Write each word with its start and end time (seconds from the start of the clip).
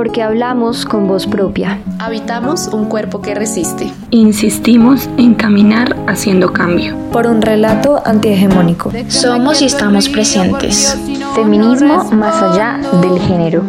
Porque 0.00 0.22
hablamos 0.22 0.86
con 0.86 1.06
voz 1.06 1.26
propia. 1.26 1.78
Habitamos 1.98 2.68
un 2.68 2.86
cuerpo 2.86 3.20
que 3.20 3.34
resiste. 3.34 3.92
Insistimos 4.08 5.10
en 5.18 5.34
caminar 5.34 5.94
haciendo 6.06 6.54
cambio. 6.54 6.96
Por 7.12 7.26
un 7.26 7.42
relato 7.42 8.00
antihegemónico. 8.06 8.90
Somos 9.08 9.60
y 9.60 9.66
estamos 9.66 10.08
presentes. 10.08 10.98
Feminismo 11.34 12.04
más 12.12 12.42
allá 12.42 12.80
del 13.02 13.20
género. 13.20 13.62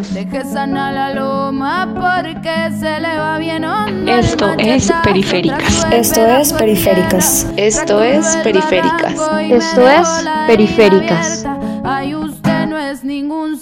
Esto 4.06 4.46
es 4.56 4.90
Periféricas. 5.04 5.86
Esto 5.92 6.26
es 6.26 6.52
Periféricas. 6.54 7.46
Esto 7.58 8.02
es 8.02 8.38
Periféricas. 8.42 9.12
Esto 9.50 9.86
es 9.86 10.08
Periféricas. 10.46 11.44
Ay, 11.84 12.14
usted 12.14 12.66
no 12.68 12.78
es 12.78 13.04
ningún 13.04 13.58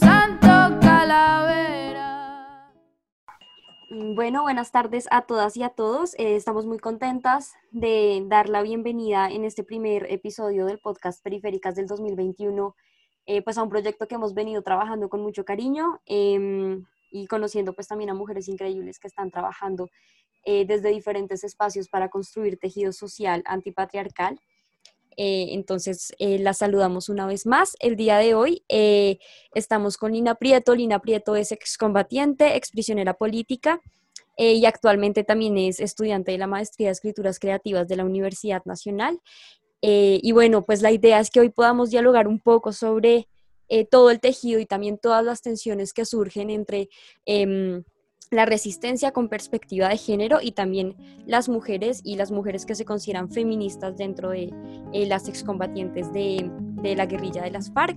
Bueno, 4.12 4.42
buenas 4.42 4.72
tardes 4.72 5.06
a 5.12 5.22
todas 5.22 5.56
y 5.56 5.62
a 5.62 5.68
todos. 5.68 6.14
Eh, 6.14 6.34
estamos 6.34 6.66
muy 6.66 6.80
contentas 6.80 7.52
de 7.70 8.24
dar 8.26 8.48
la 8.48 8.60
bienvenida 8.60 9.30
en 9.30 9.44
este 9.44 9.62
primer 9.62 10.10
episodio 10.10 10.66
del 10.66 10.80
podcast 10.80 11.22
Periféricas 11.22 11.76
del 11.76 11.86
2021, 11.86 12.74
eh, 13.26 13.40
pues 13.42 13.56
a 13.56 13.62
un 13.62 13.68
proyecto 13.68 14.08
que 14.08 14.16
hemos 14.16 14.34
venido 14.34 14.62
trabajando 14.62 15.08
con 15.08 15.20
mucho 15.20 15.44
cariño 15.44 16.00
em, 16.06 16.84
y 17.12 17.28
conociendo 17.28 17.72
pues 17.72 17.86
también 17.86 18.10
a 18.10 18.14
mujeres 18.14 18.48
increíbles 18.48 18.98
que 18.98 19.06
están 19.06 19.30
trabajando 19.30 19.88
eh, 20.44 20.64
desde 20.66 20.88
diferentes 20.88 21.44
espacios 21.44 21.88
para 21.88 22.08
construir 22.08 22.58
tejido 22.58 22.90
social 22.90 23.44
antipatriarcal. 23.46 24.40
Eh, 25.16 25.50
entonces, 25.52 26.12
eh, 26.18 26.40
la 26.40 26.52
saludamos 26.52 27.08
una 27.10 27.28
vez 27.28 27.46
más. 27.46 27.76
El 27.78 27.94
día 27.94 28.18
de 28.18 28.34
hoy 28.34 28.64
estamos 29.54 29.96
con 29.96 30.10
Lina 30.10 30.34
Prieto. 30.34 30.74
Lina 30.74 30.98
Prieto 30.98 31.36
es 31.36 31.52
excombatiente, 31.52 32.56
exprisionera 32.56 33.14
política 33.14 33.80
eh, 34.36 34.54
y 34.54 34.66
actualmente 34.66 35.24
también 35.24 35.58
es 35.58 35.80
estudiante 35.80 36.32
de 36.32 36.38
la 36.38 36.46
Maestría 36.46 36.88
de 36.88 36.92
Escrituras 36.92 37.38
Creativas 37.38 37.88
de 37.88 37.96
la 37.96 38.04
Universidad 38.04 38.62
Nacional. 38.64 39.20
Eh, 39.82 40.20
y 40.22 40.32
bueno, 40.32 40.64
pues 40.64 40.82
la 40.82 40.90
idea 40.90 41.20
es 41.20 41.30
que 41.30 41.40
hoy 41.40 41.48
podamos 41.50 41.90
dialogar 41.90 42.28
un 42.28 42.38
poco 42.38 42.72
sobre 42.72 43.28
eh, 43.68 43.84
todo 43.84 44.10
el 44.10 44.20
tejido 44.20 44.60
y 44.60 44.66
también 44.66 44.98
todas 44.98 45.24
las 45.24 45.42
tensiones 45.42 45.92
que 45.92 46.04
surgen 46.04 46.50
entre 46.50 46.88
em, 47.24 47.84
la 48.30 48.44
resistencia 48.44 49.12
con 49.12 49.28
perspectiva 49.28 49.88
de 49.88 49.96
género 49.96 50.38
y 50.42 50.52
también 50.52 50.96
las 51.26 51.48
mujeres 51.48 52.00
y 52.04 52.16
las 52.16 52.30
mujeres 52.30 52.66
que 52.66 52.74
se 52.74 52.84
consideran 52.84 53.30
feministas 53.30 53.96
dentro 53.96 54.30
de 54.30 54.52
eh, 54.92 55.06
las 55.06 55.28
excombatientes 55.28 56.12
de, 56.12 56.50
de 56.82 56.96
la 56.96 57.06
guerrilla 57.06 57.42
de 57.42 57.50
las 57.50 57.72
FARC. 57.72 57.96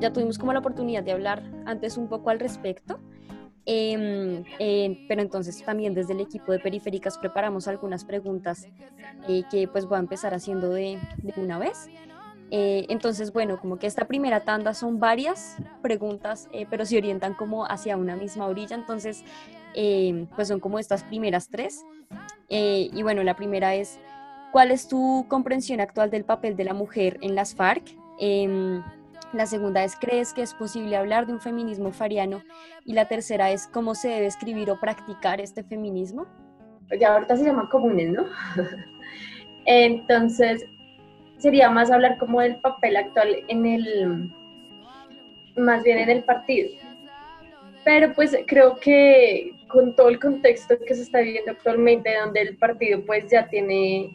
Ya 0.00 0.12
tuvimos 0.12 0.38
como 0.38 0.52
la 0.52 0.58
oportunidad 0.58 1.02
de 1.02 1.12
hablar 1.12 1.42
antes 1.64 1.96
un 1.96 2.08
poco 2.08 2.30
al 2.30 2.38
respecto, 2.38 2.98
em, 3.64 4.44
eh, 4.58 5.04
pero 5.08 5.22
entonces 5.22 5.62
también 5.64 5.94
desde 5.94 6.12
el 6.12 6.20
equipo 6.20 6.52
de 6.52 6.58
Periféricas 6.58 7.18
preparamos 7.18 7.66
algunas 7.66 8.04
preguntas 8.04 8.68
eh, 9.28 9.42
que 9.50 9.68
pues 9.68 9.86
voy 9.86 9.96
a 9.96 10.00
empezar 10.00 10.34
haciendo 10.34 10.70
de, 10.70 10.98
de 11.22 11.40
una 11.40 11.58
vez. 11.58 11.88
Eh, 12.50 12.86
entonces, 12.88 13.32
bueno, 13.32 13.58
como 13.58 13.78
que 13.78 13.86
esta 13.86 14.06
primera 14.06 14.40
tanda 14.40 14.72
son 14.72 15.00
varias 15.00 15.56
preguntas, 15.82 16.48
eh, 16.52 16.66
pero 16.70 16.86
se 16.86 16.96
orientan 16.96 17.34
como 17.34 17.66
hacia 17.66 17.96
una 17.96 18.16
misma 18.16 18.46
orilla, 18.46 18.76
entonces, 18.76 19.24
eh, 19.74 20.26
pues 20.36 20.48
son 20.48 20.60
como 20.60 20.78
estas 20.78 21.02
primeras 21.04 21.48
tres. 21.48 21.84
Eh, 22.48 22.88
y 22.92 23.02
bueno, 23.02 23.24
la 23.24 23.34
primera 23.34 23.74
es, 23.74 23.98
¿cuál 24.52 24.70
es 24.70 24.86
tu 24.86 25.26
comprensión 25.28 25.80
actual 25.80 26.10
del 26.10 26.24
papel 26.24 26.56
de 26.56 26.64
la 26.64 26.74
mujer 26.74 27.18
en 27.20 27.34
las 27.34 27.54
FARC? 27.54 27.96
La 29.32 29.46
segunda 29.46 29.84
es, 29.84 29.96
¿crees 29.96 30.32
que 30.32 30.42
es 30.42 30.54
posible 30.54 30.96
hablar 30.96 31.26
de 31.26 31.32
un 31.32 31.40
feminismo 31.40 31.92
fariano? 31.92 32.42
Y 32.84 32.92
la 32.92 33.06
tercera 33.06 33.50
es, 33.50 33.66
¿cómo 33.66 33.94
se 33.94 34.08
debe 34.08 34.26
escribir 34.26 34.70
o 34.70 34.80
practicar 34.80 35.40
este 35.40 35.62
feminismo? 35.62 36.26
ya 37.00 37.14
ahorita 37.14 37.36
se 37.36 37.44
llaman 37.44 37.66
comunes, 37.66 38.10
¿no? 38.10 38.26
Entonces, 39.66 40.64
sería 41.38 41.70
más 41.70 41.90
hablar 41.90 42.18
como 42.18 42.40
del 42.40 42.56
papel 42.60 42.96
actual 42.96 43.44
en 43.48 43.66
el, 43.66 44.32
más 45.56 45.82
bien 45.82 45.98
en 45.98 46.10
el 46.10 46.24
partido. 46.24 46.70
Pero 47.84 48.12
pues 48.14 48.36
creo 48.46 48.76
que 48.76 49.52
con 49.68 49.94
todo 49.94 50.08
el 50.08 50.18
contexto 50.18 50.76
que 50.86 50.94
se 50.94 51.02
está 51.02 51.20
viviendo 51.20 51.52
actualmente, 51.52 52.16
donde 52.18 52.42
el 52.42 52.56
partido 52.56 53.04
pues 53.04 53.30
ya 53.30 53.48
tiene, 53.48 54.10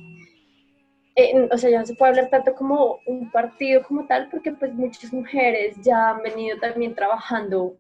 eh, 1.16 1.50
o 1.52 1.58
sea, 1.58 1.70
ya 1.70 1.80
no 1.80 1.86
se 1.86 1.96
puede 1.96 2.12
hablar 2.12 2.30
tanto 2.30 2.54
como 2.56 3.00
un 3.06 3.32
partido 3.32 3.84
como 3.84 4.06
tal, 4.06 4.30
porque 4.30 4.52
pues 4.52 4.74
muchas 4.74 5.12
mujeres 5.12 5.76
ya 5.82 6.12
han 6.12 6.24
venido 6.24 6.58
también 6.60 6.96
trabajando 6.96 7.76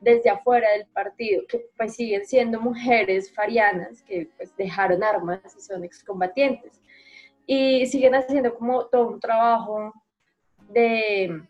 desde 0.00 0.30
afuera 0.30 0.70
del 0.72 0.86
partido, 0.86 1.42
que 1.46 1.66
pues 1.76 1.94
siguen 1.94 2.24
siendo 2.24 2.60
mujeres 2.60 3.32
farianas, 3.32 4.02
que 4.02 4.28
pues 4.36 4.56
dejaron 4.56 5.04
armas 5.04 5.40
y 5.56 5.60
son 5.60 5.84
excombatientes 5.84 6.80
y 7.52 7.84
siguen 7.86 8.14
haciendo 8.14 8.54
como 8.54 8.86
todo 8.86 9.08
un 9.08 9.18
trabajo 9.18 9.92
de, 10.68 11.42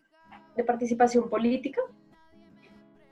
de 0.55 0.63
participación 0.63 1.29
política. 1.29 1.79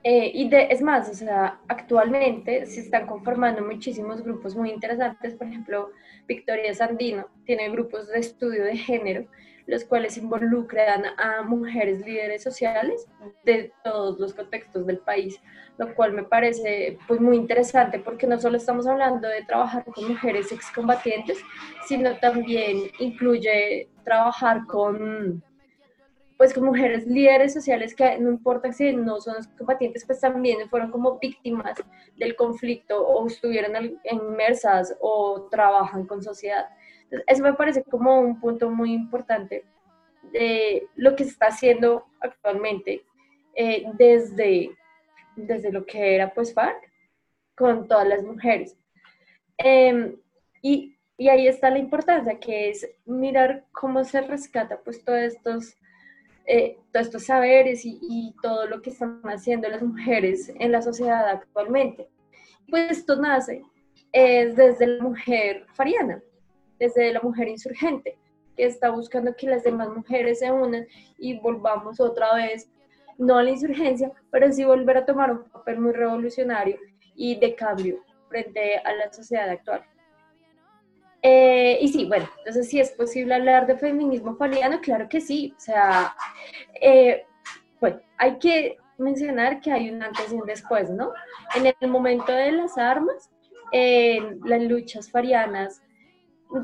Eh, 0.02 0.32
y 0.34 0.48
de, 0.48 0.68
es 0.70 0.82
más, 0.82 1.08
o 1.08 1.14
sea, 1.14 1.60
actualmente 1.68 2.66
se 2.66 2.80
están 2.80 3.06
conformando 3.06 3.62
muchísimos 3.62 4.22
grupos 4.22 4.56
muy 4.56 4.70
interesantes. 4.70 5.34
Por 5.34 5.46
ejemplo, 5.46 5.90
Victoria 6.30 6.72
Sandino 6.72 7.26
tiene 7.44 7.68
grupos 7.70 8.06
de 8.06 8.20
estudio 8.20 8.62
de 8.62 8.76
género, 8.76 9.26
los 9.66 9.84
cuales 9.84 10.16
involucran 10.16 11.02
a 11.18 11.42
mujeres 11.42 12.06
líderes 12.06 12.44
sociales 12.44 13.08
de 13.44 13.72
todos 13.82 14.20
los 14.20 14.32
contextos 14.32 14.86
del 14.86 14.98
país, 14.98 15.40
lo 15.76 15.92
cual 15.96 16.12
me 16.12 16.22
parece 16.22 16.96
pues 17.08 17.20
muy 17.20 17.36
interesante 17.36 17.98
porque 17.98 18.28
no 18.28 18.38
solo 18.38 18.58
estamos 18.58 18.86
hablando 18.86 19.26
de 19.26 19.42
trabajar 19.42 19.84
con 19.86 20.06
mujeres 20.06 20.52
excombatientes, 20.52 21.38
sino 21.88 22.16
también 22.18 22.76
incluye 23.00 23.88
trabajar 24.04 24.66
con 24.66 25.42
pues 26.40 26.54
con 26.54 26.64
mujeres 26.64 27.06
líderes 27.06 27.52
sociales 27.52 27.94
que 27.94 28.18
no 28.18 28.30
importa 28.30 28.72
si 28.72 28.96
no 28.96 29.20
son 29.20 29.36
combatientes, 29.58 30.06
pues 30.06 30.20
también 30.20 30.70
fueron 30.70 30.90
como 30.90 31.18
víctimas 31.18 31.74
del 32.16 32.34
conflicto 32.34 33.06
o 33.06 33.26
estuvieron 33.26 34.00
inmersas 34.10 34.96
o 35.02 35.48
trabajan 35.50 36.06
con 36.06 36.22
sociedad. 36.22 36.70
Entonces, 37.02 37.24
eso 37.26 37.42
me 37.42 37.52
parece 37.52 37.84
como 37.84 38.18
un 38.18 38.40
punto 38.40 38.70
muy 38.70 38.94
importante 38.94 39.66
de 40.32 40.88
lo 40.96 41.14
que 41.14 41.24
se 41.24 41.32
está 41.32 41.48
haciendo 41.48 42.06
actualmente 42.20 43.04
eh, 43.54 43.84
desde, 43.98 44.70
desde 45.36 45.70
lo 45.70 45.84
que 45.84 46.14
era 46.14 46.32
pues 46.32 46.54
FARC 46.54 46.90
con 47.54 47.86
todas 47.86 48.08
las 48.08 48.22
mujeres. 48.22 48.78
Em, 49.58 50.16
y, 50.62 50.96
y 51.18 51.28
ahí 51.28 51.46
está 51.46 51.68
la 51.68 51.80
importancia, 51.80 52.40
que 52.40 52.70
es 52.70 52.88
mirar 53.04 53.66
cómo 53.72 54.04
se 54.04 54.22
rescata 54.22 54.80
pues 54.82 55.04
todos 55.04 55.18
estos 55.18 55.76
eh, 56.46 56.78
todos 56.92 57.06
estos 57.06 57.26
saberes 57.26 57.82
y, 57.84 58.34
todo 58.42 58.66
lo 58.66 58.82
que 58.82 58.90
están 58.90 59.20
haciendo 59.24 59.68
las 59.68 59.82
mujeres 59.82 60.52
en 60.58 60.72
la 60.72 60.82
sociedad 60.82 61.28
actualmente. 61.28 62.08
Pues 62.68 62.90
esto 62.90 63.16
nace 63.16 63.62
es 64.12 64.56
desde 64.56 64.86
la 64.86 65.02
mujer 65.02 65.66
fariana, 65.74 66.20
desde 66.78 67.12
la 67.12 67.20
mujer 67.20 67.48
insurgente, 67.48 68.18
que 68.56 68.64
está 68.64 68.90
buscando 68.90 69.34
que 69.36 69.46
las 69.46 69.62
demás 69.62 69.88
mujeres 69.88 70.40
se 70.40 70.50
unan 70.50 70.86
y 71.18 71.38
volvamos 71.38 72.00
otra 72.00 72.34
vez, 72.34 72.68
no 73.18 73.36
a 73.38 73.42
la 73.42 73.50
insurgencia, 73.50 74.10
pero 74.30 74.50
sí 74.50 74.64
volver 74.64 74.96
a 74.96 75.06
tomar 75.06 75.30
un 75.30 75.44
papel 75.44 75.78
muy 75.78 75.92
revolucionario 75.92 76.78
y 77.14 77.38
de 77.38 77.54
cambio 77.54 78.02
frente 78.28 78.78
a 78.78 78.92
la 78.94 79.12
sociedad 79.12 79.48
actual. 79.48 79.84
Eh, 81.22 81.78
y 81.82 81.88
sí, 81.88 82.06
bueno, 82.06 82.28
entonces 82.38 82.68
si 82.68 82.80
es 82.80 82.92
posible 82.92 83.34
hablar 83.34 83.66
de 83.66 83.76
feminismo 83.76 84.36
fariano, 84.36 84.80
claro 84.80 85.08
que 85.08 85.20
sí. 85.20 85.54
O 85.56 85.60
sea, 85.60 86.14
eh, 86.80 87.24
bueno, 87.80 88.00
hay 88.16 88.38
que 88.38 88.78
mencionar 88.98 89.60
que 89.60 89.72
hay 89.72 89.90
un 89.90 90.02
antes 90.02 90.32
y 90.32 90.36
un 90.36 90.46
después, 90.46 90.90
¿no? 90.90 91.12
En 91.54 91.72
el 91.80 91.90
momento 91.90 92.32
de 92.32 92.52
las 92.52 92.78
armas, 92.78 93.30
en 93.72 94.40
las 94.44 94.62
luchas 94.62 95.10
farianas, 95.10 95.82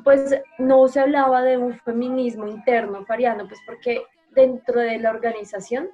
pues 0.05 0.35
no 0.59 0.89
se 0.89 1.01
hablaba 1.01 1.43
de 1.43 1.57
un 1.57 1.79
feminismo 1.81 2.47
interno 2.47 3.05
fariano, 3.07 3.47
pues 3.47 3.61
porque 3.67 4.03
dentro 4.35 4.81
de 4.81 4.99
la 4.99 5.11
organización 5.11 5.89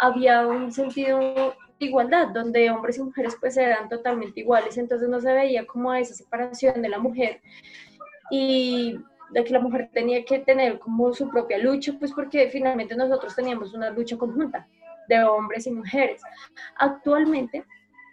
había 0.00 0.46
un 0.46 0.70
sentido 0.70 1.18
de 1.18 1.86
igualdad, 1.86 2.28
donde 2.28 2.70
hombres 2.70 2.98
y 2.98 3.02
mujeres 3.02 3.36
pues 3.40 3.56
eran 3.56 3.88
totalmente 3.88 4.40
iguales, 4.40 4.76
entonces 4.76 5.08
no 5.08 5.20
se 5.20 5.32
veía 5.32 5.66
como 5.66 5.94
esa 5.94 6.14
separación 6.14 6.82
de 6.82 6.88
la 6.88 6.98
mujer 6.98 7.40
y 8.30 8.98
de 9.30 9.44
que 9.44 9.52
la 9.52 9.60
mujer 9.60 9.90
tenía 9.92 10.24
que 10.24 10.38
tener 10.38 10.78
como 10.78 11.12
su 11.12 11.28
propia 11.28 11.58
lucha, 11.58 11.92
pues 11.98 12.12
porque 12.12 12.48
finalmente 12.50 12.96
nosotros 12.96 13.34
teníamos 13.34 13.74
una 13.74 13.90
lucha 13.90 14.16
conjunta 14.16 14.66
de 15.08 15.22
hombres 15.24 15.66
y 15.66 15.70
mujeres. 15.70 16.22
Actualmente, 16.76 17.64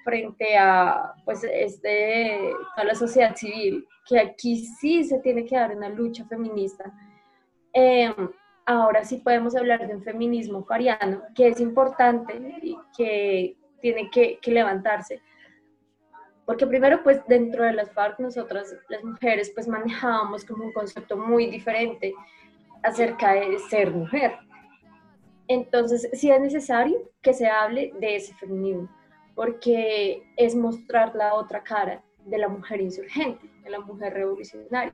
frente 0.04 0.58
a 0.58 1.14
pues 1.26 1.44
este, 1.44 2.54
toda 2.76 2.88
la 2.88 2.96
sociedad 2.96 3.36
civil, 3.36 3.88
que 4.06 4.20
aquí 4.20 4.58
sí 4.58 5.04
se 5.04 5.20
tiene 5.20 5.46
que 5.46 5.56
dar 5.56 5.76
una 5.76 5.90
lucha 5.90 6.26
feminista, 6.26 6.94
eh, 7.74 8.14
ahora 8.66 9.04
sí 9.04 9.18
podemos 9.18 9.56
hablar 9.56 9.88
de 9.88 9.96
un 9.96 10.04
feminismo 10.04 10.64
fariano, 10.64 11.22
que 11.36 11.50
es 11.50 11.60
importante 11.60 12.60
y 12.62 12.78
que 12.96 13.58
tiene 13.82 14.10
que, 14.10 14.40
que 14.42 14.52
levantarse. 14.52 15.22
Porque 16.46 16.68
primero, 16.68 17.02
pues 17.04 17.26
dentro 17.28 17.64
de 17.64 17.74
las 17.74 17.92
FARC, 17.92 18.20
nosotras, 18.20 18.76
las 18.90 19.04
mujeres, 19.04 19.52
pues 19.54 19.68
manejábamos 19.68 20.46
como 20.46 20.66
un 20.66 20.74
concepto 20.74 21.18
muy 21.18 21.48
diferente 21.48 22.14
acerca 22.84 23.34
de 23.34 23.58
ser 23.70 23.92
mujer. 23.92 24.38
Entonces, 25.48 26.10
sí 26.14 26.32
es 26.32 26.40
necesario 26.40 26.98
que 27.22 27.34
se 27.34 27.48
hable 27.48 27.94
de 28.00 28.16
ese 28.16 28.34
feminismo, 28.36 28.90
porque 29.36 30.24
es 30.38 30.56
mostrar 30.56 31.16
la 31.16 31.34
otra 31.34 31.64
cara 31.64 32.04
de 32.26 32.38
la 32.38 32.48
mujer 32.48 32.82
insurgente, 32.82 33.48
de 33.64 33.70
la 33.70 33.80
mujer 33.80 34.14
revolucionaria. 34.14 34.94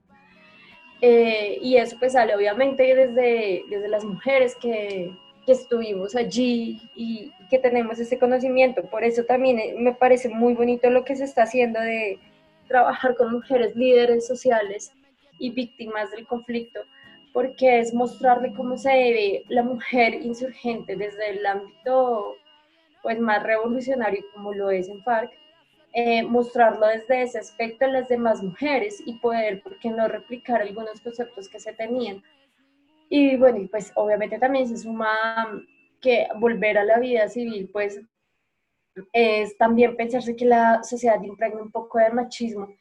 Eh, 1.02 1.58
y 1.62 1.78
eso 1.78 1.96
pues 2.00 2.14
sale 2.14 2.36
obviamente 2.36 2.84
desde, 2.84 3.64
desde 3.70 3.88
las 3.88 4.04
mujeres 4.04 4.56
que, 4.62 5.12
que 5.46 5.54
estuvimos 5.54 6.16
allí 6.16 6.82
y 6.96 7.32
que 7.50 7.60
tenemos 7.60 8.00
ese 8.00 8.20
conocimiento. 8.20 8.84
Por 8.84 9.04
eso 9.04 9.24
también 9.24 9.60
eh, 9.60 9.76
me 9.78 9.94
parece 9.94 10.30
muy 10.30 10.54
bonito 10.54 10.90
lo 10.90 11.04
que 11.04 11.16
se 11.16 11.26
está 11.26 11.44
haciendo 11.44 11.80
de 11.80 12.20
trabajar 12.68 13.16
con 13.16 13.32
mujeres 13.32 13.76
líderes 13.76 14.28
sociales 14.28 14.92
y 15.40 15.50
víctimas 15.52 16.12
del 16.12 16.28
conflicto, 16.28 16.82
porque 17.34 17.80
es 17.80 17.94
mostrarle 17.94 18.54
cómo 18.54 18.78
se 18.78 18.90
ve 18.90 19.44
la 19.50 19.64
mujer 19.64 20.14
insurgente 20.14 20.96
desde 20.96 21.32
el 21.32 21.46
ámbito 21.46 22.36
pues 23.02 23.20
más 23.20 23.42
revolucionario 23.42 24.24
como 24.34 24.54
lo 24.54 24.70
es 24.70 24.88
en 24.88 25.02
FARC, 25.04 25.32
eh, 25.94 26.24
mostrarlo 26.24 26.86
desde 26.88 27.24
ese 27.24 27.40
aspecto 27.40 27.86
en 27.86 27.94
las 27.94 28.08
demás 28.08 28.42
mujeres 28.42 29.02
y 29.06 29.14
poder, 29.16 29.62
¿por 29.62 29.78
qué 29.80 29.90
no 29.90 30.08
replicar 30.08 30.62
algunos 30.62 31.02
conceptos 31.02 31.50
que 31.50 31.60
se 31.60 31.74
tenían? 31.74 32.24
Y 33.14 33.36
bueno, 33.36 33.68
pues 33.70 33.92
obviamente 33.96 34.40
también 34.40 34.70
se 34.70 34.78
suma 34.78 35.46
que 36.00 36.30
volver 36.40 36.78
a 36.78 36.86
la 36.86 36.98
vida 36.98 37.28
civil, 37.28 37.70
pues 37.74 38.00
es 39.12 39.58
también 39.58 39.98
pensarse 39.98 40.34
que 40.34 40.46
la 40.46 40.82
sociedad 40.82 41.22
impregna 41.22 41.62
un 41.62 41.72
poco 41.72 42.00
de 42.00 42.10
machismo 42.10 42.74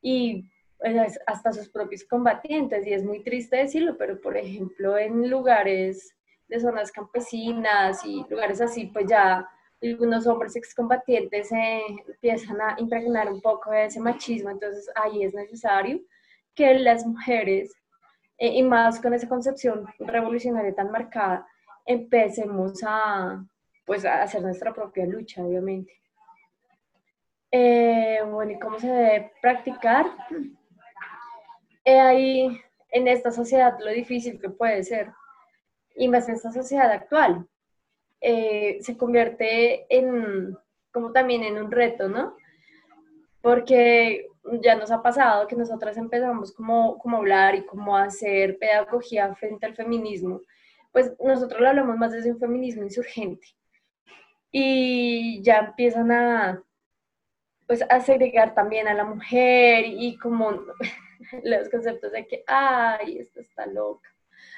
y 0.00 0.44
pues, 0.78 1.18
hasta 1.26 1.52
sus 1.52 1.68
propios 1.68 2.04
combatientes, 2.04 2.86
y 2.86 2.92
es 2.92 3.02
muy 3.02 3.24
triste 3.24 3.56
decirlo, 3.56 3.96
pero 3.98 4.20
por 4.20 4.36
ejemplo 4.36 4.96
en 4.98 5.28
lugares 5.28 6.14
de 6.46 6.60
zonas 6.60 6.92
campesinas 6.92 8.04
y 8.04 8.24
lugares 8.30 8.60
así, 8.60 8.86
pues 8.86 9.06
ya 9.08 9.48
algunos 9.82 10.28
hombres 10.28 10.54
excombatientes 10.54 11.50
eh, 11.50 11.82
empiezan 12.06 12.60
a 12.60 12.76
impregnar 12.78 13.32
un 13.32 13.40
poco 13.40 13.72
de 13.72 13.86
ese 13.86 13.98
machismo, 13.98 14.48
entonces 14.50 14.88
ahí 14.94 15.24
es 15.24 15.34
necesario 15.34 15.98
que 16.54 16.72
las 16.74 17.04
mujeres, 17.04 17.74
eh, 18.38 18.48
y 18.48 18.62
más 18.62 19.00
con 19.00 19.14
esa 19.14 19.28
concepción 19.28 19.86
revolucionaria 19.98 20.74
tan 20.74 20.90
marcada, 20.90 21.46
empecemos 21.84 22.80
a, 22.86 23.44
pues, 23.84 24.04
a 24.04 24.22
hacer 24.22 24.42
nuestra 24.42 24.74
propia 24.74 25.06
lucha, 25.06 25.42
obviamente. 25.42 25.92
Eh, 27.50 28.20
bueno, 28.26 28.52
¿y 28.52 28.58
cómo 28.58 28.78
se 28.78 28.88
debe 28.88 29.32
practicar? 29.40 30.06
ahí 31.88 32.60
en 32.90 33.06
esta 33.06 33.30
sociedad 33.30 33.78
lo 33.78 33.90
difícil 33.90 34.40
que 34.40 34.50
puede 34.50 34.82
ser, 34.82 35.12
y 35.94 36.08
más 36.08 36.28
en 36.28 36.34
esta 36.34 36.52
sociedad 36.52 36.90
actual, 36.90 37.46
eh, 38.20 38.78
se 38.80 38.96
convierte 38.96 39.86
en, 39.88 40.56
como 40.92 41.12
también 41.12 41.44
en 41.44 41.58
un 41.58 41.70
reto, 41.70 42.08
¿no? 42.08 42.36
Porque 43.46 44.26
ya 44.60 44.74
nos 44.74 44.90
ha 44.90 45.00
pasado 45.00 45.46
que 45.46 45.54
nosotras 45.54 45.96
empezamos 45.96 46.50
como, 46.50 46.98
como 46.98 47.18
hablar 47.18 47.54
y 47.54 47.64
como 47.64 47.96
hacer 47.96 48.58
pedagogía 48.58 49.32
frente 49.36 49.66
al 49.66 49.76
feminismo, 49.76 50.40
pues 50.90 51.12
nosotros 51.20 51.60
lo 51.60 51.68
hablamos 51.68 51.96
más 51.96 52.10
desde 52.10 52.32
un 52.32 52.40
feminismo 52.40 52.82
insurgente. 52.82 53.46
Y 54.50 55.40
ya 55.42 55.58
empiezan 55.58 56.10
a, 56.10 56.60
pues, 57.68 57.84
a 57.88 58.00
segregar 58.00 58.52
también 58.52 58.88
a 58.88 58.94
la 58.94 59.04
mujer 59.04 59.84
y 59.86 60.18
como 60.18 60.50
los 61.44 61.68
conceptos 61.68 62.10
de 62.10 62.26
que, 62.26 62.42
ay, 62.48 63.18
esto 63.18 63.38
está 63.38 63.64
loca 63.66 64.10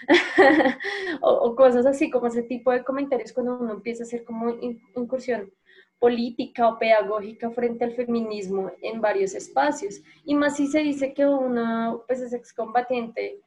o, 1.20 1.55
cosas 1.55 1.84
así, 1.84 2.08
como 2.08 2.29
ese 2.29 2.43
tipo 2.43 2.73
de 2.73 2.82
comentarios 2.84 3.34
cuando 3.34 3.58
uno 3.58 3.75
empieza 3.75 4.05
a 4.05 4.06
hacer 4.06 4.25
como 4.25 4.49
incursión 4.96 5.52
política 5.99 6.69
o 6.69 6.79
pedagógica 6.79 7.50
frente 7.50 7.85
al 7.85 7.93
feminismo 7.93 8.71
en 8.83 9.00
varios 9.00 9.35
espacios. 9.35 10.00
Y 10.25 10.35
más 10.35 10.56
si 10.56 10.67
se 10.67 10.81
dice 10.81 11.12
que 11.12 11.27
uno 11.27 12.05
pues, 12.06 12.21
es 12.21 12.33
excombatiente 12.33 13.41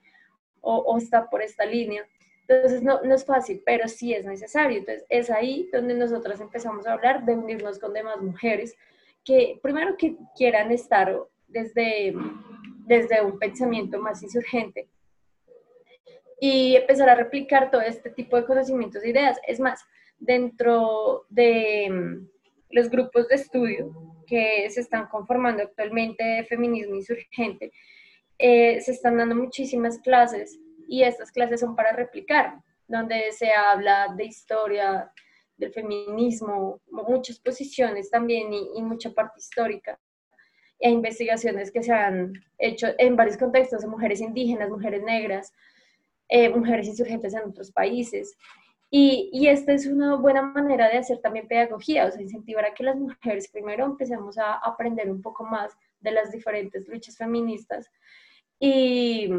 o, 0.59 0.77
o 0.77 0.97
está 0.97 1.29
por 1.29 1.41
esta 1.41 1.65
línea. 1.65 2.05
Entonces 2.47 2.83
no, 2.83 3.01
no, 3.03 3.15
es 3.15 3.25
fácil, 3.25 3.61
pero 3.65 3.87
sí 3.87 4.13
es 4.13 4.25
necesario. 4.25 4.79
Entonces 4.79 5.05
es 5.09 5.29
ahí 5.29 5.69
donde 5.71 5.93
nosotras 5.93 6.41
empezamos 6.41 6.85
a 6.85 6.93
hablar 6.93 7.25
de 7.25 7.33
unirnos 7.33 7.79
con 7.79 7.93
demás 7.93 8.21
mujeres 8.21 8.75
que 9.23 9.59
primero 9.61 9.95
que 9.97 10.17
quieran 10.35 10.71
estar 10.71 11.15
desde, 11.47 12.13
desde 12.85 13.21
un 13.21 13.37
pensamiento 13.39 13.99
más 13.99 14.21
insurgente 14.23 14.89
y 16.39 16.75
empezar 16.75 17.07
a 17.07 17.15
replicar 17.15 17.69
todo 17.69 17.81
este 17.81 18.09
tipo 18.09 18.35
de 18.35 18.45
conocimientos 18.45 19.03
e 19.03 19.09
ideas. 19.09 19.39
Es 19.47 19.59
más, 19.59 19.85
dentro 20.17 21.25
de 21.29 22.25
los 22.71 22.89
grupos 22.89 23.27
de 23.27 23.35
estudio 23.35 23.91
que 24.27 24.69
se 24.69 24.81
están 24.81 25.07
conformando 25.07 25.63
actualmente 25.63 26.23
de 26.23 26.45
feminismo 26.45 26.95
insurgente, 26.95 27.71
eh, 28.37 28.79
se 28.81 28.91
están 28.91 29.17
dando 29.17 29.35
muchísimas 29.35 29.99
clases 29.99 30.59
y 30.87 31.03
estas 31.03 31.31
clases 31.31 31.59
son 31.59 31.75
para 31.75 31.91
replicar, 31.93 32.55
donde 32.87 33.31
se 33.31 33.51
habla 33.51 34.13
de 34.15 34.25
historia, 34.25 35.11
del 35.57 35.71
feminismo, 35.71 36.81
muchas 36.89 37.39
posiciones 37.39 38.09
también 38.09 38.51
y, 38.51 38.81
mucha 38.81 39.11
parte 39.11 39.39
histórica 39.39 39.99
e 40.79 40.89
investigaciones 40.89 41.71
que 41.71 41.83
se 41.83 41.93
han 41.93 42.33
hecho 42.57 42.87
en 42.97 43.15
varios 43.15 43.37
contextos 43.37 43.81
de 43.81 43.87
mujeres 43.87 44.19
indígenas, 44.19 44.69
mujeres 44.69 45.03
negras, 45.03 45.53
eh, 46.27 46.49
mujeres 46.49 46.87
insurgentes 46.87 47.35
en 47.35 47.49
otros 47.49 47.71
países. 47.71 48.35
Y, 48.93 49.47
esta 49.47 49.71
es 49.71 49.87
una 49.87 50.15
buena 50.15 50.41
manera 50.41 50.89
de 50.89 50.97
hacer 50.97 51.19
también 51.19 51.47
pedagogía, 51.47 52.05
o 52.05 52.11
sea, 52.11 52.21
incentivar 52.21 52.65
a 52.65 52.73
que 52.73 52.83
las 52.83 52.97
mujeres 52.97 53.47
primero 53.49 53.85
empecemos 53.85 54.37
a 54.37 54.55
aprender 54.55 55.09
un 55.09 55.21
poco 55.21 55.45
más 55.45 55.71
de 56.01 56.11
las 56.11 56.31
diferentes 56.31 56.87
luchas 56.89 57.17
feministas 57.17 57.89
y, 58.59 59.29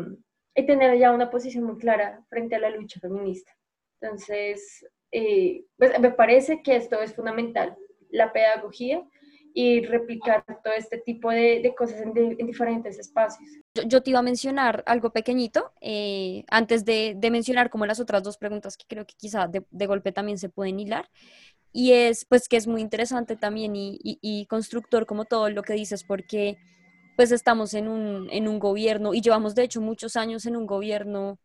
y 0.55 0.67
tener 0.67 0.99
ya 0.99 1.13
una 1.13 1.31
posición 1.31 1.65
muy 1.65 1.77
clara 1.77 2.25
frente 2.31 2.57
a 2.57 2.61
la 2.61 2.71
lucha 2.71 2.99
feminista. 2.99 3.53
Entonces, 4.01 4.87
eh, 5.11 5.67
pues 5.77 6.01
me 6.01 6.11
parece 6.11 6.63
que 6.63 6.77
esto 6.77 7.03
es 7.03 7.15
fundamental, 7.15 7.77
la 8.09 8.33
pedagogía 8.33 9.07
y 9.55 9.85
replicar 9.85 10.45
todo 10.47 10.73
este 10.75 10.99
tipo 10.99 11.31
de, 11.31 11.61
de 11.63 11.75
cosas 11.75 12.01
en, 12.01 12.13
en, 12.17 12.47
diferentes 12.47 12.99
espacios. 12.99 13.49
Yo, 13.87 14.03
te 14.03 14.11
iba 14.11 14.19
a 14.19 14.23
mencionar 14.23 14.83
algo 14.87 15.11
pequeñito, 15.11 15.73
eh, 15.81 16.45
antes 16.49 16.85
de, 16.85 17.15
de, 17.17 17.31
mencionar 17.31 17.71
como 17.71 17.87
las 17.87 18.01
otras 18.01 18.23
dos 18.23 18.39
preguntas 18.39 18.77
que 18.77 18.87
creo 18.89 19.07
que 19.07 19.15
quizá 19.17 19.49
de, 19.49 19.65
de, 19.71 19.87
golpe 19.87 20.13
también 20.13 20.39
se 20.39 20.49
pueden 20.49 20.81
hilar, 20.81 21.11
y 21.73 21.93
es 21.93 22.25
pues 22.25 22.49
que 22.49 22.57
es 22.57 22.67
muy 22.67 22.81
interesante 22.81 23.37
también 23.37 23.75
y, 23.77 23.99
y, 24.03 24.19
y 24.21 24.47
constructor 24.47 25.07
como 25.07 25.25
todo 25.25 25.49
lo 25.51 25.63
que 25.63 25.73
dices, 25.75 26.05
porque 26.05 26.59
pues 27.17 27.33
estamos 27.33 27.75
en 27.75 27.89
un, 27.89 28.29
en 28.31 28.49
un 28.49 28.59
gobierno 28.59 29.15
y 29.15 29.21
llevamos 29.21 29.55
de 29.55 29.65
hecho 29.65 29.81
muchos 29.81 30.17
años 30.17 30.47
en 30.47 30.57
un 30.57 30.67
gobierno, 30.67 31.39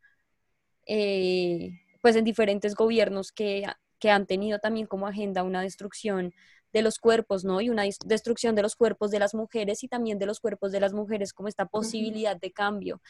eh, 0.85 1.71
pues 2.01 2.15
en 2.15 2.23
diferentes 2.23 2.75
gobiernos 2.75 3.31
que, 3.31 3.65
que 3.99 4.09
han 4.09 4.25
tenido 4.25 4.59
también 4.59 4.87
como 4.87 5.07
agenda 5.07 5.43
una 5.43 5.61
destrucción 5.61 6.33
de 6.77 6.83
los 6.83 6.99
cuerpos, 6.99 7.43
¿no? 7.43 7.59
Y 7.59 7.69
una 7.69 7.83
destrucción 8.05 8.55
de 8.55 8.61
los 8.61 8.75
cuerpos 8.75 9.11
de 9.11 9.19
las 9.19 9.33
mujeres 9.33 9.83
y 9.83 9.87
también 9.87 10.19
de 10.19 10.25
los 10.25 10.39
cuerpos 10.39 10.71
de 10.71 10.79
las 10.79 10.93
mujeres 10.93 11.33
como 11.33 11.49
esta 11.49 11.65
posibilidad 11.65 12.37
de 12.39 12.51
cambio. 12.51 13.01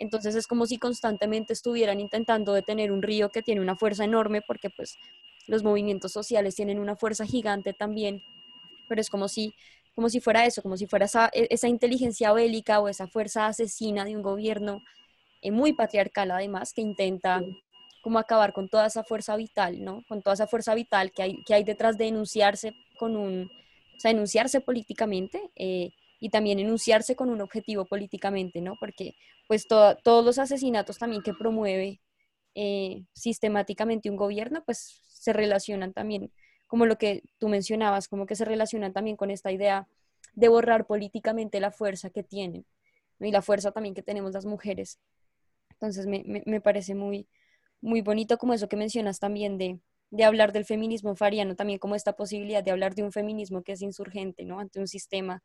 Entonces 0.00 0.34
es 0.34 0.46
como 0.46 0.66
si 0.66 0.78
constantemente 0.78 1.52
estuvieran 1.52 2.00
intentando 2.00 2.52
detener 2.52 2.90
un 2.90 3.02
río 3.02 3.28
que 3.30 3.42
tiene 3.42 3.60
una 3.60 3.76
fuerza 3.76 4.04
enorme 4.04 4.42
porque 4.46 4.68
pues 4.68 4.96
los 5.46 5.62
movimientos 5.62 6.12
sociales 6.12 6.56
tienen 6.56 6.78
una 6.80 6.96
fuerza 6.96 7.24
gigante 7.24 7.72
también, 7.72 8.20
pero 8.88 9.00
es 9.00 9.08
como 9.08 9.28
si 9.28 9.54
como 9.94 10.08
si 10.08 10.20
fuera 10.20 10.44
eso, 10.44 10.60
como 10.60 10.76
si 10.76 10.88
fuera 10.88 11.06
esa, 11.06 11.30
e, 11.32 11.46
esa 11.50 11.68
inteligencia 11.68 12.32
bélica 12.32 12.80
o 12.80 12.88
esa 12.88 13.06
fuerza 13.06 13.46
asesina 13.46 14.04
de 14.04 14.16
un 14.16 14.22
gobierno 14.22 14.82
eh, 15.40 15.52
muy 15.52 15.72
patriarcal 15.72 16.32
además 16.32 16.72
que 16.72 16.80
intenta 16.80 17.40
como 18.02 18.18
acabar 18.18 18.52
con 18.52 18.68
toda 18.68 18.86
esa 18.86 19.04
fuerza 19.04 19.36
vital, 19.36 19.82
¿no? 19.82 20.02
Con 20.08 20.20
toda 20.20 20.34
esa 20.34 20.46
fuerza 20.46 20.74
vital 20.74 21.12
que 21.12 21.22
hay, 21.22 21.44
que 21.44 21.54
hay 21.54 21.64
detrás 21.64 21.96
de 21.96 22.08
enunciarse 22.08 22.74
con 22.98 23.16
un, 23.16 23.50
o 23.96 24.00
sea, 24.00 24.10
enunciarse 24.10 24.60
políticamente 24.60 25.50
eh, 25.56 25.90
y 26.20 26.30
también 26.30 26.58
enunciarse 26.58 27.16
con 27.16 27.30
un 27.30 27.40
objetivo 27.40 27.84
políticamente, 27.84 28.60
¿no? 28.60 28.76
Porque 28.80 29.14
pues 29.46 29.66
todos 29.68 30.24
los 30.24 30.38
asesinatos 30.38 30.98
también 30.98 31.22
que 31.22 31.34
promueve 31.34 32.00
eh, 32.54 33.04
sistemáticamente 33.12 34.10
un 34.10 34.16
gobierno, 34.16 34.62
pues 34.64 35.00
se 35.08 35.32
relacionan 35.32 35.92
también, 35.92 36.32
como 36.66 36.86
lo 36.86 36.96
que 36.96 37.22
tú 37.38 37.48
mencionabas, 37.48 38.08
como 38.08 38.26
que 38.26 38.36
se 38.36 38.44
relacionan 38.44 38.92
también 38.92 39.16
con 39.16 39.30
esta 39.30 39.52
idea 39.52 39.86
de 40.34 40.48
borrar 40.48 40.86
políticamente 40.86 41.60
la 41.60 41.70
fuerza 41.70 42.10
que 42.10 42.22
tienen 42.22 42.64
y 43.20 43.30
la 43.30 43.42
fuerza 43.42 43.72
también 43.72 43.94
que 43.94 44.02
tenemos 44.02 44.32
las 44.32 44.46
mujeres. 44.46 44.98
Entonces 45.70 46.06
me, 46.06 46.22
me, 46.26 46.42
me 46.46 46.60
parece 46.60 46.94
muy, 46.94 47.28
muy 47.80 48.00
bonito 48.00 48.38
como 48.38 48.54
eso 48.54 48.68
que 48.68 48.76
mencionas 48.76 49.18
también 49.20 49.58
de, 49.58 49.80
de 50.14 50.22
hablar 50.22 50.52
del 50.52 50.64
feminismo 50.64 51.16
fariano, 51.16 51.56
también 51.56 51.80
como 51.80 51.96
esta 51.96 52.12
posibilidad 52.12 52.62
de 52.62 52.70
hablar 52.70 52.94
de 52.94 53.02
un 53.02 53.10
feminismo 53.10 53.62
que 53.64 53.72
es 53.72 53.82
insurgente, 53.82 54.44
¿no? 54.44 54.60
Ante 54.60 54.78
un 54.78 54.86
sistema 54.86 55.42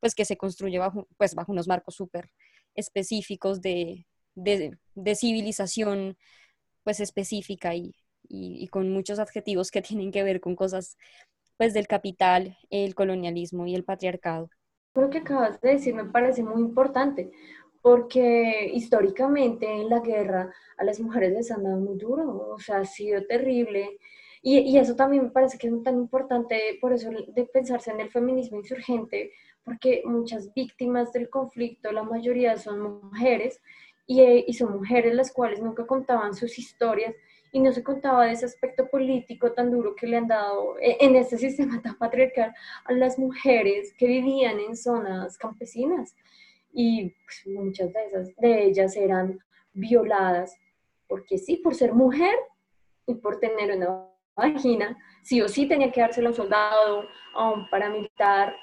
pues 0.00 0.14
que 0.14 0.24
se 0.24 0.36
construye 0.36 0.78
bajo, 0.78 1.06
pues, 1.16 1.34
bajo 1.36 1.52
unos 1.52 1.68
marcos 1.68 1.94
súper 1.94 2.30
específicos 2.74 3.60
de, 3.60 4.06
de, 4.34 4.76
de, 4.94 5.14
civilización 5.14 6.16
pues 6.82 6.98
específica 7.00 7.74
y, 7.76 7.94
y, 8.28 8.62
y, 8.62 8.68
con 8.68 8.90
muchos 8.90 9.20
adjetivos 9.20 9.70
que 9.70 9.82
tienen 9.82 10.10
que 10.10 10.24
ver 10.24 10.40
con 10.40 10.56
cosas 10.56 10.96
pues 11.56 11.72
del 11.72 11.86
capital, 11.86 12.56
el 12.70 12.96
colonialismo 12.96 13.66
y 13.66 13.74
el 13.76 13.84
patriarcado. 13.84 14.50
Lo 14.94 15.10
que 15.10 15.18
acabas 15.18 15.60
de 15.60 15.74
decir 15.74 15.94
me 15.94 16.06
parece 16.06 16.42
muy 16.42 16.60
importante, 16.60 17.30
porque 17.82 18.70
históricamente 18.72 19.66
en 19.66 19.88
la 19.88 20.00
guerra 20.00 20.52
a 20.76 20.84
las 20.84 21.00
mujeres 21.00 21.32
les 21.32 21.50
han 21.50 21.64
dado 21.64 21.78
muy 21.78 21.96
duro, 21.96 22.50
o 22.54 22.58
sea, 22.58 22.78
ha 22.78 22.84
sido 22.84 23.24
terrible. 23.26 23.98
Y, 24.42 24.58
y, 24.58 24.78
eso 24.78 24.94
también 24.94 25.24
me 25.24 25.30
parece 25.30 25.58
que 25.58 25.66
es 25.68 25.82
tan 25.82 25.96
importante, 25.96 26.78
por 26.80 26.92
eso 26.92 27.10
de 27.10 27.44
pensarse 27.46 27.90
en 27.90 28.00
el 28.00 28.10
feminismo 28.10 28.58
insurgente, 28.58 29.32
porque 29.64 30.02
muchas 30.04 30.54
víctimas 30.54 31.12
del 31.12 31.28
conflicto, 31.28 31.90
la 31.92 32.04
mayoría 32.04 32.56
son 32.56 33.02
mujeres, 33.02 33.60
y, 34.08 34.44
y 34.46 34.54
son 34.54 34.72
mujeres 34.78 35.14
las 35.14 35.30
cuales 35.30 35.60
nunca 35.60 35.86
contaban 35.86 36.34
sus 36.34 36.58
historias 36.58 37.14
y 37.52 37.60
no 37.60 37.72
se 37.72 37.82
contaba 37.82 38.26
de 38.26 38.32
ese 38.32 38.46
aspecto 38.46 38.88
político 38.88 39.52
tan 39.52 39.70
duro 39.70 39.94
que 39.94 40.06
le 40.06 40.16
han 40.16 40.28
dado 40.28 40.78
e, 40.80 40.96
en 41.00 41.14
este 41.14 41.38
sistema 41.38 41.80
tan 41.82 41.96
patriarcal 41.96 42.52
a 42.84 42.92
las 42.92 43.18
mujeres 43.18 43.94
que 43.96 44.06
vivían 44.06 44.58
en 44.60 44.76
zonas 44.76 45.36
campesinas 45.38 46.16
y 46.80 47.12
pues, 47.24 47.56
muchas 47.56 47.92
de, 47.92 48.04
esas, 48.04 48.36
de 48.36 48.66
ellas 48.66 48.96
eran 48.96 49.36
violadas 49.72 50.56
porque 51.08 51.36
sí, 51.36 51.56
por 51.56 51.74
ser 51.74 51.92
mujer 51.92 52.36
y 53.04 53.14
por 53.14 53.40
tener 53.40 53.76
una 53.76 54.06
vagina, 54.36 54.96
sí 55.24 55.42
o 55.42 55.48
sí 55.48 55.66
tenía 55.66 55.90
que 55.90 56.00
dárselo 56.00 56.28
a 56.28 56.30
un 56.30 56.36
soldado, 56.36 57.08
a 57.34 57.50
un 57.50 57.68
paramilitar, 57.68 58.54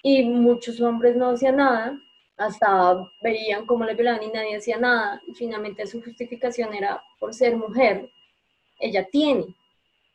y 0.00 0.22
muchos 0.22 0.80
hombres 0.80 1.16
no 1.16 1.30
hacían 1.30 1.56
nada, 1.56 1.98
hasta 2.36 3.04
veían 3.20 3.66
cómo 3.66 3.84
le 3.84 3.94
violaban 3.94 4.22
y 4.22 4.30
nadie 4.30 4.58
hacía 4.58 4.76
nada, 4.76 5.20
y 5.26 5.34
finalmente 5.34 5.88
su 5.88 6.00
justificación 6.00 6.72
era 6.72 7.02
por 7.18 7.34
ser 7.34 7.56
mujer, 7.56 8.08
ella 8.78 9.08
tiene 9.10 9.56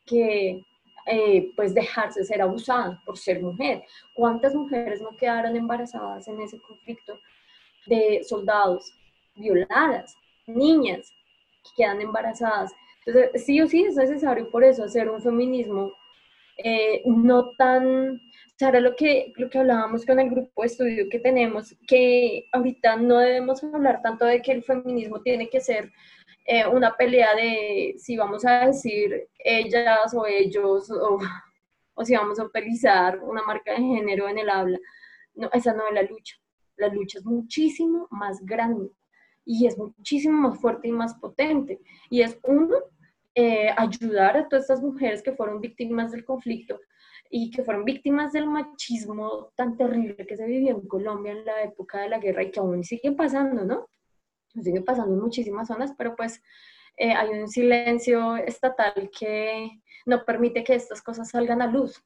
que 0.06 0.64
eh, 1.04 1.52
pues 1.54 1.74
dejarse 1.74 2.24
ser 2.24 2.40
abusada 2.40 3.02
por 3.04 3.18
ser 3.18 3.42
mujer. 3.42 3.84
¿Cuántas 4.14 4.54
mujeres 4.54 5.02
no 5.02 5.14
quedaron 5.18 5.54
embarazadas 5.54 6.26
en 6.28 6.40
ese 6.40 6.58
conflicto 6.62 7.18
de 7.86 8.22
soldados 8.24 8.92
violadas, 9.34 10.14
niñas 10.46 11.12
que 11.64 11.82
quedan 11.82 12.00
embarazadas? 12.00 12.72
Entonces, 13.04 13.44
sí 13.44 13.60
o 13.60 13.66
sí 13.66 13.84
es 13.84 13.96
necesario 13.96 14.50
por 14.50 14.64
eso 14.64 14.84
hacer 14.84 15.10
un 15.10 15.20
feminismo 15.20 15.92
eh, 16.58 17.02
no 17.06 17.50
tan, 17.56 18.16
o 18.16 18.20
sea, 18.56 18.68
era 18.68 18.80
lo 18.80 18.94
que, 18.94 19.32
lo 19.36 19.48
que 19.50 19.58
hablábamos 19.58 20.04
con 20.06 20.20
el 20.20 20.30
grupo 20.30 20.62
de 20.62 20.66
estudio 20.66 21.08
que 21.10 21.18
tenemos, 21.18 21.74
que 21.88 22.46
ahorita 22.52 22.96
no 22.96 23.18
debemos 23.18 23.64
hablar 23.64 24.00
tanto 24.02 24.24
de 24.26 24.42
que 24.42 24.52
el 24.52 24.62
feminismo 24.62 25.20
tiene 25.22 25.48
que 25.48 25.60
ser 25.60 25.90
eh, 26.46 26.66
una 26.66 26.94
pelea 26.96 27.34
de 27.34 27.94
si 27.98 28.16
vamos 28.16 28.44
a 28.44 28.66
decir 28.66 29.28
ellas 29.38 30.14
o 30.14 30.26
ellos 30.26 30.90
o, 30.90 31.18
o 31.94 32.04
si 32.04 32.14
vamos 32.14 32.38
a 32.38 32.44
utilizar 32.44 33.18
una 33.20 33.42
marca 33.42 33.72
de 33.72 33.78
género 33.78 34.28
en 34.28 34.38
el 34.38 34.50
habla. 34.50 34.78
No, 35.34 35.50
esa 35.52 35.72
no 35.72 35.86
es 35.88 35.94
la 35.94 36.02
lucha. 36.02 36.36
La 36.82 36.92
lucha 36.92 37.18
es 37.18 37.24
muchísimo 37.24 38.08
más 38.10 38.44
grande 38.44 38.90
y 39.44 39.66
es 39.66 39.78
muchísimo 39.78 40.48
más 40.48 40.60
fuerte 40.60 40.88
y 40.88 40.92
más 40.92 41.14
potente. 41.14 41.80
Y 42.10 42.22
es 42.22 42.38
uno, 42.42 42.76
eh, 43.34 43.70
ayudar 43.76 44.36
a 44.36 44.48
todas 44.48 44.64
estas 44.64 44.82
mujeres 44.82 45.22
que 45.22 45.32
fueron 45.32 45.60
víctimas 45.60 46.12
del 46.12 46.24
conflicto 46.24 46.80
y 47.30 47.50
que 47.50 47.62
fueron 47.62 47.84
víctimas 47.84 48.32
del 48.32 48.46
machismo 48.46 49.52
tan 49.56 49.76
terrible 49.76 50.26
que 50.26 50.36
se 50.36 50.46
vivió 50.46 50.74
en 50.74 50.86
Colombia 50.86 51.32
en 51.32 51.44
la 51.44 51.62
época 51.62 52.00
de 52.00 52.08
la 52.10 52.18
guerra 52.18 52.42
y 52.42 52.50
que 52.50 52.60
aún 52.60 52.84
sigue 52.84 53.12
pasando, 53.12 53.64
¿no? 53.64 53.86
sigue 54.60 54.82
pasando 54.82 55.14
en 55.14 55.20
muchísimas 55.20 55.68
zonas, 55.68 55.94
pero 55.96 56.14
pues 56.14 56.42
eh, 56.96 57.12
hay 57.12 57.30
un 57.30 57.48
silencio 57.48 58.36
estatal 58.36 59.10
que 59.18 59.70
no 60.04 60.24
permite 60.24 60.62
que 60.64 60.74
estas 60.74 61.00
cosas 61.00 61.30
salgan 61.30 61.62
a 61.62 61.66
luz. 61.66 62.04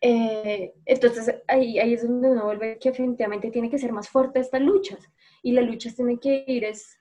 Eh, 0.00 0.74
entonces 0.86 1.42
ahí, 1.48 1.78
es 1.78 2.02
donde 2.06 2.30
uno 2.30 2.44
vuelve 2.44 2.78
que 2.78 2.90
definitivamente 2.90 3.50
tiene 3.50 3.68
que 3.68 3.78
ser 3.78 3.92
más 3.92 4.08
fuerte 4.08 4.38
estas 4.38 4.60
luchas 4.60 5.10
y 5.42 5.52
las 5.52 5.66
luchas 5.66 5.96
tienen 5.96 6.18
que 6.18 6.44
ir 6.46 6.64
es, 6.64 7.00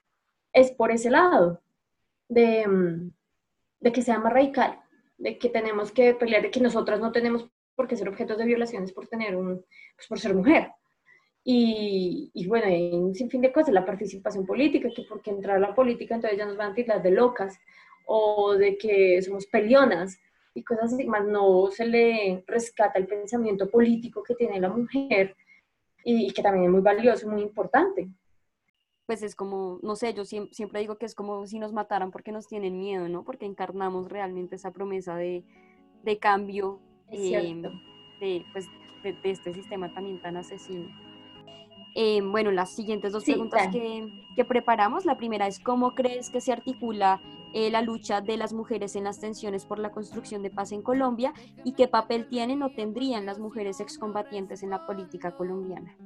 es 0.52 0.72
por 0.72 0.92
ese 0.92 1.12
lado 1.12 1.62
de, 2.28 2.68
mm, 2.68 3.12
de 3.82 3.92
que 3.92 4.02
sea 4.02 4.18
más 4.20 4.34
radical, 4.34 4.80
de 5.18 5.38
que 5.38 5.50
tenemos 5.50 5.92
que 5.92 6.16
pelear, 6.16 6.42
de 6.42 6.52
que 6.52 6.60
nosotras 6.60 7.00
no 7.00 7.12
tenemos 7.12 7.48
por 7.76 7.88
qué 7.88 7.96
ser 7.96 8.10
objetos 8.10 8.38
de 8.40 8.46
violaciones 8.46 8.92
por 8.92 9.08
tener 9.08 9.36
un, 9.36 9.64
pues 9.96 10.08
por 10.08 10.20
ser 10.20 10.34
mujer. 10.34 10.72
Y, 11.44 12.32
y, 12.34 12.48
bueno, 12.48 12.66
hay 12.66 12.92
un 12.94 13.16
sinfín 13.16 13.42
de 13.42 13.54
cosas, 13.54 13.74
la 13.74 13.86
participación 13.86 14.46
política, 14.46 14.90
que 14.94 15.04
porque 15.08 15.30
entrar 15.30 15.58
a 15.58 15.60
la 15.60 15.76
política 15.76 16.16
entonces 16.16 16.38
ya 16.38 16.46
nos 16.46 16.58
van 16.58 16.72
a 16.72 16.76
tirar 16.76 17.02
de 17.02 17.12
locas, 17.12 17.58
o 18.08 18.56
de 18.56 18.78
que 18.78 19.22
somos 19.22 19.46
pelionas, 19.46 20.20
y 20.58 20.64
cosas 20.64 20.92
así, 20.94 21.06
más 21.06 21.26
no 21.26 21.70
se 21.70 21.86
le 21.86 22.44
rescata 22.48 22.98
el 22.98 23.06
pensamiento 23.06 23.70
político 23.70 24.24
que 24.24 24.34
tiene 24.34 24.60
la 24.60 24.70
mujer, 24.70 25.36
y, 26.04 26.28
y 26.28 26.32
que 26.32 26.42
también 26.42 26.66
es 26.66 26.72
muy 26.72 26.82
valioso, 26.82 27.30
muy 27.30 27.42
importante. 27.42 28.10
Pues 29.06 29.22
es 29.22 29.36
como, 29.36 29.80
no 29.84 29.96
sé, 29.96 30.14
yo 30.14 30.26
siempre, 30.26 30.54
siempre 30.54 30.80
digo 30.80 30.98
que 30.98 31.06
es 31.06 31.14
como 31.14 31.46
si 31.46 31.60
nos 31.60 31.74
mataran 31.74 32.12
porque 32.12 32.32
nos 32.32 32.48
tienen 32.48 32.80
miedo, 32.80 33.08
¿no? 33.08 33.24
Porque 33.24 33.46
encarnamos 33.46 34.10
realmente 34.10 34.56
esa 34.56 34.72
promesa 34.72 35.16
de, 35.16 35.44
de 36.04 36.18
cambio 36.18 36.80
eh, 37.12 37.62
de, 38.20 38.44
pues, 38.52 38.66
de, 39.04 39.14
de 39.14 39.30
este 39.30 39.54
sistema 39.54 39.94
también 39.94 40.22
tan 40.22 40.38
asesino. 40.38 40.90
Eh, 41.96 42.22
bueno, 42.22 42.52
las 42.52 42.76
siguientes 42.76 43.12
dos 43.12 43.24
sí, 43.24 43.32
preguntas 43.34 43.70
que, 43.72 44.08
que, 44.36 44.46
preparamos. 44.46 45.06
La 45.06 45.18
primera 45.18 45.48
es, 45.48 45.60
¿cómo 45.60 45.94
crees 45.94 46.30
que 46.30 46.42
se 46.42 46.52
articula 46.52 47.22
eh, 47.60 47.72
la 47.72 47.82
lucha 47.82 48.22
de 48.22 48.38
las 48.38 48.54
mujeres 48.54 48.96
en 48.96 49.06
las 49.06 49.20
tensiones 49.20 49.66
por 49.66 49.80
la 49.80 49.90
construcción 49.90 50.44
de 50.44 50.52
paz 50.52 50.72
en 50.72 50.84
Colombia 50.84 51.34
y 51.64 51.72
qué 51.74 51.88
papel 51.88 52.28
tienen 52.28 52.62
o 52.62 52.70
tendrían 52.70 53.26
las 53.26 53.40
mujeres 53.40 53.80
excombatientes 53.80 54.62
en 54.62 54.70
la 54.70 54.86
política 54.86 55.32
colombiana? 55.32 55.98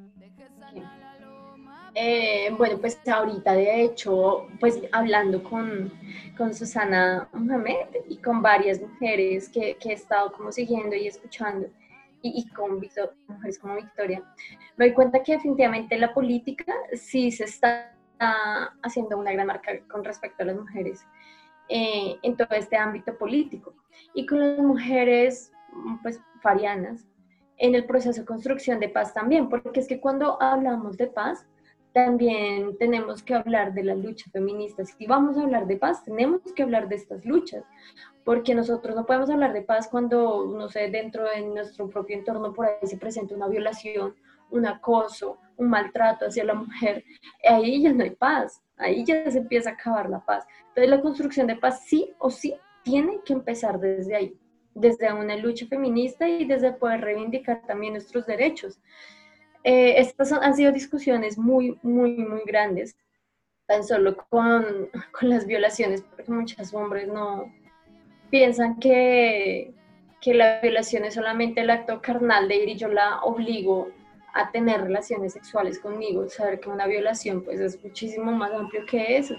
Eh, 1.94 2.56
bueno, 2.58 2.78
pues 2.78 2.98
ahorita 3.06 3.52
de 3.52 3.82
hecho, 3.84 4.48
pues 4.62 4.80
hablando 4.94 5.44
con, 5.44 5.92
con 6.38 6.54
Susana 6.54 7.28
Mohamed 7.34 7.98
y 8.08 8.16
con 8.16 8.42
varias 8.42 8.80
mujeres 8.80 9.50
que, 9.50 9.76
que 9.76 9.90
he 9.90 9.94
estado 9.94 10.32
como 10.32 10.54
siguiendo 10.54 10.96
y 10.96 11.08
escuchando, 11.08 11.68
y, 12.22 12.48
con 12.48 12.80
Victor, 12.80 13.14
mujeres 13.28 13.60
como 13.60 13.76
Victoria, 13.76 14.24
me 14.78 14.86
doy 14.86 14.94
cuenta 14.94 15.22
que 15.22 15.34
definitivamente 15.34 15.98
la 15.98 16.14
política 16.14 16.74
sí 16.94 17.30
se 17.30 17.44
está 17.44 17.94
haciendo 18.84 19.18
una 19.18 19.34
gran 19.34 19.48
marca 19.48 19.72
con 19.90 20.04
respecto 20.06 20.44
a 20.44 20.46
las 20.46 20.56
mujeres 20.56 21.06
eh, 21.74 22.18
en 22.22 22.36
todo 22.36 22.50
este 22.52 22.76
ámbito 22.76 23.18
político. 23.18 23.74
Y 24.14 24.26
con 24.26 24.40
las 24.40 24.60
mujeres, 24.60 25.54
pues, 26.02 26.20
farianas, 26.42 27.08
en 27.58 27.76
el 27.76 27.86
proceso 27.86 28.20
de 28.20 28.26
construcción 28.26 28.80
de 28.82 28.90
paz 28.90 29.14
también, 29.14 29.48
porque 29.48 29.80
es 29.80 29.88
que 29.88 30.02
cuando 30.02 30.42
hablamos 30.42 30.98
de 30.98 31.08
paz, 31.08 31.48
también 31.94 32.78
tenemos 32.78 33.24
que 33.24 33.36
hablar 33.36 33.74
de 33.74 33.84
las 33.84 33.98
luchas 33.98 34.32
feministas. 34.34 34.96
Si 34.98 35.06
vamos 35.06 35.38
a 35.38 35.44
hablar 35.44 35.66
de 35.66 35.78
paz, 35.78 36.04
tenemos 36.04 36.42
que 36.54 36.64
hablar 36.64 36.90
de 36.90 36.96
estas 36.96 37.26
luchas, 37.26 37.64
porque 38.26 38.54
nosotros 38.54 38.94
no 38.94 39.06
podemos 39.06 39.30
hablar 39.30 39.54
de 39.54 39.62
paz 39.62 39.88
cuando, 39.90 40.46
no 40.46 40.68
sé, 40.68 40.90
dentro 40.90 41.24
de 41.24 41.42
nuestro 41.42 41.90
propio 41.90 42.18
entorno 42.18 42.54
por 42.54 42.66
ahí 42.66 42.86
se 42.86 42.98
presenta 42.98 43.36
una 43.36 43.48
violación, 43.48 44.14
un 44.50 44.66
acoso, 44.66 45.38
un 45.56 45.70
maltrato 45.70 46.26
hacia 46.26 46.44
la 46.44 46.54
mujer. 46.54 47.06
Ahí 47.48 47.82
ya 47.82 47.94
no 47.94 48.04
hay 48.04 48.12
paz, 48.12 48.62
ahí 48.82 49.04
ya 49.06 49.30
se 49.30 49.38
empieza 49.38 49.72
a 49.72 49.74
acabar 49.74 50.10
la 50.10 50.20
paz. 50.20 50.46
Entonces 50.70 50.90
la 50.90 51.02
construcción 51.02 51.48
de 51.48 51.56
paz 51.56 51.84
sí 51.86 52.14
o 52.20 52.30
sí 52.30 52.56
tiene 52.84 53.20
que 53.26 53.34
empezar 53.34 53.80
desde 53.80 54.16
ahí, 54.16 54.38
desde 54.74 55.12
una 55.14 55.36
lucha 55.36 55.68
feminista 55.68 56.28
y 56.28 56.46
desde 56.46 56.74
poder 56.74 57.02
reivindicar 57.02 57.62
también 57.66 57.94
nuestros 57.94 58.26
derechos. 58.26 58.80
Eh, 59.64 60.00
estas 60.00 60.30
son, 60.30 60.44
han 60.44 60.56
sido 60.56 60.72
discusiones 60.72 61.38
muy, 61.38 61.78
muy, 61.84 62.18
muy 62.18 62.42
grandes, 62.46 62.96
tan 63.68 63.84
solo 63.84 64.18
con, 64.30 64.90
con 65.12 65.30
las 65.30 65.46
violaciones, 65.46 66.02
porque 66.02 66.32
muchos 66.32 66.74
hombres 66.74 67.08
no 67.08 67.52
piensan 68.32 68.80
que, 68.80 69.74
que 70.20 70.34
la 70.34 70.62
violación 70.62 71.06
es 71.06 71.14
solamente 71.14 71.62
el 71.62 71.70
acto 71.70 72.02
carnal 72.02 72.48
de 72.48 72.56
ir 72.56 72.70
y 72.70 72.78
yo 72.78 72.88
la 72.88 73.22
obligo 73.22 73.90
a 74.34 74.52
tener 74.52 74.82
relaciones 74.82 75.34
sexuales 75.34 75.80
conmigo, 75.80 76.28
saber 76.30 76.60
que 76.60 76.70
una 76.70 76.88
violación 76.88 77.44
pues 77.44 77.60
es 77.60 77.84
muchísimo 77.84 78.32
más 78.32 78.52
amplio 78.54 78.86
que 78.86 79.18
eso. 79.18 79.36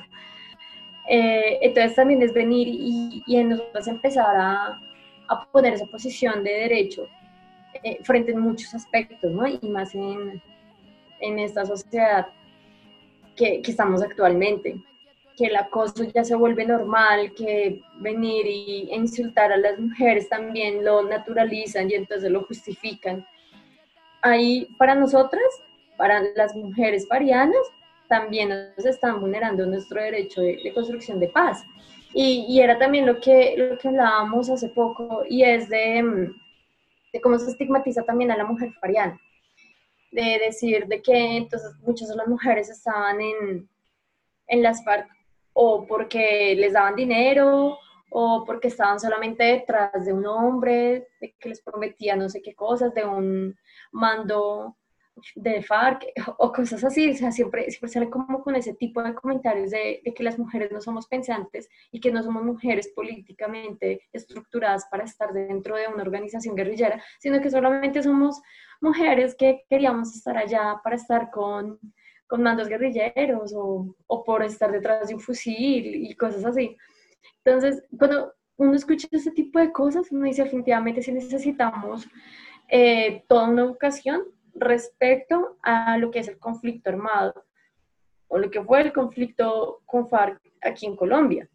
Eh, 1.08 1.58
entonces 1.62 1.96
también 1.96 2.22
es 2.22 2.32
venir 2.32 2.68
y, 2.68 3.24
en 3.28 3.50
nosotros 3.50 3.88
empezar 3.88 4.36
a, 4.36 4.80
a 5.28 5.46
poner 5.50 5.74
esa 5.74 5.86
posición 5.86 6.44
de 6.44 6.50
derecho 6.50 7.08
eh, 7.82 7.98
frente 8.02 8.34
a 8.34 8.38
muchos 8.38 8.74
aspectos, 8.74 9.32
¿no? 9.32 9.46
Y 9.46 9.68
más 9.68 9.94
en, 9.94 10.42
en 11.20 11.38
esta 11.38 11.64
sociedad 11.64 12.28
que, 13.36 13.62
que, 13.62 13.70
estamos 13.70 14.02
actualmente. 14.02 14.76
que 15.36 15.46
el 15.46 15.56
acoso 15.56 16.04
ya 16.04 16.22
se 16.24 16.34
vuelve 16.34 16.66
normal, 16.66 17.32
que 17.34 17.80
venir 18.00 18.46
y 18.46 18.90
insultar 18.92 19.50
a 19.50 19.56
las 19.56 19.78
mujeres 19.78 20.28
también 20.28 20.84
lo 20.84 21.02
naturalizan 21.02 21.90
y 21.90 21.94
entonces 21.94 22.30
lo 22.30 22.44
justifican. 22.44 23.26
Ahí 24.22 24.68
para 24.78 24.94
nosotras, 24.94 25.42
para 25.96 26.22
las 26.34 26.54
mujeres 26.54 27.06
farianas, 27.08 27.66
también 28.08 28.48
nos 28.48 28.86
están 28.86 29.20
vulnerando 29.20 29.66
nuestro 29.66 30.00
derecho 30.00 30.40
de, 30.40 30.72
construcción 30.74 31.18
de 31.18 31.28
paz. 31.28 31.62
Y, 32.14 32.44
y, 32.48 32.60
era 32.60 32.78
también 32.78 33.06
lo 33.06 33.20
que, 33.20 33.54
lo 33.56 33.78
que 33.78 33.88
hablábamos 33.88 34.50
hace 34.50 34.68
poco 34.68 35.22
y 35.28 35.44
es 35.44 35.68
de, 35.70 36.30
de 37.12 37.20
cómo 37.22 37.38
se 37.38 37.50
estigmatiza 37.50 38.02
también 38.02 38.30
a 38.30 38.36
la 38.36 38.44
mujer 38.44 38.70
fariana. 38.80 39.18
De 40.10 40.38
decir 40.44 40.86
de 40.88 41.00
que 41.00 41.38
entonces 41.38 41.74
muchas 41.80 42.08
de 42.08 42.16
las 42.16 42.28
mujeres 42.28 42.68
estaban 42.68 43.18
en, 43.20 43.68
en 44.46 44.62
las 44.62 44.84
FARC 44.84 45.08
o 45.54 45.86
porque 45.86 46.54
les 46.56 46.74
daban 46.74 46.96
dinero 46.96 47.78
o 48.10 48.44
porque 48.44 48.68
estaban 48.68 49.00
solamente 49.00 49.42
detrás 49.42 50.04
de 50.04 50.12
un 50.12 50.26
hombre, 50.26 51.08
de 51.18 51.34
que 51.40 51.48
les 51.48 51.62
prometía 51.62 52.14
no 52.14 52.28
sé 52.28 52.42
qué 52.42 52.54
cosas, 52.54 52.92
de 52.92 53.06
un 53.06 53.56
mando 53.92 54.76
de 55.36 55.62
FARC 55.62 56.04
o 56.38 56.52
cosas 56.52 56.82
así, 56.84 57.10
o 57.10 57.14
sea, 57.14 57.30
siempre, 57.30 57.70
siempre 57.70 57.90
sale 57.90 58.10
como 58.10 58.42
con 58.42 58.56
ese 58.56 58.74
tipo 58.74 59.02
de 59.02 59.14
comentarios 59.14 59.70
de, 59.70 60.00
de, 60.04 60.14
que 60.14 60.22
las 60.22 60.38
mujeres 60.38 60.72
no 60.72 60.80
somos 60.80 61.06
pensantes 61.06 61.68
y 61.90 62.00
que 62.00 62.10
no 62.10 62.22
somos 62.22 62.44
mujeres 62.44 62.88
políticamente 62.88 64.08
estructuradas 64.12 64.86
para 64.90 65.04
estar 65.04 65.32
dentro 65.32 65.76
de 65.76 65.88
una 65.88 66.02
organización 66.02 66.56
guerrillera, 66.56 67.02
sino 67.20 67.40
que 67.40 67.50
solamente 67.50 68.02
somos 68.02 68.40
mujeres 68.80 69.34
que 69.34 69.64
queríamos 69.68 70.14
estar 70.14 70.36
allá 70.36 70.80
para 70.82 70.96
estar 70.96 71.30
con 71.30 71.78
con 72.32 72.42
mandos 72.42 72.66
guerrilleros 72.66 73.52
o, 73.54 73.94
o, 74.06 74.24
por 74.24 74.42
estar 74.42 74.72
detrás 74.72 75.06
de 75.08 75.14
un 75.14 75.20
fusil 75.20 75.84
y 75.84 76.14
cosas 76.16 76.46
así. 76.46 76.78
Entonces, 77.44 77.84
cuando 77.98 78.32
uno 78.56 78.72
escucha 78.74 79.06
ese 79.10 79.32
tipo 79.32 79.58
de 79.58 79.70
cosas, 79.70 80.10
uno 80.10 80.24
dice 80.24 80.44
definitivamente 80.44 81.02
si 81.02 81.12
necesitamos 81.12 82.08
eh, 82.68 83.24
toda 83.28 83.48
una 83.48 83.62
educación 83.62 84.22
respecto 84.54 85.58
a 85.62 85.96
lo 85.98 86.10
que 86.10 86.20
es 86.20 86.28
el 86.28 86.38
conflicto 86.38 86.90
armado 86.90 87.44
o 88.28 88.38
lo 88.38 88.50
que 88.50 88.62
fue 88.62 88.80
el 88.80 88.92
conflicto 88.92 89.82
con 89.86 90.08
FARC 90.08 90.40
aquí 90.62 90.86
en 90.86 90.96
Colombia. 90.96 91.48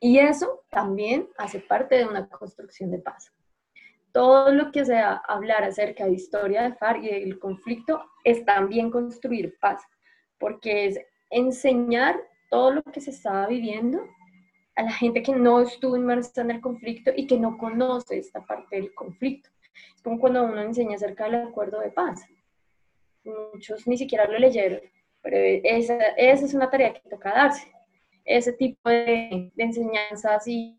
Y 0.00 0.18
eso 0.18 0.64
también 0.70 1.28
hace 1.38 1.60
parte 1.60 1.96
de 1.96 2.06
una 2.06 2.28
construcción 2.28 2.90
de 2.90 2.98
paz 2.98 3.32
todo 4.14 4.52
lo 4.52 4.70
que 4.70 4.84
sea 4.84 5.20
hablar 5.26 5.64
acerca 5.64 6.04
de 6.04 6.12
historia 6.12 6.62
de 6.62 6.74
FARC 6.74 7.02
y 7.02 7.08
del 7.08 7.38
conflicto 7.40 8.00
es 8.22 8.44
también 8.44 8.88
construir 8.88 9.58
paz, 9.58 9.82
porque 10.38 10.86
es 10.86 11.00
enseñar 11.30 12.16
todo 12.48 12.70
lo 12.70 12.82
que 12.84 13.00
se 13.00 13.10
estaba 13.10 13.48
viviendo 13.48 14.06
a 14.76 14.84
la 14.84 14.92
gente 14.92 15.20
que 15.20 15.34
no 15.34 15.60
estuvo 15.60 15.96
inmersa 15.96 16.42
en 16.42 16.52
el 16.52 16.60
conflicto 16.60 17.10
y 17.16 17.26
que 17.26 17.40
no 17.40 17.58
conoce 17.58 18.18
esta 18.18 18.40
parte 18.46 18.76
del 18.76 18.94
conflicto. 18.94 19.50
Es 19.94 20.02
como 20.02 20.18
cuando 20.18 20.44
uno 20.44 20.60
enseña 20.60 20.96
acerca 20.96 21.24
del 21.24 21.46
acuerdo 21.46 21.80
de 21.80 21.90
paz. 21.90 22.26
Muchos 23.24 23.86
ni 23.86 23.96
siquiera 23.96 24.26
lo 24.26 24.38
leyeron, 24.38 24.80
pero 25.22 25.36
esa, 25.38 25.96
es 26.16 26.54
una 26.54 26.70
tarea 26.70 26.92
que 26.92 27.08
toca 27.08 27.32
darse. 27.32 27.72
Ese 28.24 28.52
tipo 28.52 28.88
de, 28.88 29.50
de 29.54 29.64
enseñanzas 29.64 30.46
y, 30.46 30.78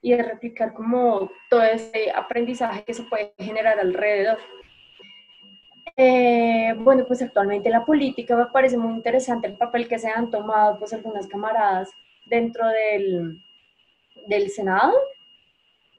y 0.00 0.12
de 0.12 0.22
replicar 0.22 0.74
como 0.74 1.30
todo 1.50 1.62
ese 1.62 2.10
aprendizaje 2.10 2.84
que 2.84 2.94
se 2.94 3.02
puede 3.04 3.32
generar 3.38 3.78
alrededor. 3.78 4.38
Eh, 5.96 6.74
bueno, 6.78 7.04
pues 7.06 7.20
actualmente 7.22 7.70
la 7.70 7.84
política 7.84 8.36
me 8.36 8.46
parece 8.46 8.76
muy 8.76 8.94
interesante 8.94 9.48
el 9.48 9.56
papel 9.56 9.88
que 9.88 9.98
se 9.98 10.08
han 10.08 10.30
tomado 10.30 10.78
pues 10.78 10.92
algunas 10.92 11.26
camaradas 11.26 11.90
dentro 12.26 12.68
del, 12.68 13.42
del 14.28 14.48
Senado, 14.50 14.92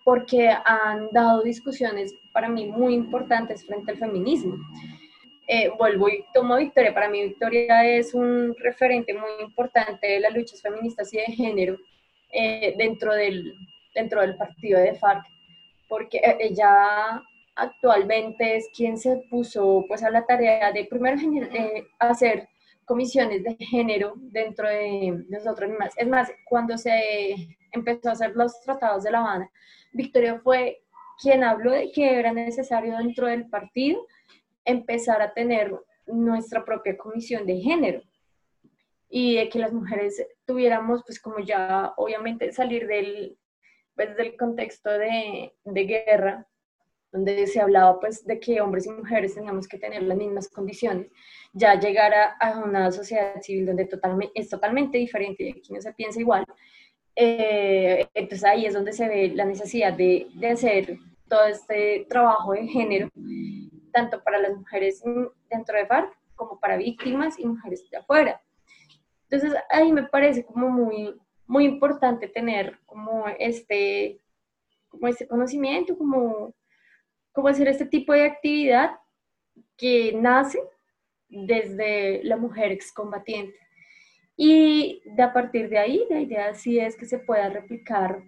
porque 0.09 0.49
han 0.65 1.07
dado 1.11 1.43
discusiones 1.43 2.15
para 2.33 2.49
mí 2.49 2.65
muy 2.65 2.95
importantes 2.95 3.63
frente 3.63 3.91
al 3.91 3.99
feminismo. 3.99 4.57
Eh, 5.47 5.69
vuelvo 5.77 6.09
y 6.09 6.25
tomo 6.33 6.57
Victoria. 6.57 6.95
Para 6.95 7.09
mí 7.09 7.25
Victoria 7.25 7.85
es 7.85 8.15
un 8.15 8.55
referente 8.57 9.13
muy 9.13 9.29
importante 9.39 10.07
de 10.07 10.19
las 10.19 10.33
luchas 10.33 10.63
feministas 10.63 11.13
y 11.13 11.17
de 11.17 11.25
género 11.25 11.77
eh, 12.31 12.73
dentro 12.75 13.13
del, 13.13 13.53
dentro 13.93 14.21
del 14.21 14.35
partido 14.35 14.79
de 14.79 14.95
FARC, 14.95 15.23
porque 15.87 16.19
ella 16.39 17.23
actualmente 17.55 18.55
es 18.55 18.67
quien 18.75 18.97
se 18.97 19.17
puso 19.29 19.85
pues 19.87 20.01
a 20.01 20.09
la 20.09 20.25
tarea 20.25 20.71
de 20.71 20.85
primero 20.85 21.19
eh, 21.53 21.85
hacer 21.99 22.49
comisiones 22.89 23.43
de 23.43 23.55
género 23.59 24.15
dentro 24.17 24.67
de 24.67 25.23
nosotros 25.29 25.69
mismas. 25.69 25.93
Es 25.95 26.07
más, 26.07 26.31
cuando 26.43 26.75
se 26.75 27.55
empezó 27.71 28.09
a 28.09 28.13
hacer 28.13 28.35
los 28.35 28.59
tratados 28.61 29.03
de 29.03 29.11
La 29.11 29.19
Habana, 29.19 29.51
Victoria 29.93 30.39
fue 30.39 30.81
quien 31.21 31.43
habló 31.43 31.71
de 31.71 31.91
que 31.91 32.17
era 32.17 32.33
necesario 32.33 32.97
dentro 32.97 33.27
del 33.27 33.47
partido 33.47 34.07
empezar 34.65 35.21
a 35.21 35.33
tener 35.35 35.71
nuestra 36.07 36.65
propia 36.65 36.97
comisión 36.97 37.45
de 37.45 37.57
género 37.57 38.01
y 39.07 39.35
de 39.35 39.49
que 39.49 39.59
las 39.59 39.71
mujeres 39.71 40.25
tuviéramos 40.45 41.03
pues 41.05 41.19
como 41.21 41.37
ya 41.41 41.93
obviamente 41.95 42.51
salir 42.53 42.87
del, 42.87 43.37
pues 43.95 44.17
del 44.17 44.35
contexto 44.35 44.89
de 44.89 45.53
guerra, 45.63 46.47
donde 47.11 47.47
se 47.47 47.59
hablaba 47.59 47.99
pues 47.99 48.25
de 48.25 48.39
que 48.39 48.61
hombres 48.61 48.85
y 48.85 48.91
mujeres 48.91 49.35
teníamos 49.35 49.67
que 49.67 49.77
tener 49.77 50.03
las 50.03 50.17
mismas 50.17 50.47
condiciones, 50.49 51.11
ya 51.53 51.79
llegar 51.79 52.13
a, 52.13 52.59
una 52.63 52.91
sociedad 52.91 53.41
civil 53.41 53.65
donde 53.65 53.89
es 54.35 54.49
totalmente 54.49 54.97
diferente 54.97 55.43
y 55.43 55.49
aquí 55.51 55.73
no 55.73 55.81
se 55.81 55.93
piensa 55.93 56.19
igual, 56.19 56.45
eh, 57.15 58.07
entonces 58.13 58.45
ahí 58.45 58.65
es 58.65 58.73
donde 58.73 58.93
se 58.93 59.07
ve 59.07 59.31
la 59.35 59.45
necesidad 59.45 59.93
de, 59.93 60.27
de, 60.35 60.49
hacer 60.49 60.97
todo 61.27 61.45
este 61.45 62.05
trabajo 62.07 62.53
de 62.53 62.67
género, 62.67 63.09
tanto 63.91 64.23
para 64.23 64.39
las 64.39 64.55
mujeres 64.55 65.03
dentro 65.49 65.77
de 65.77 65.85
FARC 65.85 66.17
como 66.35 66.59
para 66.59 66.77
víctimas 66.77 67.37
y 67.37 67.45
mujeres 67.45 67.89
de 67.89 67.97
afuera. 67.97 68.41
Entonces 69.29 69.59
ahí 69.69 69.91
me 69.91 70.03
parece 70.03 70.45
como 70.45 70.69
muy, 70.69 71.13
muy 71.45 71.65
importante 71.65 72.27
tener 72.27 72.79
como 72.85 73.25
este, 73.37 74.21
como 74.87 75.07
este 75.07 75.27
conocimiento, 75.27 75.97
como, 75.97 76.53
como 77.31 77.47
hacer 77.47 77.67
este 77.67 77.85
tipo 77.85 78.13
de 78.13 78.25
actividad 78.25 78.91
que 79.77 80.13
nace 80.13 80.59
desde 81.27 82.23
la 82.23 82.37
mujer 82.37 82.71
excombatiente. 82.71 83.57
Y 84.35 85.01
de 85.05 85.23
a 85.23 85.33
partir 85.33 85.69
de 85.69 85.77
ahí, 85.77 86.05
la 86.09 86.21
idea 86.21 86.53
sí 86.53 86.79
es 86.79 86.95
que 86.95 87.05
se 87.05 87.19
pueda 87.19 87.49
replicar 87.49 88.23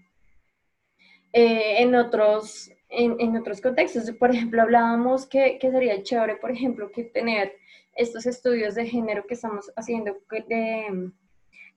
eh, 1.34 1.82
en, 1.82 1.96
otros, 1.96 2.70
en, 2.90 3.16
en, 3.20 3.38
otros 3.38 3.62
contextos. 3.62 4.12
Por 4.12 4.32
ejemplo, 4.32 4.62
hablábamos 4.62 5.26
que, 5.26 5.58
que, 5.58 5.72
sería 5.72 6.04
chévere, 6.04 6.36
por 6.36 6.52
ejemplo, 6.52 6.92
que 6.92 7.06
tener 7.06 7.54
estos 7.96 8.26
estudios 8.26 8.76
de 8.76 8.86
género 8.86 9.26
que 9.26 9.36
estamos 9.36 9.72
haciendo 9.76 10.18
de, 10.48 11.12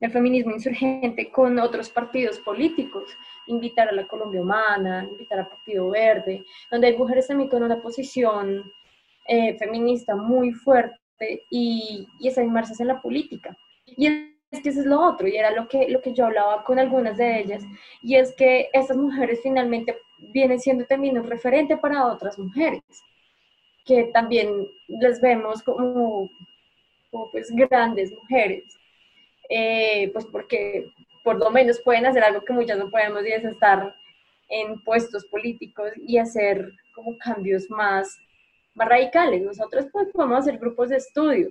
el 0.04 0.12
feminismo 0.12 0.52
insurgente 0.52 1.30
con 1.30 1.58
otros 1.58 1.88
partidos 1.88 2.38
políticos, 2.38 3.10
invitar 3.46 3.88
a 3.88 3.92
la 3.92 4.06
Colombia 4.06 4.42
Humana, 4.42 5.08
invitar 5.10 5.38
al 5.38 5.48
Partido 5.48 5.88
Verde, 5.88 6.44
donde 6.70 6.88
hay 6.88 6.96
mujeres 6.96 7.26
también 7.26 7.48
con 7.48 7.62
una 7.62 7.80
posición 7.80 8.70
eh, 9.26 9.56
feminista 9.56 10.14
muy 10.14 10.52
fuerte 10.52 10.98
y, 11.50 12.06
y 12.20 12.28
están 12.28 12.44
inmersas 12.44 12.80
en 12.80 12.88
la 12.88 13.00
política. 13.00 13.56
Y 13.86 14.06
es 14.50 14.60
que 14.62 14.68
eso 14.68 14.80
es 14.80 14.86
lo 14.86 15.00
otro, 15.00 15.26
y 15.26 15.36
era 15.36 15.50
lo 15.50 15.66
que, 15.68 15.88
lo 15.88 16.02
que 16.02 16.12
yo 16.12 16.26
hablaba 16.26 16.64
con 16.64 16.78
algunas 16.78 17.16
de 17.16 17.40
ellas, 17.40 17.64
y 18.02 18.16
es 18.16 18.34
que 18.36 18.68
estas 18.74 18.98
mujeres 18.98 19.40
finalmente 19.42 19.96
vienen 20.32 20.60
siendo 20.60 20.84
también 20.84 21.18
un 21.18 21.24
referente 21.24 21.78
para 21.78 22.06
otras 22.06 22.38
mujeres, 22.38 22.82
que 23.86 24.04
también 24.12 24.68
les 24.86 25.20
vemos 25.20 25.62
como, 25.62 26.28
como 27.10 27.30
pues 27.30 27.50
grandes 27.50 28.12
mujeres, 28.12 28.64
eh, 29.48 30.10
pues 30.12 30.26
porque 30.26 30.86
por 31.22 31.38
lo 31.38 31.50
menos 31.50 31.80
pueden 31.82 32.06
hacer 32.06 32.22
algo 32.22 32.44
que 32.44 32.52
muchas 32.52 32.78
no 32.78 32.90
podemos 32.90 33.24
y 33.24 33.32
es 33.32 33.44
estar 33.44 33.94
en 34.48 34.82
puestos 34.84 35.24
políticos 35.26 35.90
y 35.96 36.18
hacer 36.18 36.70
como 36.94 37.16
cambios 37.18 37.68
más, 37.70 38.16
más 38.74 38.88
radicales. 38.88 39.42
Nosotros 39.42 39.86
pues, 39.92 40.08
podemos 40.12 40.40
hacer 40.40 40.58
grupos 40.58 40.90
de 40.90 40.96
estudio 40.96 41.48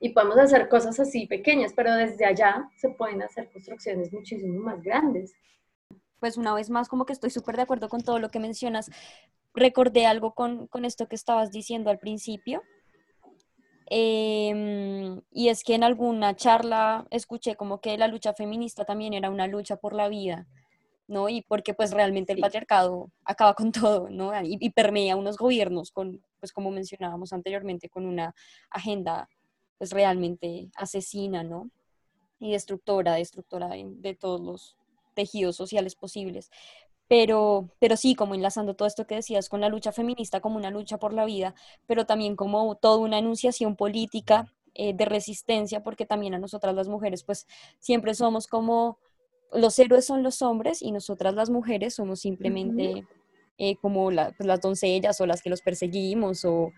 y 0.00 0.10
podemos 0.10 0.36
hacer 0.38 0.68
cosas 0.68 0.98
así 0.98 1.26
pequeñas, 1.26 1.72
pero 1.74 1.94
desde 1.94 2.24
allá 2.24 2.68
se 2.76 2.90
pueden 2.90 3.22
hacer 3.22 3.48
construcciones 3.52 4.12
muchísimo 4.12 4.60
más 4.60 4.82
grandes. 4.82 5.32
Pues 6.18 6.36
una 6.36 6.54
vez 6.54 6.70
más, 6.70 6.88
como 6.88 7.06
que 7.06 7.12
estoy 7.12 7.30
súper 7.30 7.56
de 7.56 7.62
acuerdo 7.62 7.88
con 7.88 8.02
todo 8.02 8.18
lo 8.18 8.28
que 8.28 8.40
mencionas. 8.40 8.90
Recordé 9.54 10.06
algo 10.06 10.34
con, 10.34 10.66
con 10.66 10.84
esto 10.84 11.08
que 11.08 11.14
estabas 11.14 11.52
diciendo 11.52 11.90
al 11.90 12.00
principio, 12.00 12.62
Em, 13.94 15.20
y 15.30 15.48
es 15.48 15.64
que 15.64 15.74
en 15.74 15.84
alguna 15.84 16.34
charla 16.34 17.06
escuché 17.10 17.56
como 17.56 17.80
que 17.80 17.98
la 17.98 18.08
lucha 18.08 18.32
feminista 18.32 18.86
también 18.86 19.12
era 19.12 19.28
una 19.28 19.46
lucha 19.46 19.76
por 19.76 19.94
la 19.94 20.08
vida, 20.08 20.46
¿no? 21.08 21.28
Y 21.28 21.42
porque 21.42 21.74
pues 21.74 21.90
realmente 21.92 22.32
el 22.32 22.40
patriarcado 22.40 23.10
acaba 23.24 23.54
con 23.54 23.72
todo, 23.90 24.08
¿no? 24.10 24.32
Y, 24.42 24.56
y, 24.60 24.70
permea 24.70 25.16
unos 25.16 25.36
gobiernos 25.36 25.90
con, 25.90 26.24
pues 26.40 26.52
como 26.52 26.70
mencionábamos 26.70 27.32
anteriormente, 27.32 27.90
con 27.90 28.06
una 28.06 28.34
agenda 28.70 29.28
pues 29.78 29.90
realmente 29.90 30.70
asesina, 30.76 31.42
¿no? 31.42 31.70
y 32.42 32.50
destructora, 32.50 33.14
destructora 33.14 33.68
de, 33.68 33.86
de 33.86 34.14
todos 34.14 34.40
los 34.40 34.76
tejidos 35.14 35.54
sociales 35.54 35.94
posibles. 35.94 36.50
Pero, 37.12 37.68
pero 37.78 37.98
sí, 37.98 38.14
como 38.14 38.34
enlazando 38.34 38.72
todo 38.72 38.88
esto 38.88 39.06
que 39.06 39.16
decías 39.16 39.50
con 39.50 39.60
la 39.60 39.68
lucha 39.68 39.92
feminista 39.92 40.40
como 40.40 40.56
una 40.56 40.70
lucha 40.70 40.96
por 40.96 41.12
la 41.12 41.26
vida, 41.26 41.54
pero 41.86 42.06
también 42.06 42.36
como 42.36 42.74
toda 42.76 42.96
una 42.96 43.18
enunciación 43.18 43.76
política 43.76 44.50
eh, 44.72 44.94
de 44.94 45.04
resistencia, 45.04 45.82
porque 45.82 46.06
también 46.06 46.32
a 46.32 46.38
nosotras 46.38 46.74
las 46.74 46.88
mujeres, 46.88 47.22
pues 47.22 47.46
siempre 47.78 48.14
somos 48.14 48.46
como, 48.46 48.96
los 49.52 49.78
héroes 49.78 50.06
son 50.06 50.22
los 50.22 50.40
hombres 50.40 50.80
y 50.80 50.90
nosotras 50.90 51.34
las 51.34 51.50
mujeres 51.50 51.96
somos 51.96 52.20
simplemente 52.20 53.04
eh, 53.58 53.76
como 53.76 54.06
pues, 54.06 54.46
las 54.46 54.62
doncellas 54.62 55.20
o 55.20 55.26
las 55.26 55.42
que 55.42 55.50
los 55.50 55.60
perseguimos 55.60 56.46
o, 56.46 56.72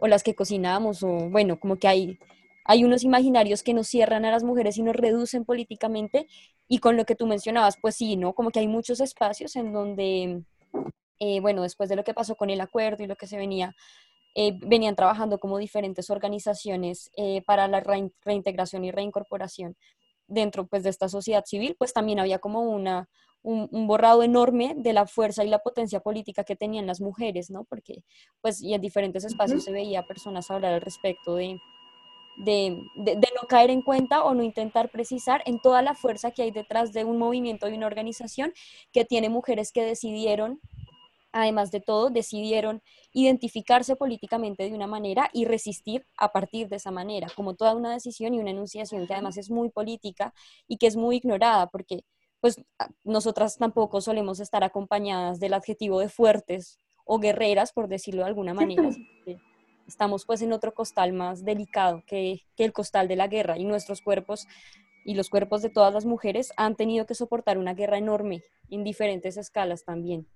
o 0.00 0.08
las 0.08 0.24
que 0.24 0.34
cocinamos, 0.34 1.04
o 1.04 1.30
bueno, 1.30 1.60
como 1.60 1.76
que 1.76 1.86
hay 1.86 2.18
hay 2.64 2.84
unos 2.84 3.04
imaginarios 3.04 3.62
que 3.62 3.74
nos 3.74 3.88
cierran 3.88 4.24
a 4.24 4.30
las 4.30 4.44
mujeres 4.44 4.76
y 4.78 4.82
nos 4.82 4.96
reducen 4.96 5.44
políticamente 5.44 6.26
y 6.68 6.78
con 6.78 6.96
lo 6.96 7.04
que 7.04 7.16
tú 7.16 7.26
mencionabas, 7.26 7.76
pues 7.80 7.96
sí, 7.96 8.16
¿no? 8.16 8.34
Como 8.34 8.50
que 8.50 8.60
hay 8.60 8.68
muchos 8.68 9.00
espacios 9.00 9.56
en 9.56 9.72
donde, 9.72 10.42
eh, 11.18 11.40
bueno, 11.40 11.62
después 11.62 11.88
de 11.88 11.96
lo 11.96 12.04
que 12.04 12.14
pasó 12.14 12.36
con 12.36 12.50
el 12.50 12.60
acuerdo 12.60 13.02
y 13.02 13.06
lo 13.06 13.16
que 13.16 13.26
se 13.26 13.36
venía, 13.36 13.74
eh, 14.36 14.52
venían 14.60 14.94
trabajando 14.94 15.40
como 15.40 15.58
diferentes 15.58 16.08
organizaciones 16.10 17.10
eh, 17.16 17.42
para 17.42 17.66
la 17.66 17.82
reintegración 18.24 18.84
y 18.84 18.92
reincorporación 18.92 19.76
dentro 20.28 20.68
pues 20.68 20.84
de 20.84 20.90
esta 20.90 21.08
sociedad 21.08 21.44
civil, 21.44 21.74
pues 21.76 21.92
también 21.92 22.20
había 22.20 22.38
como 22.38 22.60
una, 22.60 23.08
un, 23.42 23.68
un, 23.72 23.88
borrado 23.88 24.22
enorme 24.22 24.74
de 24.76 24.92
la 24.92 25.06
fuerza 25.06 25.44
y 25.44 25.48
la 25.48 25.58
potencia 25.58 25.98
política 25.98 26.44
que 26.44 26.54
tenían 26.54 26.86
las 26.86 27.00
mujeres, 27.00 27.50
¿no? 27.50 27.64
Porque 27.64 28.04
pues 28.40 28.62
y 28.62 28.74
en 28.74 28.80
diferentes 28.80 29.24
espacios 29.24 29.64
se 29.64 29.72
veía 29.72 30.04
personas 30.04 30.48
hablar 30.52 30.74
al 30.74 30.80
respecto 30.80 31.34
de 31.34 31.58
de, 32.44 32.70
no 32.96 33.48
caer 33.48 33.70
en 33.70 33.82
cuenta 33.82 34.24
o 34.24 34.34
no 34.34 34.42
intentar 34.42 34.90
precisar 34.90 35.42
en 35.44 35.60
toda 35.60 35.82
la 35.82 35.94
fuerza 35.94 36.30
que 36.30 36.42
hay 36.42 36.50
detrás 36.50 36.92
de 36.92 37.04
un 37.04 37.18
movimiento 37.18 37.68
y 37.68 37.74
una 37.74 37.86
organización 37.86 38.52
que 38.92 39.04
tiene 39.04 39.28
mujeres 39.28 39.72
que 39.72 39.84
decidieron, 39.84 40.60
además 41.32 41.70
de 41.70 41.80
todo, 41.80 42.10
decidieron 42.10 42.82
identificarse 43.12 43.94
políticamente 43.94 44.64
de 44.64 44.74
una 44.74 44.86
manera 44.86 45.28
y 45.32 45.44
resistir 45.44 46.06
a 46.16 46.32
partir 46.32 46.68
de 46.68 46.76
esa 46.76 46.90
manera, 46.90 47.28
como 47.36 47.54
toda 47.54 47.74
una 47.74 47.92
decisión 47.92 48.34
y 48.34 48.38
una 48.38 48.50
enunciación 48.50 49.06
que 49.06 49.12
además 49.12 49.36
es 49.36 49.50
muy 49.50 49.70
política 49.70 50.32
y 50.66 50.78
que 50.78 50.86
es 50.86 50.96
muy 50.96 51.16
ignorada, 51.16 51.66
porque 51.66 52.04
pues 52.40 52.56
nosotras 53.04 53.58
tampoco 53.58 54.00
solemos 54.00 54.40
estar 54.40 54.64
acompañadas 54.64 55.40
del 55.40 55.52
adjetivo 55.52 56.00
de 56.00 56.08
fuertes 56.08 56.78
o 57.04 57.18
guerreras, 57.18 57.72
por 57.72 57.86
decirlo 57.86 58.22
de 58.22 58.28
alguna 58.28 58.54
manera 58.54 58.88
estamos 59.90 60.24
pues 60.24 60.40
en 60.40 60.52
otro 60.52 60.72
costal 60.72 61.12
más 61.12 61.44
delicado 61.44 62.04
que, 62.06 62.42
el 62.56 62.72
costal 62.72 63.08
de 63.08 63.16
la 63.16 63.26
guerra 63.26 63.58
y 63.58 63.64
nuestros 63.64 64.00
cuerpos 64.02 64.46
y 65.04 65.14
los 65.14 65.28
cuerpos 65.30 65.62
de 65.62 65.70
todas 65.70 65.92
las 65.92 66.04
mujeres 66.04 66.52
han 66.56 66.76
tenido 66.76 67.06
que 67.06 67.14
soportar 67.14 67.58
una 67.58 67.74
guerra 67.74 67.98
enorme 67.98 68.44
en 68.70 68.84
diferentes 68.84 69.36
escalas 69.36 69.84
también. 69.84 70.28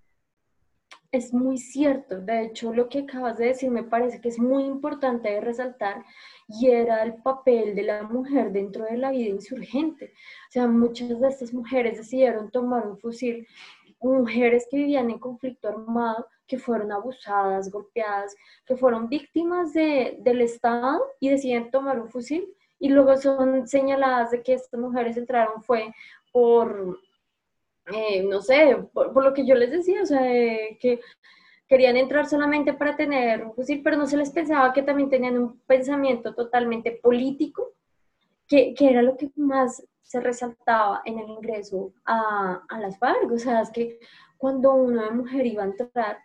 Es 1.13 1.33
muy 1.33 1.59
cierto, 1.59 2.21
de 2.21 2.47
hecho 2.47 2.73
lo 2.75 2.89
que 2.89 3.01
acabas 3.01 3.39
de 3.39 3.47
decir 3.47 3.71
me 3.71 3.85
parece 3.85 4.21
que 4.21 4.29
es 4.29 4.39
muy 4.41 4.65
importante 4.65 5.29
de 5.29 5.41
resaltar 5.41 6.05
y 6.49 6.71
era 6.71 7.05
el 7.05 7.15
papel 7.23 7.77
de 7.77 7.85
la 7.85 8.03
mujer 8.03 8.51
dentro 8.51 8.85
de 8.85 8.97
la 8.97 9.13
vida 9.13 9.29
insurgente. 9.29 10.07
O 10.49 10.53
sea, 10.53 10.67
muchas 10.67 11.21
de 11.21 11.29
estas 11.29 11.53
mujeres 11.53 11.99
decidieron 11.99 12.51
tomar 12.51 12.87
un 12.89 12.99
fusil, 12.99 13.47
mujeres 14.13 14.67
que 14.71 14.77
vivían 14.77 15.11
en 15.11 15.19
conflicto 15.19 15.69
armado 15.69 16.27
que 16.47 16.59
fueron 16.59 16.93
abusadas, 16.93 17.71
golpeadas, 17.71 18.37
que 18.67 18.77
fueron 18.77 19.09
víctimas 19.09 19.73
de, 19.73 20.19
del 20.21 20.43
Estado 20.43 21.01
y 21.21 21.31
deciden 21.31 21.71
tomar 21.71 21.99
un 22.01 22.11
fusil. 22.11 22.47
Y 22.79 22.91
luego 22.91 23.17
son 23.17 23.67
señaladas 23.67 24.31
de 24.31 24.43
que 24.43 24.55
estas 24.55 24.79
mujeres 24.79 25.17
entraron 25.17 25.63
fue 25.63 25.93
por, 26.33 26.99
eh, 27.87 28.23
no 28.25 28.43
sé, 28.43 28.77
por, 28.93 29.23
lo 29.23 29.33
que 29.33 29.47
yo 29.47 29.55
les 29.55 29.71
decía, 29.71 30.03
o 30.03 30.07
sea, 30.07 30.21
que 30.79 31.01
querían 31.67 31.97
entrar 31.97 32.27
solamente 32.27 32.75
para 32.75 32.97
tener 32.97 33.45
un 33.45 33.55
fusil, 33.55 33.81
pero 33.83 33.97
no 33.97 34.07
se 34.07 34.17
les 34.17 34.31
pensaba 34.31 34.73
que 34.73 34.83
también 34.83 35.09
tenían 35.09 35.39
un 35.39 35.61
pensamiento 35.61 36.35
totalmente 36.35 36.93
político, 36.93 37.73
que, 38.47 38.75
que 38.75 38.91
era 38.91 39.01
lo 39.01 39.17
que 39.17 39.31
más 39.37 39.83
se 40.05 40.21
resaltaba 40.21 41.03
en 41.05 41.19
el 41.19 41.29
ingreso 41.29 41.93
a, 42.05 42.63
a 42.69 42.79
las 42.79 42.99
FARC, 42.99 43.33
o 43.33 43.39
sea, 43.39 43.63
es 43.63 43.71
que 43.71 43.99
cuando 44.39 44.75
una 44.75 45.11
mujer 45.11 45.47
iba 45.47 45.63
a 45.63 45.67
entrar, 45.67 46.19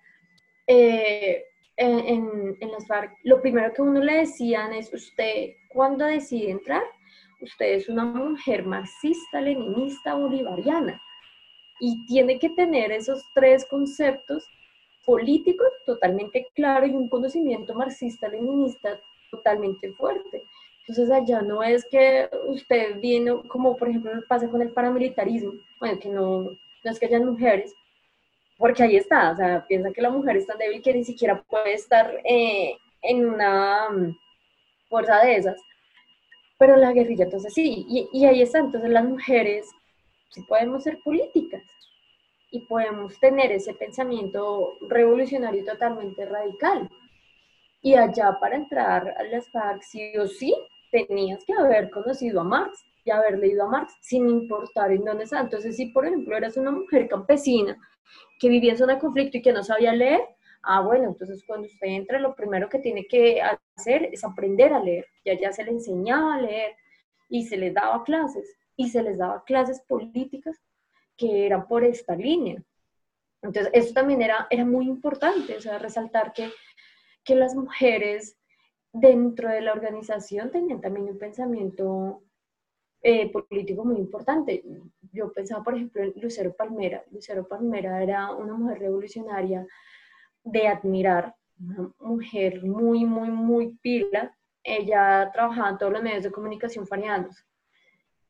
eh, 0.68 1.44
en, 1.78 2.58
en, 2.60 2.72
las 2.72 2.86
FARC, 2.86 3.12
lo 3.24 3.42
primero 3.42 3.74
que 3.74 3.82
uno 3.82 4.02
le 4.02 4.18
decían 4.18 4.74
es, 4.74 4.94
usted, 4.94 5.52
cuando 5.70 6.06
decide 6.06 6.52
entrar, 6.52 6.84
usted 7.42 7.74
es 7.74 7.88
una 7.88 8.04
mujer 8.04 8.66
marxista, 8.66 9.40
leninista, 9.40 10.14
bolivariana, 10.14 11.02
y 11.80 12.06
tiene 12.06 12.38
que 12.38 12.50
tener 12.50 12.92
esos 12.92 13.24
tres 13.34 13.66
conceptos 13.66 14.46
políticos 15.06 15.70
totalmente 15.86 16.48
claros 16.54 16.90
y 16.90 16.94
un 16.94 17.10
conocimiento 17.10 17.74
marxista, 17.74 18.28
leninista 18.28 19.00
totalmente 19.32 19.94
fuerte. 19.94 20.44
Entonces 20.90 21.12
allá 21.12 21.44
no 21.44 21.62
es 21.62 21.86
que 21.86 22.28
usted 22.48 23.00
viene, 23.00 23.44
como 23.48 23.78
por 23.78 23.90
ejemplo 23.90 24.12
pasa 24.28 24.50
con 24.50 24.64
el 24.64 24.72
paramilitarismo, 24.72 25.54
bueno, 25.80 26.00
que 26.00 26.10
no, 26.10 26.42
no 26.84 26.92
es 26.92 27.00
que 27.00 27.06
hayan 27.06 27.26
mujeres, 27.26 27.76
porque 28.58 28.82
ahí 28.82 28.96
está, 28.96 29.30
o 29.30 29.36
sea, 29.36 29.68
piensa 29.68 29.92
que 29.92 30.02
la 30.02 30.10
mujer 30.10 30.38
es 30.38 30.48
tan 30.48 30.58
débil 30.58 30.82
que 30.82 30.96
ni 30.96 31.04
siquiera 31.04 31.44
puede 31.44 31.74
estar 31.74 32.12
eh, 32.26 32.76
en 33.04 33.24
una 33.24 33.88
mm, 33.92 34.18
fuerza 34.90 35.20
de 35.20 35.36
esas. 35.36 35.62
Pero 36.58 36.76
la 36.76 36.92
guerrilla, 36.92 37.26
entonces 37.26 37.54
sí, 37.54 37.86
y, 37.88 38.10
y, 38.12 38.26
ahí 38.26 38.42
está, 38.42 38.58
entonces 38.58 38.90
las 38.90 39.06
mujeres 39.06 39.70
sí 40.30 40.42
podemos 40.42 40.82
ser 40.82 40.98
políticas 41.04 41.62
y 42.50 42.62
podemos 42.62 43.20
tener 43.20 43.52
ese 43.52 43.76
pensamiento 43.76 44.74
revolucionario 44.90 45.64
totalmente 45.66 46.26
radical. 46.26 46.90
Y 47.84 47.94
allá 47.94 48.40
para 48.42 48.56
entrar 48.56 49.16
a 49.20 49.24
las 49.26 49.48
FARC, 49.52 49.84
sí 49.84 50.18
o 50.18 50.26
sí, 50.26 50.56
tenías 50.92 51.44
que 51.46 51.54
haber 51.54 51.90
conocido 51.90 52.42
a 52.42 52.44
Marx 52.44 52.84
y 53.04 53.12
haber 53.12 53.40
leído 53.40 53.64
a 53.64 53.70
Marx, 53.70 53.94
sin 54.02 54.30
importar 54.30 54.92
en 54.92 55.04
dónde 55.04 55.24
está. 55.24 55.40
Entonces, 55.40 55.76
si 55.76 55.88
por 55.88 56.06
ejemplo 56.06 56.36
eras 56.36 56.58
una 56.58 56.72
mujer 56.72 57.08
campesina 57.08 57.78
que 58.40 58.50
vivía 58.50 58.72
en 58.72 58.78
zona 58.78 58.96
de 58.96 59.00
conflicto 59.00 59.38
y 59.38 59.42
que 59.42 59.54
no 59.54 59.64
sabía 59.64 59.94
leer, 59.94 60.22
ah, 60.64 60.82
bueno, 60.82 61.06
entonces 61.06 61.44
cuando 61.46 61.68
usted 61.68 61.88
entra, 61.88 62.20
lo 62.20 62.36
primero 62.36 62.70
que 62.70 62.80
tiene 62.80 63.06
que 63.08 63.42
hacer 63.42 64.10
es 64.12 64.24
aprender 64.24 64.74
a 64.74 64.84
leer. 64.84 65.06
Ya 65.26 65.34
ya 65.40 65.52
se 65.52 65.64
le 65.64 65.72
enseñaba 65.72 66.36
a 66.36 66.42
leer 66.42 66.76
y 67.30 67.46
se 67.46 67.58
les 67.58 67.74
daba 67.74 68.04
clases, 68.04 68.58
y 68.76 68.90
se 68.90 69.04
les 69.04 69.18
daba 69.18 69.44
clases 69.44 69.82
políticas 69.88 70.58
que 71.18 71.46
eran 71.46 71.68
por 71.68 71.84
esta 71.84 72.16
línea. 72.16 72.64
Entonces, 73.42 73.72
eso 73.74 73.94
también 73.94 74.22
era, 74.22 74.48
era 74.50 74.66
muy 74.66 74.88
importante, 74.88 75.56
o 75.56 75.62
sea, 75.62 75.78
resaltar 75.80 76.34
que, 76.34 76.50
que 77.24 77.36
las 77.36 77.56
mujeres 77.56 78.39
dentro 78.92 79.50
de 79.50 79.62
la 79.62 79.74
organización 79.74 80.52
tenían 80.52 80.82
también 80.82 81.08
un 81.08 81.18
pensamiento 81.18 82.24
eh, 83.02 83.32
político 83.32 83.86
muy 83.86 83.98
importante. 83.98 84.64
Yo 85.12 85.32
pensaba, 85.32 85.64
por 85.64 85.76
ejemplo, 85.76 86.04
en 86.04 86.14
Lucero 86.18 86.54
Palmera. 86.54 87.04
Lucero 87.12 87.48
Palmera 87.48 88.04
era 88.04 88.32
una 88.32 88.54
mujer 88.54 88.80
revolucionaria 88.80 89.66
de 90.44 90.68
admirar, 90.68 91.36
una 91.60 91.92
mujer 92.00 92.64
muy, 92.64 93.06
muy, 93.06 93.30
muy 93.30 93.78
pila. 93.82 94.36
Ella 94.64 95.30
trabajaba 95.32 95.70
en 95.70 95.78
todos 95.78 95.94
los 95.94 96.04
medios 96.04 96.24
de 96.24 96.32
comunicación 96.32 96.86
farianos. 96.86 97.46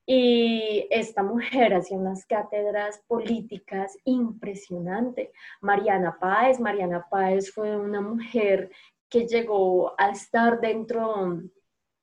Y 0.06 0.88
esta 0.90 1.22
mujer 1.22 1.74
hacía 1.74 1.98
unas 1.98 2.26
cátedras 2.26 3.04
políticas 3.08 3.98
impresionantes. 4.06 5.30
Mariana 5.62 6.18
Páez, 6.20 6.60
Mariana 6.60 7.06
Páez 7.10 7.52
fue 7.52 7.78
una 7.78 8.02
mujer 8.02 8.72
que 9.10 9.26
llegó 9.28 9.94
a 10.00 10.10
estar 10.10 10.60
dentro 10.62 11.42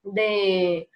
de 0.02 0.88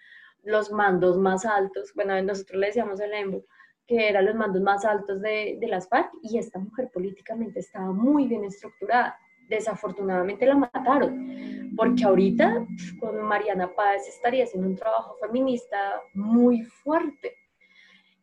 los 0.43 0.71
mandos 0.73 1.19
más 1.19 1.45
altos, 1.45 1.93
bueno, 1.95 2.21
nosotros 2.23 2.59
le 2.61 2.69
decíamos 2.69 3.01
el 3.01 3.13
EMBO, 3.13 3.45
que 3.87 4.09
eran 4.09 4.25
los 4.25 4.35
mandos 4.35 4.63
más 4.63 4.85
altos 4.85 5.21
de, 5.21 5.59
de 5.61 5.69
las 5.69 5.89
FARC, 5.89 6.11
y 6.23 6.39
esta 6.39 6.59
mujer 6.59 6.91
políticamente 6.93 7.61
estaba 7.61 7.93
muy 7.93 8.27
bien 8.27 8.45
estructurada. 8.45 9.19
Desafortunadamente 9.49 10.47
la 10.47 10.55
mataron, 10.55 11.75
porque 11.77 12.05
ahorita 12.05 12.67
con 13.01 13.21
Mariana 13.23 13.69
Páez 13.75 14.07
estaría 14.07 14.45
haciendo 14.45 14.69
un 14.69 14.77
trabajo 14.77 15.17
feminista 15.21 16.01
muy 16.15 16.63
fuerte. 16.63 17.35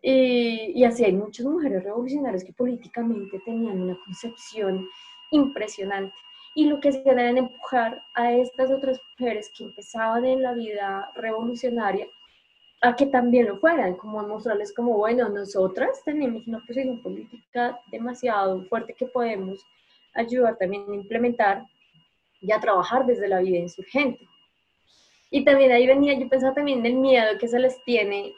Y, 0.01 0.71
y 0.73 0.85
así 0.85 1.03
hay 1.03 1.11
muchas 1.11 1.45
mujeres 1.45 1.83
revolucionarias 1.83 2.45
que 2.45 2.53
políticamente 2.53 3.41
tenían 3.43 3.81
una 3.81 3.97
concepción 4.05 4.87
impresionante 5.31 6.15
y 6.57 6.65
lo 6.65 6.79
que 6.79 6.89
hacían 6.89 7.19
era 7.19 7.37
empujar 7.37 8.01
a 8.15 8.33
estas 8.33 8.71
otras 8.71 8.99
mujeres 9.11 9.51
que 9.55 9.63
empezaban 9.63 10.25
en 10.25 10.41
la 10.41 10.53
vida 10.53 11.11
revolucionaria 11.13 12.07
a 12.81 12.95
que 12.95 13.05
también 13.05 13.45
lo 13.45 13.59
fueran, 13.59 13.93
como 13.93 14.23
mostrarles 14.23 14.73
como, 14.73 14.97
bueno, 14.97 15.29
nosotras 15.29 16.01
tenemos 16.03 16.47
una 16.47 16.57
posición 16.65 16.99
política 17.03 17.79
demasiado 17.91 18.63
fuerte 18.63 18.95
que 18.95 19.05
podemos 19.05 19.63
ayudar 20.15 20.57
también 20.57 20.83
a 20.89 20.95
implementar 20.95 21.63
y 22.41 22.51
a 22.51 22.59
trabajar 22.59 23.05
desde 23.05 23.27
la 23.27 23.39
vida 23.39 23.59
insurgente. 23.59 24.27
Y 25.29 25.45
también 25.45 25.71
ahí 25.71 25.85
venía, 25.85 26.17
yo 26.17 26.27
pensaba 26.27 26.55
también 26.55 26.81
del 26.81 26.95
miedo 26.95 27.37
que 27.39 27.47
se 27.47 27.59
les 27.59 27.79
tiene 27.83 28.33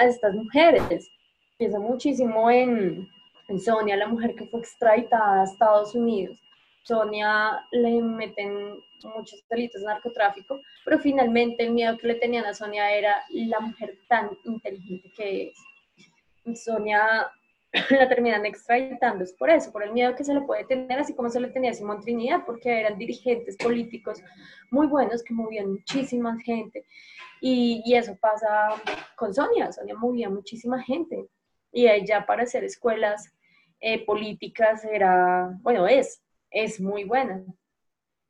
a 0.00 0.06
estas 0.06 0.34
mujeres. 0.34 1.10
Piensa 1.58 1.78
muchísimo 1.78 2.50
en, 2.50 3.06
en 3.48 3.60
Sonia, 3.60 3.98
la 3.98 4.08
mujer 4.08 4.34
que 4.34 4.46
fue 4.46 4.60
extraditada 4.60 5.42
a 5.42 5.44
Estados 5.44 5.94
Unidos. 5.94 6.38
Sonia 6.88 7.62
le 7.70 8.00
meten 8.00 8.80
muchos 9.14 9.44
delitos 9.50 9.82
de 9.82 9.88
narcotráfico, 9.88 10.60
pero 10.86 10.98
finalmente 10.98 11.64
el 11.64 11.72
miedo 11.72 11.98
que 11.98 12.06
le 12.06 12.14
tenían 12.14 12.46
a 12.46 12.54
Sonia 12.54 12.90
era 12.90 13.22
la 13.30 13.60
mujer 13.60 13.98
tan 14.08 14.30
inteligente 14.44 15.12
que 15.14 15.52
es. 16.44 16.64
Sonia 16.64 17.30
la 17.90 18.08
terminan 18.08 18.46
extraditando 18.46 19.22
es 19.22 19.34
por 19.34 19.50
eso, 19.50 19.70
por 19.70 19.82
el 19.82 19.92
miedo 19.92 20.16
que 20.16 20.24
se 20.24 20.32
le 20.32 20.40
puede 20.40 20.64
tener, 20.64 20.98
así 20.98 21.14
como 21.14 21.28
se 21.28 21.40
le 21.40 21.48
tenía 21.48 21.74
Simón 21.74 22.00
Trinidad, 22.00 22.44
porque 22.46 22.80
eran 22.80 22.96
dirigentes 22.96 23.58
políticos 23.58 24.22
muy 24.70 24.86
buenos 24.86 25.22
que 25.22 25.34
movían 25.34 25.72
muchísima 25.72 26.40
gente. 26.40 26.86
Y, 27.42 27.82
y 27.84 27.94
eso 27.96 28.16
pasa 28.18 28.70
con 29.14 29.34
Sonia, 29.34 29.70
Sonia 29.72 29.94
movía 29.94 30.30
muchísima 30.30 30.82
gente. 30.82 31.26
Y 31.70 31.86
ella 31.86 32.24
para 32.24 32.44
hacer 32.44 32.64
escuelas 32.64 33.30
eh, 33.80 34.06
políticas 34.06 34.84
era, 34.86 35.50
bueno, 35.60 35.86
es, 35.86 36.22
es 36.50 36.80
muy 36.80 37.04
buena. 37.04 37.44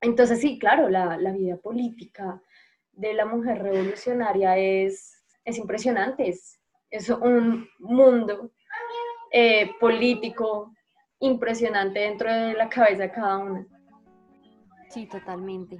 Entonces 0.00 0.40
sí, 0.40 0.58
claro, 0.58 0.88
la, 0.88 1.16
la 1.16 1.32
vida 1.32 1.56
política 1.56 2.42
de 2.92 3.14
la 3.14 3.26
mujer 3.26 3.62
revolucionaria 3.62 4.58
es, 4.58 5.24
es 5.44 5.58
impresionante, 5.58 6.28
es, 6.28 6.60
es 6.90 7.08
un 7.08 7.68
mundo 7.78 8.50
eh, 9.32 9.70
político 9.78 10.72
impresionante 11.20 12.00
dentro 12.00 12.32
de 12.32 12.54
la 12.54 12.68
cabeza 12.68 13.02
de 13.02 13.12
cada 13.12 13.38
una. 13.38 13.66
Sí, 14.90 15.06
totalmente. 15.06 15.78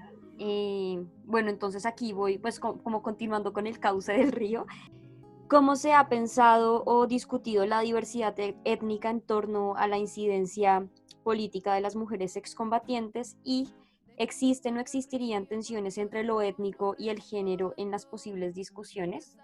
Bueno, 1.25 1.51
entonces 1.51 1.87
aquí 1.87 2.13
voy, 2.13 2.39
pues 2.39 2.61
como 2.61 3.03
continuando 3.03 3.53
con 3.53 3.67
el 3.67 3.81
cauce 3.81 4.13
del 4.13 4.33
río. 4.33 4.67
¿Cómo 5.49 5.77
se 5.77 5.93
ha 5.95 6.09
pensado 6.09 6.85
o 6.85 7.07
discutido 7.07 7.65
la 7.67 7.81
diversidad 7.81 8.39
e-, 8.39 8.57
étnica 8.65 9.11
en 9.11 9.21
torno 9.21 9.75
a 9.77 9.89
la 9.89 9.97
incidencia 9.97 10.87
política 11.29 11.75
de 11.75 11.83
las 11.83 11.95
mujeres 11.95 12.37
excombatientes 12.37 13.37
y 13.45 13.69
existen 14.17 14.79
o 14.79 14.81
existirían 14.81 15.45
tensiones 15.45 15.99
entre 15.99 16.25
lo 16.25 16.41
étnico 16.41 16.95
y 16.99 17.11
el 17.11 17.21
género 17.21 17.75
en 17.77 17.91
las 17.91 18.07
posibles 18.07 18.55
discusiones? 18.55 19.37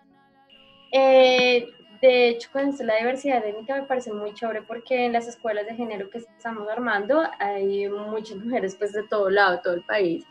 Eh, 0.93 1.69
de 2.01 2.29
hecho, 2.31 2.49
con 2.55 2.75
la 2.87 2.97
diversidad 2.97 3.45
étnica 3.45 3.83
me 3.83 3.87
parece 3.87 4.15
muy 4.15 4.33
chévere 4.33 4.63
porque 4.63 5.05
en 5.05 5.13
las 5.13 5.29
escuelas 5.29 5.67
de 5.67 5.75
género 5.75 6.09
que 6.09 6.17
estamos 6.39 6.67
armando 6.71 7.23
hay 7.39 7.87
muchas 7.91 8.39
mujeres 8.39 8.75
pues 8.77 8.95
de 8.95 9.03
todo 9.03 9.29
lado, 9.29 9.61
todo 9.63 9.75
el 9.75 9.85
país. 9.85 10.25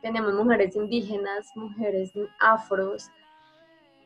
Tenemos 0.00 0.32
mujeres 0.32 0.76
indígenas, 0.76 1.54
mujeres 1.56 2.10
afros 2.40 3.10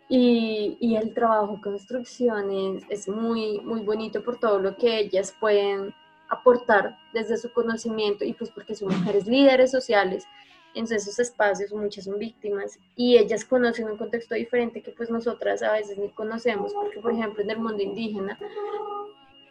y, 0.09 0.77
y 0.81 0.97
el 0.97 1.15
trabajo 1.15 1.61
construcción 1.63 2.51
es, 2.51 2.83
es 2.89 3.09
muy, 3.09 3.61
muy 3.61 3.83
bonito 3.83 4.25
por 4.25 4.41
todo 4.41 4.59
lo 4.59 4.77
que 4.77 4.99
ellas 4.99 5.33
pueden 5.39 5.95
aportar 6.31 6.97
desde 7.13 7.37
su 7.37 7.53
conocimiento 7.53 8.25
y 8.25 8.33
pues 8.33 8.51
porque 8.51 8.75
son 8.75 8.89
mujeres 8.89 9.27
líderes 9.27 9.71
sociales 9.71 10.27
en 10.75 10.85
esos 10.85 11.19
espacios, 11.19 11.73
muchas 11.73 12.05
son 12.05 12.19
víctimas 12.19 12.79
y 12.95 13.19
ellas 13.19 13.45
conocen 13.45 13.91
un 13.91 13.99
contexto 13.99 14.37
diferente 14.37 14.83
que 14.83 14.93
pues 14.93 15.11
nosotras 15.11 15.63
a 15.63 15.73
veces 15.73 15.99
ni 15.99 16.09
conocemos, 16.11 16.73
porque 16.73 17.01
por 17.01 17.13
ejemplo 17.13 17.43
en 17.43 17.51
el 17.51 17.59
mundo 17.59 17.83
indígena 17.83 18.39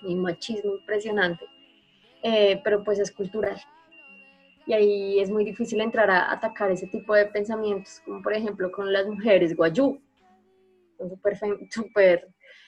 hay 0.01 0.15
machismo 0.15 0.75
impresionante, 0.75 1.45
eh, 2.23 2.61
pero 2.63 2.83
pues 2.83 2.99
es 2.99 3.11
cultural. 3.11 3.61
Y 4.65 4.73
ahí 4.73 5.19
es 5.19 5.29
muy 5.29 5.43
difícil 5.43 5.81
entrar 5.81 6.09
a 6.09 6.31
atacar 6.31 6.71
ese 6.71 6.87
tipo 6.87 7.13
de 7.15 7.25
pensamientos, 7.25 8.01
como 8.05 8.21
por 8.21 8.33
ejemplo 8.33 8.71
con 8.71 8.93
las 8.93 9.05
mujeres 9.07 9.55
guayú, 9.55 9.99
super, 10.97 11.37
super 11.69 12.27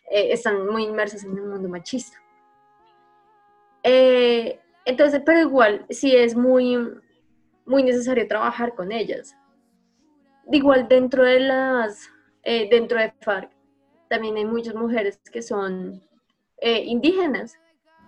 eh, 0.09 0.33
están 0.33 0.67
muy 0.67 0.83
inmersas 0.83 1.23
en 1.23 1.37
el 1.37 1.43
mundo 1.43 1.69
machista. 1.69 2.20
Eh, 3.83 4.59
entonces, 4.85 5.21
pero 5.25 5.39
igual, 5.39 5.85
sí 5.89 6.15
es 6.15 6.35
muy, 6.35 6.77
muy 7.65 7.83
necesario 7.83 8.27
trabajar 8.27 8.75
con 8.75 8.91
ellas. 8.91 9.35
Igual 10.51 10.87
dentro 10.87 11.23
de 11.23 11.39
las, 11.39 12.09
eh, 12.43 12.67
dentro 12.69 12.99
de 12.99 13.13
FARC, 13.21 13.51
también 14.09 14.37
hay 14.37 14.45
muchas 14.45 14.75
mujeres 14.75 15.19
que 15.31 15.41
son 15.41 16.01
eh, 16.57 16.83
indígenas, 16.83 17.57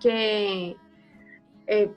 que 0.01 0.75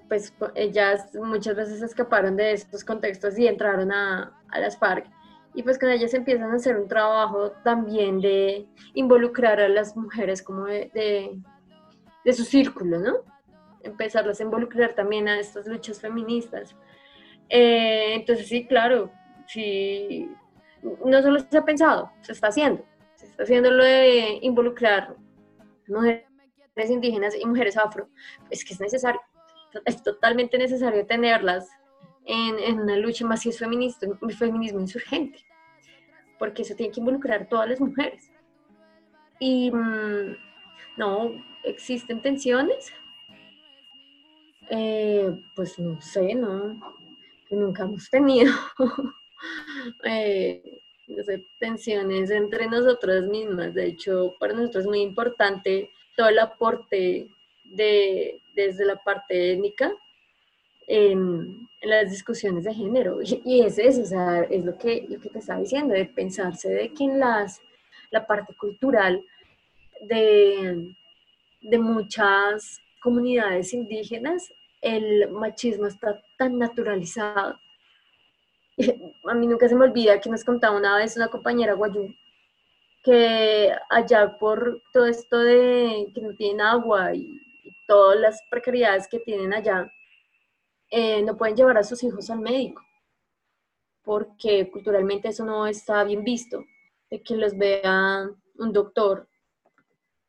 pues 0.09 0.33
ellas 0.55 1.13
muchas 1.15 1.57
veces 1.57 1.83
escaparon 1.83 2.37
de 2.37 2.53
estos 2.53 2.85
contextos 2.85 3.37
y 3.37 3.49
entraron 3.49 3.91
a, 3.91 4.33
a 4.49 4.61
las 4.61 4.79
FARC. 4.79 5.07
Y 5.55 5.63
pues 5.63 5.79
con 5.79 5.89
ellas 5.89 6.15
empiezan 6.15 6.53
a 6.53 6.57
hacer 6.57 6.77
un 6.77 6.87
trabajo 6.87 7.51
también 7.65 8.21
de 8.21 8.69
involucrar 8.95 9.59
a 9.59 9.69
las 9.69 9.97
mujeres 9.97 10.43
como 10.43 10.67
de, 10.67 10.91
de, 10.95 11.41
de 12.25 12.33
su 12.33 12.45
círculo, 12.45 12.99
¿no? 13.01 13.15
Empezarlas 13.87 14.41
a 14.41 14.45
involucrar 14.45 14.95
también 14.95 15.29
a 15.29 15.39
estas 15.39 15.67
luchas 15.67 16.01
feministas. 16.01 16.77
Eh, 17.49 18.15
entonces 18.15 18.49
sí, 18.49 18.67
claro, 18.67 19.11
sí, 19.47 20.29
no 21.05 21.23
solo 21.23 21.41
se 21.41 21.59
ha 21.59 21.65
pensado, 21.65 22.11
se 22.21 22.33
está 22.33 22.49
haciendo. 22.49 22.85
Se 23.15 23.27
está 23.27 23.45
haciendo 23.45 23.71
lo 23.71 23.85
de 23.85 24.39
involucrar 24.43 25.17
mujeres 25.89 26.27
indígenas 26.89 27.35
y 27.35 27.47
mujeres 27.47 27.77
afro. 27.77 28.09
Es 28.51 28.65
que 28.65 28.75
es 28.75 28.81
necesario, 28.81 29.21
es 29.85 30.03
totalmente 30.03 30.59
necesario 30.59 31.07
tenerlas 31.07 31.69
en, 32.25 32.59
en 32.59 32.81
una 32.81 32.97
lucha 32.97 33.25
más 33.25 33.41
si 33.41 33.53
feminista, 33.53 34.07
feminismo 34.37 34.81
insurgente, 34.81 35.39
porque 36.39 36.65
se 36.65 36.75
tiene 36.75 36.93
que 36.93 37.01
involucrar 37.01 37.49
todas 37.49 37.69
las 37.69 37.81
mujeres. 37.81 38.31
Y 39.39 39.71
mm, 39.71 40.37
no, 40.97 41.31
existen 41.65 42.23
tensiones. 42.23 42.93
Eh, 44.71 45.31
pues 45.55 45.79
no 45.79 46.01
sé, 46.01 46.35
no 46.35 46.97
nunca 47.55 47.85
hemos 47.85 48.11
tenido 48.11 48.53
eh, 50.05 50.81
tensiones 51.61 52.31
entre 52.31 52.67
nosotras 52.67 53.25
mismas. 53.27 53.75
De 53.75 53.87
hecho, 53.87 54.35
para 54.41 54.55
nosotros 54.55 54.85
es 54.85 54.89
muy 54.89 55.01
importante 55.01 55.91
todo 56.17 56.29
el 56.29 56.39
aporte 56.39 57.29
de, 57.65 58.41
desde 58.55 58.85
la 58.85 58.97
parte 58.97 59.53
étnica 59.53 59.93
en, 60.89 61.69
las 61.83 62.11
discusiones 62.11 62.65
de 62.65 62.75
género. 62.75 63.21
Y, 63.23 63.61
es 63.61 63.79
eso, 63.79 64.03
o 64.03 64.07
sea, 64.07 64.43
es 64.43 64.65
lo 64.65 64.77
que, 64.77 65.07
lo 65.09 65.21
que 65.21 65.29
te 65.29 65.39
estaba 65.39 65.61
diciendo, 65.61 65.95
de 65.95 66.07
pensarse 66.07 66.69
de 66.69 66.93
que 66.93 67.05
en 67.05 67.21
las, 67.21 67.61
la 68.11 68.27
parte 68.27 68.55
cultural 68.55 69.25
de, 70.01 70.97
de 71.61 71.79
muchas 71.79 72.81
comunidades 73.07 73.73
indígenas 73.73 74.53
el 74.83 75.31
machismo 75.31 75.87
está 75.87 76.21
tan 76.39 76.59
naturalizado. 76.59 77.57
A 79.31 79.35
mí 79.35 79.47
nunca 79.47 79.69
se 79.69 79.77
me 79.77 79.85
olvida 79.85 80.21
que 80.21 80.29
nos 80.29 80.43
contaba 80.43 80.77
una 80.77 80.97
vez 80.97 81.17
una 81.17 81.29
compañera 81.29 81.75
guayú 81.75 82.13
que 83.05 83.71
allá 83.89 84.37
por 84.37 84.83
todo 84.93 85.07
esto 85.07 85.39
de 85.39 86.11
que 86.13 86.21
no 86.21 86.35
tienen 86.35 86.61
agua 86.61 87.15
y, 87.15 87.41
todas 87.87 88.19
las 88.19 88.43
precariedades 88.51 89.07
que 89.07 89.21
tienen 89.21 89.55
allá, 89.55 89.89
eh, 90.91 91.23
no 91.23 91.37
pueden 91.37 91.55
llevar 91.55 91.79
a 91.79 91.85
sus 91.85 92.03
hijos 92.03 92.29
al 92.31 92.41
médico, 92.41 92.83
porque 94.03 94.69
culturalmente 94.73 95.29
eso 95.29 95.45
no 95.45 95.69
está 95.69 96.03
bien 96.03 96.25
visto, 96.25 96.65
de 97.09 97.23
que 97.23 97.37
los 97.37 97.57
vea 97.57 98.29
un 98.59 98.73
doctor 98.73 99.29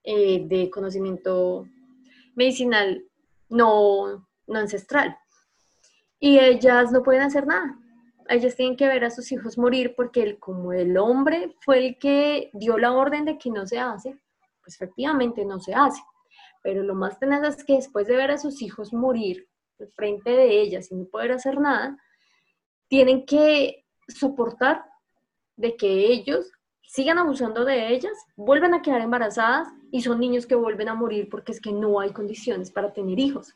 eh, 0.03 0.43
de 0.45 0.69
conocimiento 0.69 1.65
medicinal 2.37 3.03
no, 3.49 4.27
no 4.45 4.59
ancestral. 4.59 5.17
Y 6.19 6.39
ellas 6.39 6.91
no 6.91 7.03
pueden 7.03 7.23
hacer 7.23 7.45
nada. 7.45 7.77
Ellas 8.29 8.55
tienen 8.55 8.77
que 8.77 8.87
ver 8.87 9.03
a 9.03 9.09
sus 9.09 9.31
hijos 9.31 9.57
morir 9.57 9.93
porque 9.95 10.21
él, 10.21 10.39
como 10.39 10.71
el 10.71 10.97
hombre 10.97 11.55
fue 11.61 11.79
el 11.79 11.97
que 11.97 12.49
dio 12.53 12.77
la 12.77 12.93
orden 12.93 13.25
de 13.25 13.37
que 13.37 13.49
no 13.49 13.65
se 13.65 13.79
hace, 13.79 14.17
pues 14.61 14.75
efectivamente 14.75 15.43
no 15.45 15.59
se 15.59 15.73
hace. 15.73 16.01
Pero 16.61 16.83
lo 16.83 16.93
más 16.93 17.19
tenaz 17.19 17.57
es 17.57 17.63
que 17.63 17.73
después 17.73 18.07
de 18.07 18.15
ver 18.15 18.31
a 18.31 18.37
sus 18.37 18.61
hijos 18.61 18.93
morir 18.93 19.47
frente 19.95 20.31
de 20.31 20.61
ellas 20.61 20.91
y 20.91 20.95
no 20.95 21.05
poder 21.05 21.31
hacer 21.31 21.59
nada, 21.59 21.97
tienen 22.87 23.25
que 23.25 23.85
soportar 24.07 24.85
de 25.55 25.75
que 25.75 25.87
ellos 25.87 26.51
sigan 26.87 27.19
abusando 27.19 27.63
de 27.63 27.93
ellas, 27.93 28.17
vuelven 28.35 28.73
a 28.73 28.81
quedar 28.81 29.01
embarazadas 29.01 29.67
y 29.91 30.01
son 30.01 30.19
niños 30.19 30.47
que 30.47 30.55
vuelven 30.55 30.89
a 30.89 30.95
morir 30.95 31.29
porque 31.29 31.51
es 31.51 31.61
que 31.61 31.71
no 31.71 31.99
hay 31.99 32.11
condiciones 32.11 32.71
para 32.71 32.91
tener 32.91 33.19
hijos 33.19 33.55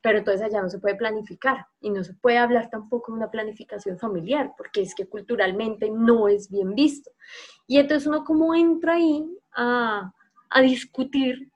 pero 0.00 0.18
entonces 0.18 0.42
allá 0.42 0.62
no 0.62 0.68
se 0.68 0.78
puede 0.78 0.94
planificar 0.94 1.66
y 1.80 1.90
no 1.90 2.04
se 2.04 2.14
puede 2.14 2.38
hablar 2.38 2.70
tampoco 2.70 3.12
de 3.12 3.18
una 3.18 3.30
planificación 3.30 3.98
familiar, 3.98 4.52
porque 4.56 4.82
es 4.82 4.94
que 4.94 5.06
culturalmente 5.06 5.90
no 5.90 6.28
es 6.28 6.50
bien 6.50 6.74
visto. 6.74 7.10
Y 7.66 7.78
entonces 7.78 8.06
uno 8.06 8.24
como 8.24 8.54
entra 8.54 8.94
ahí 8.94 9.24
a, 9.52 10.12
a 10.50 10.60
discutir 10.60 11.50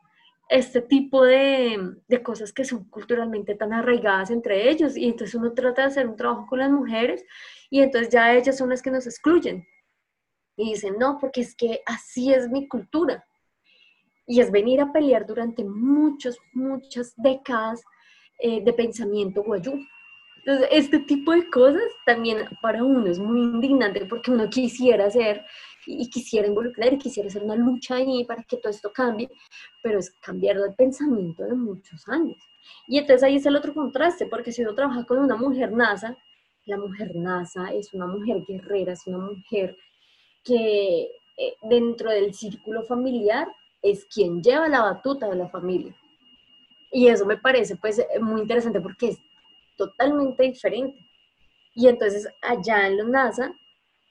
este 0.48 0.82
tipo 0.82 1.24
de, 1.24 1.94
de, 2.08 2.22
cosas 2.22 2.52
que 2.52 2.64
son 2.64 2.84
culturalmente 2.90 3.54
tan 3.54 3.72
arraigadas 3.72 4.30
entre 4.30 4.68
ellos, 4.68 4.96
y 4.96 5.06
entonces 5.06 5.34
uno 5.34 5.52
trata 5.52 5.82
de 5.82 5.88
hacer 5.88 6.06
un 6.06 6.16
trabajo 6.16 6.46
con 6.46 6.58
las 6.58 6.70
mujeres, 6.70 7.24
y 7.70 7.80
entonces 7.80 8.10
ya 8.12 8.34
ellas 8.34 8.58
son 8.58 8.68
las 8.68 8.82
que 8.82 8.90
nos 8.90 9.06
excluyen. 9.06 9.66
Y 10.56 10.70
dicen, 10.70 10.96
no, 10.98 11.18
porque 11.20 11.40
es 11.40 11.54
que 11.54 11.80
así 11.86 12.32
es 12.32 12.48
mi 12.48 12.68
cultura. 12.68 13.24
Y 14.26 14.40
es 14.40 14.50
venir 14.50 14.80
a 14.80 14.92
pelear 14.92 15.26
durante 15.26 15.64
muchas, 15.64 16.36
muchas 16.52 17.14
décadas 17.16 17.82
eh, 18.38 18.62
de 18.62 18.72
pensamiento 18.72 19.42
guayú. 19.42 19.80
Entonces, 20.44 20.68
este 20.72 20.98
tipo 21.00 21.32
de 21.32 21.48
cosas 21.50 21.84
también 22.04 22.38
para 22.60 22.82
uno 22.82 23.06
es 23.06 23.18
muy 23.18 23.40
indignante 23.40 24.04
porque 24.06 24.32
uno 24.32 24.50
quisiera 24.50 25.06
hacer 25.06 25.44
y 25.86 26.08
quisiera 26.10 26.48
involucrar 26.48 26.92
y 26.92 26.98
quisiera 26.98 27.28
hacer 27.28 27.42
una 27.42 27.54
lucha 27.54 27.96
ahí 27.96 28.24
para 28.24 28.42
que 28.42 28.56
todo 28.56 28.70
esto 28.70 28.92
cambie, 28.92 29.30
pero 29.82 29.98
es 29.98 30.10
cambiar 30.20 30.56
el 30.56 30.74
pensamiento 30.74 31.44
de 31.44 31.54
muchos 31.54 32.08
años. 32.08 32.36
Y 32.88 32.98
entonces 32.98 33.22
ahí 33.22 33.36
es 33.36 33.46
el 33.46 33.56
otro 33.56 33.72
contraste, 33.74 34.26
porque 34.26 34.52
si 34.52 34.62
uno 34.62 34.74
trabaja 34.74 35.04
con 35.04 35.18
una 35.18 35.36
mujer 35.36 35.72
NASA, 35.72 36.16
la 36.66 36.76
mujer 36.76 37.14
NASA 37.14 37.72
es 37.72 37.92
una 37.92 38.06
mujer 38.06 38.44
guerrera, 38.46 38.92
es 38.92 39.06
una 39.06 39.18
mujer 39.18 39.76
que 40.44 41.02
eh, 41.36 41.54
dentro 41.62 42.10
del 42.10 42.34
círculo 42.34 42.82
familiar 42.84 43.48
es 43.80 44.04
quien 44.06 44.42
lleva 44.42 44.68
la 44.68 44.82
batuta 44.82 45.28
de 45.28 45.36
la 45.36 45.48
familia. 45.48 45.94
Y 46.90 47.08
eso 47.08 47.24
me 47.24 47.38
parece 47.38 47.76
pues 47.76 48.04
muy 48.20 48.42
interesante 48.42 48.80
porque 48.80 49.08
es 49.08 49.18
totalmente 49.76 50.42
diferente. 50.44 50.98
Y 51.74 51.88
entonces 51.88 52.28
allá 52.42 52.86
en 52.86 52.98
los 52.98 53.08
NASA, 53.08 53.52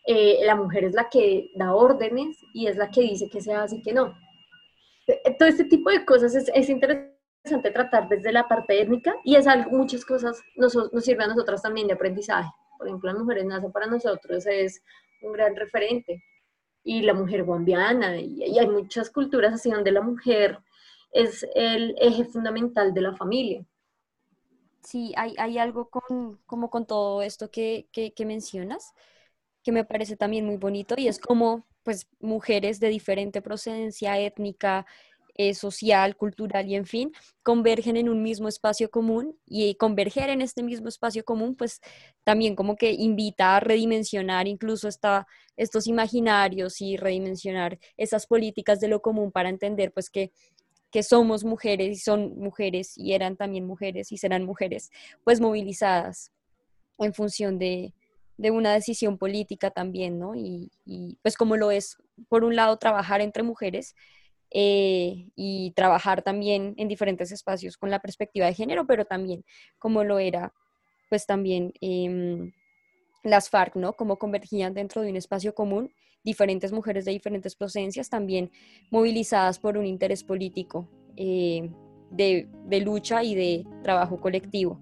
eh, 0.07 0.39
la 0.43 0.55
mujer 0.55 0.85
es 0.85 0.93
la 0.93 1.09
que 1.09 1.51
da 1.55 1.75
órdenes 1.75 2.37
y 2.53 2.67
es 2.67 2.75
la 2.75 2.89
que 2.89 3.01
dice 3.01 3.29
que 3.29 3.41
se 3.41 3.53
hace 3.53 3.77
y 3.77 3.81
que 3.81 3.93
no. 3.93 4.17
Eh, 5.07 5.35
todo 5.37 5.47
este 5.47 5.65
tipo 5.65 5.91
de 5.91 6.03
cosas 6.05 6.33
es, 6.33 6.51
es 6.53 6.69
interesante 6.69 7.71
tratar 7.71 8.09
desde 8.09 8.31
la 8.31 8.47
parte 8.47 8.81
étnica 8.81 9.15
y 9.23 9.35
es 9.35 9.45
muchas 9.69 10.05
cosas 10.05 10.41
nos, 10.55 10.75
nos 10.75 11.03
sirven 11.03 11.25
a 11.29 11.33
nosotras 11.33 11.61
también 11.61 11.87
de 11.87 11.93
aprendizaje. 11.93 12.49
Por 12.77 12.87
ejemplo, 12.87 13.13
la 13.13 13.19
mujer 13.19 13.37
en 13.39 13.49
NASA 13.49 13.69
para 13.69 13.85
nosotros 13.85 14.45
es 14.47 14.81
un 15.21 15.33
gran 15.33 15.55
referente 15.55 16.23
y 16.83 17.01
la 17.01 17.13
mujer 17.13 17.43
guambiana 17.43 18.17
y, 18.17 18.57
hay 18.57 18.67
muchas 18.67 19.09
culturas 19.09 19.53
así 19.53 19.69
donde 19.69 19.91
la 19.91 20.01
mujer 20.01 20.59
es 21.11 21.45
el 21.55 21.95
eje 21.99 22.25
fundamental 22.25 22.93
de 22.93 23.01
la 23.01 23.15
familia. 23.15 23.65
Sí, 24.81 25.13
hay, 25.15 25.35
hay 25.37 25.57
algo 25.57 25.89
con, 25.89 26.37
como 26.45 26.69
con 26.69 26.87
todo 26.87 27.21
esto 27.21 27.51
que, 27.51 27.87
que, 27.91 28.13
que 28.13 28.25
mencionas 28.25 28.93
que 29.63 29.71
me 29.71 29.85
parece 29.85 30.17
también 30.17 30.45
muy 30.45 30.57
bonito 30.57 30.95
y 30.97 31.07
es 31.07 31.19
como 31.19 31.65
pues 31.83 32.07
mujeres 32.19 32.79
de 32.79 32.89
diferente 32.89 33.41
procedencia 33.41 34.19
étnica, 34.19 34.85
eh, 35.35 35.53
social, 35.53 36.15
cultural 36.15 36.67
y 36.67 36.75
en 36.75 36.85
fin, 36.85 37.11
convergen 37.43 37.97
en 37.97 38.09
un 38.09 38.21
mismo 38.21 38.47
espacio 38.47 38.89
común 38.89 39.37
y 39.45 39.75
converger 39.75 40.29
en 40.29 40.41
este 40.41 40.63
mismo 40.63 40.87
espacio 40.87 41.23
común, 41.23 41.55
pues 41.55 41.79
también 42.23 42.55
como 42.55 42.75
que 42.75 42.91
invita 42.91 43.55
a 43.55 43.59
redimensionar 43.59 44.47
incluso 44.47 44.87
esta, 44.87 45.27
estos 45.57 45.87
imaginarios 45.87 46.81
y 46.81 46.97
redimensionar 46.97 47.79
esas 47.97 48.27
políticas 48.27 48.79
de 48.79 48.87
lo 48.87 49.01
común 49.01 49.31
para 49.31 49.49
entender 49.49 49.91
pues 49.91 50.09
que 50.09 50.31
que 50.91 51.03
somos 51.03 51.43
mujeres 51.45 51.97
y 51.97 52.01
son 52.01 52.37
mujeres 52.37 52.97
y 52.97 53.13
eran 53.13 53.37
también 53.37 53.65
mujeres 53.65 54.11
y 54.11 54.17
serán 54.17 54.43
mujeres, 54.43 54.91
pues 55.23 55.39
movilizadas 55.39 56.31
en 56.99 57.13
función 57.13 57.57
de, 57.57 57.93
de 58.37 58.51
una 58.51 58.73
decisión 58.73 59.17
política 59.17 59.71
también, 59.71 60.19
¿no? 60.19 60.35
Y, 60.35 60.71
y, 60.85 61.17
pues 61.21 61.37
como 61.37 61.57
lo 61.57 61.71
es, 61.71 61.97
por 62.27 62.43
un 62.43 62.55
lado, 62.55 62.77
trabajar 62.77 63.21
entre 63.21 63.43
mujeres 63.43 63.95
eh, 64.51 65.29
y 65.35 65.71
trabajar 65.71 66.21
también 66.21 66.73
en 66.77 66.87
diferentes 66.87 67.31
espacios 67.31 67.77
con 67.77 67.89
la 67.89 67.99
perspectiva 67.99 68.45
de 68.45 68.53
género, 68.53 68.85
pero 68.85 69.05
también 69.05 69.43
como 69.79 70.03
lo 70.03 70.19
era, 70.19 70.53
pues 71.09 71.25
también 71.25 71.73
eh, 71.81 72.51
las 73.23 73.49
FARC, 73.49 73.75
¿no? 73.75 73.93
Como 73.93 74.17
convergían 74.17 74.73
dentro 74.73 75.01
de 75.01 75.09
un 75.09 75.15
espacio 75.15 75.53
común 75.53 75.93
diferentes 76.23 76.71
mujeres 76.71 77.05
de 77.05 77.11
diferentes 77.11 77.55
procedencias, 77.55 78.09
también 78.09 78.51
movilizadas 78.91 79.57
por 79.57 79.77
un 79.77 79.85
interés 79.85 80.23
político 80.23 80.87
eh, 81.17 81.71
de 82.11 82.81
lucha 82.81 83.23
y 83.23 83.35
de 83.35 83.65
trabajo 83.83 84.19
colectivo. 84.19 84.79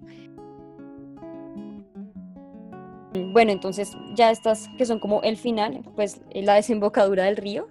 Bueno, 3.32 3.50
entonces 3.50 3.96
ya 4.14 4.30
estas 4.30 4.68
que 4.78 4.86
son 4.86 5.00
como 5.00 5.22
el 5.22 5.36
final, 5.36 5.82
pues 5.96 6.20
la 6.32 6.54
desembocadura 6.54 7.24
del 7.24 7.36
río, 7.36 7.68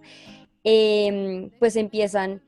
eh, 0.71 1.49
pues 1.58 1.75
empiezan, 1.75 2.43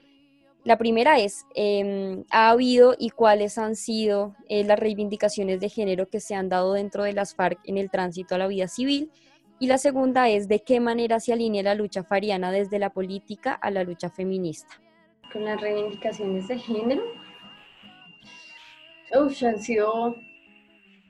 la 0.64 0.78
primera 0.78 1.18
es, 1.18 1.48
eh, 1.56 2.24
¿ha 2.30 2.52
habido 2.52 2.94
y 2.96 3.10
cuáles 3.10 3.58
han 3.58 3.76
sido 3.76 4.36
eh, 4.48 4.64
las 4.64 4.78
reivindicaciones 4.78 5.60
de 5.60 5.70
género 5.70 6.08
que 6.08 6.20
se 6.20 6.36
han 6.36 6.48
dado 6.48 6.74
dentro 6.74 7.04
de 7.04 7.14
las 7.14 7.34
FARC 7.34 7.58
en 7.64 7.80
el 7.80 7.90
tránsito 7.90 8.36
a 8.36 8.38
la 8.38 8.46
vida 8.46 8.68
civil? 8.68 9.10
Y 9.58 9.66
la 9.66 9.80
segunda 9.80 10.30
es, 10.30 10.48
¿de 10.48 10.60
qué 10.60 10.80
manera 10.80 11.20
se 11.20 11.34
alinea 11.34 11.64
la 11.64 11.74
lucha 11.74 12.04
fariana 12.04 12.52
desde 12.52 12.78
la 12.78 12.92
política 12.92 13.54
a 13.54 13.72
la 13.72 13.84
lucha 13.84 14.12
feminista? 14.12 14.80
Con 15.34 15.46
las 15.46 15.60
reivindicaciones 15.60 16.48
de 16.48 16.60
género, 16.60 17.02
Uf, 19.20 19.42
han 19.42 19.60
sido, 19.60 20.16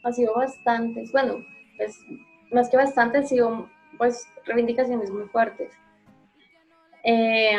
han 0.04 0.13
sido 0.13 0.34
bastantes, 0.34 1.12
bueno, 1.12 1.43
pues 1.76 2.00
más 2.54 2.69
que 2.69 2.78
bastantes, 2.78 3.24
han 3.24 3.28
sido 3.28 3.69
pues 3.97 4.26
reivindicaciones 4.45 5.12
muy 5.12 5.28
fuertes. 5.28 5.74
Eh, 7.04 7.56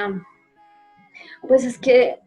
pues 1.47 1.65
es 1.65 1.79
que, 1.79 2.21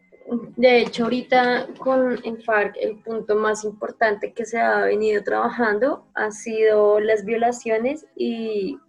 de 0.58 0.80
hecho, 0.80 1.04
ahorita 1.04 1.68
con 1.80 2.20
en 2.26 2.42
FARC 2.42 2.76
el 2.78 2.98
punto 3.00 3.36
más 3.36 3.64
importante 3.64 4.34
que 4.34 4.46
se 4.46 4.60
ha 4.60 4.86
venido 4.86 5.24
trabajando 5.24 6.08
ha 6.16 6.32
sido 6.32 7.00
las 7.00 7.26
violaciones 7.26 8.06
y, 8.16 8.80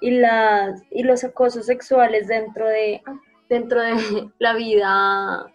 y, 0.00 0.10
las, 0.12 0.82
y 0.90 1.02
los 1.02 1.24
acosos 1.24 1.66
sexuales 1.66 2.28
dentro 2.28 2.66
de, 2.68 3.02
dentro 3.48 3.80
de 3.82 4.30
la 4.38 4.54
vida, 4.54 5.52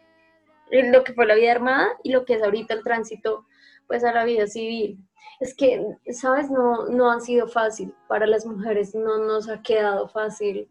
lo 0.72 1.04
que 1.04 1.14
fue 1.14 1.26
la 1.26 1.36
vida 1.36 1.54
armada 1.54 1.88
y 2.04 2.12
lo 2.12 2.26
que 2.26 2.36
es 2.36 2.44
ahorita 2.44 2.74
el 2.74 2.84
tránsito 2.84 3.46
pues 3.88 4.04
a 4.04 4.14
la 4.14 4.26
vida 4.26 4.48
civil. 4.48 5.00
Es 5.40 5.56
que, 5.56 5.82
¿sabes? 6.12 6.50
No, 6.50 6.88
no 6.88 7.12
ha 7.12 7.20
sido 7.20 7.48
fácil. 7.48 7.94
Para 8.08 8.26
las 8.26 8.46
mujeres 8.46 8.96
no 8.96 9.20
nos 9.20 9.48
ha 9.50 9.62
quedado 9.62 10.10
fácil 10.10 10.68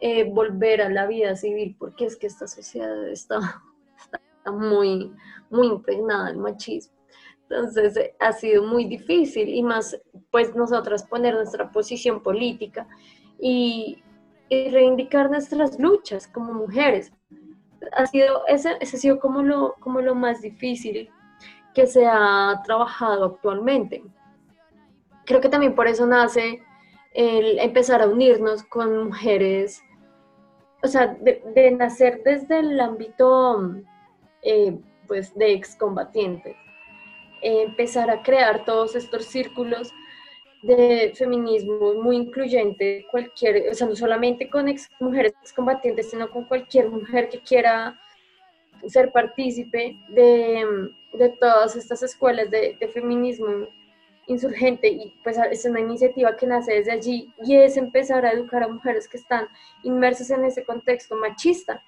eh, 0.00 0.24
volver 0.24 0.80
a 0.80 0.88
la 0.88 1.06
vida 1.06 1.36
civil, 1.36 1.76
porque 1.78 2.06
es 2.06 2.16
que 2.16 2.26
esta 2.26 2.46
sociedad 2.46 3.06
está, 3.08 3.62
muy, 4.46 5.12
muy 5.50 5.66
impregnada 5.66 6.28
del 6.28 6.38
machismo. 6.38 6.94
Entonces 7.42 7.96
eh, 7.96 8.14
ha 8.18 8.32
sido 8.32 8.64
muy 8.64 8.86
difícil 8.86 9.48
y 9.50 9.62
más 9.62 10.00
pues 10.30 10.54
nosotras 10.54 11.04
poner 11.06 11.34
nuestra 11.34 11.70
posición 11.70 12.22
política 12.22 12.88
y, 13.38 14.02
y 14.48 14.70
reivindicar 14.70 15.30
nuestras 15.30 15.78
luchas 15.78 16.26
como 16.26 16.54
mujeres. 16.54 17.12
Ha 17.92 18.06
sido, 18.06 18.46
ese, 18.46 18.76
ese 18.80 18.96
ha 18.96 19.00
sido 19.00 19.20
como 19.20 19.42
lo, 19.42 19.74
como 19.80 20.00
lo 20.00 20.14
más 20.14 20.40
difícil 20.40 21.10
que 21.74 21.86
se 21.86 22.06
ha 22.06 22.62
trabajado 22.64 23.26
actualmente. 23.26 24.02
Creo 25.26 25.42
que 25.42 25.50
también 25.50 25.74
por 25.74 25.86
eso 25.86 26.06
nace 26.06 26.62
el 27.12 27.58
empezar 27.58 28.00
a 28.00 28.08
unirnos 28.08 28.62
con 28.62 29.04
mujeres 29.04 29.82
o 30.82 30.88
sea, 30.88 31.16
de, 31.20 31.70
nacer 31.72 32.22
desde 32.24 32.60
el 32.60 32.80
ámbito 32.80 33.82
eh, 34.42 34.78
pues 35.06 35.34
de 35.34 35.52
excombatientes, 35.52 36.56
empezar 37.42 38.10
a 38.10 38.22
crear 38.22 38.64
todos 38.64 38.94
estos 38.94 39.24
círculos 39.26 39.92
de 40.62 41.12
feminismo 41.14 41.94
muy 41.94 42.16
incluyente, 42.16 43.06
cualquier, 43.10 43.70
o 43.70 43.74
sea, 43.74 43.86
no 43.86 43.96
solamente 43.96 44.48
con 44.48 44.68
ex, 44.68 44.88
mujeres 45.00 45.32
excombatientes, 45.42 46.10
sino 46.10 46.30
con 46.30 46.44
cualquier 46.44 46.90
mujer 46.90 47.28
que 47.28 47.40
quiera 47.40 47.98
ser 48.86 49.10
partícipe 49.10 49.96
de, 50.08 50.90
todas 51.40 51.76
estas 51.76 52.02
escuelas 52.02 52.50
de 52.50 52.90
feminismo 52.92 53.66
insurgente 54.30 54.88
y 54.88 55.12
pues 55.24 55.36
es 55.50 55.64
una 55.64 55.80
iniciativa 55.80 56.36
que 56.36 56.46
nace 56.46 56.74
desde 56.74 56.92
allí 56.92 57.34
y 57.44 57.56
es 57.56 57.76
empezar 57.76 58.24
a 58.24 58.32
educar 58.32 58.62
a 58.62 58.68
mujeres 58.68 59.08
que 59.08 59.16
están 59.16 59.48
inmersas 59.82 60.30
en 60.30 60.44
ese 60.44 60.64
contexto 60.64 61.16
machista. 61.16 61.82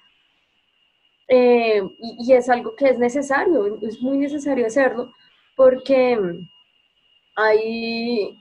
Eh, 1.29 1.81
y, 1.99 2.33
es 2.33 2.49
algo 2.49 2.75
que 2.75 2.89
es 2.89 2.99
necesario, 2.99 3.79
es 3.81 4.01
muy 4.01 4.17
necesario 4.17 4.67
hacerlo 4.67 5.13
porque 5.55 6.19
hay, 7.35 8.37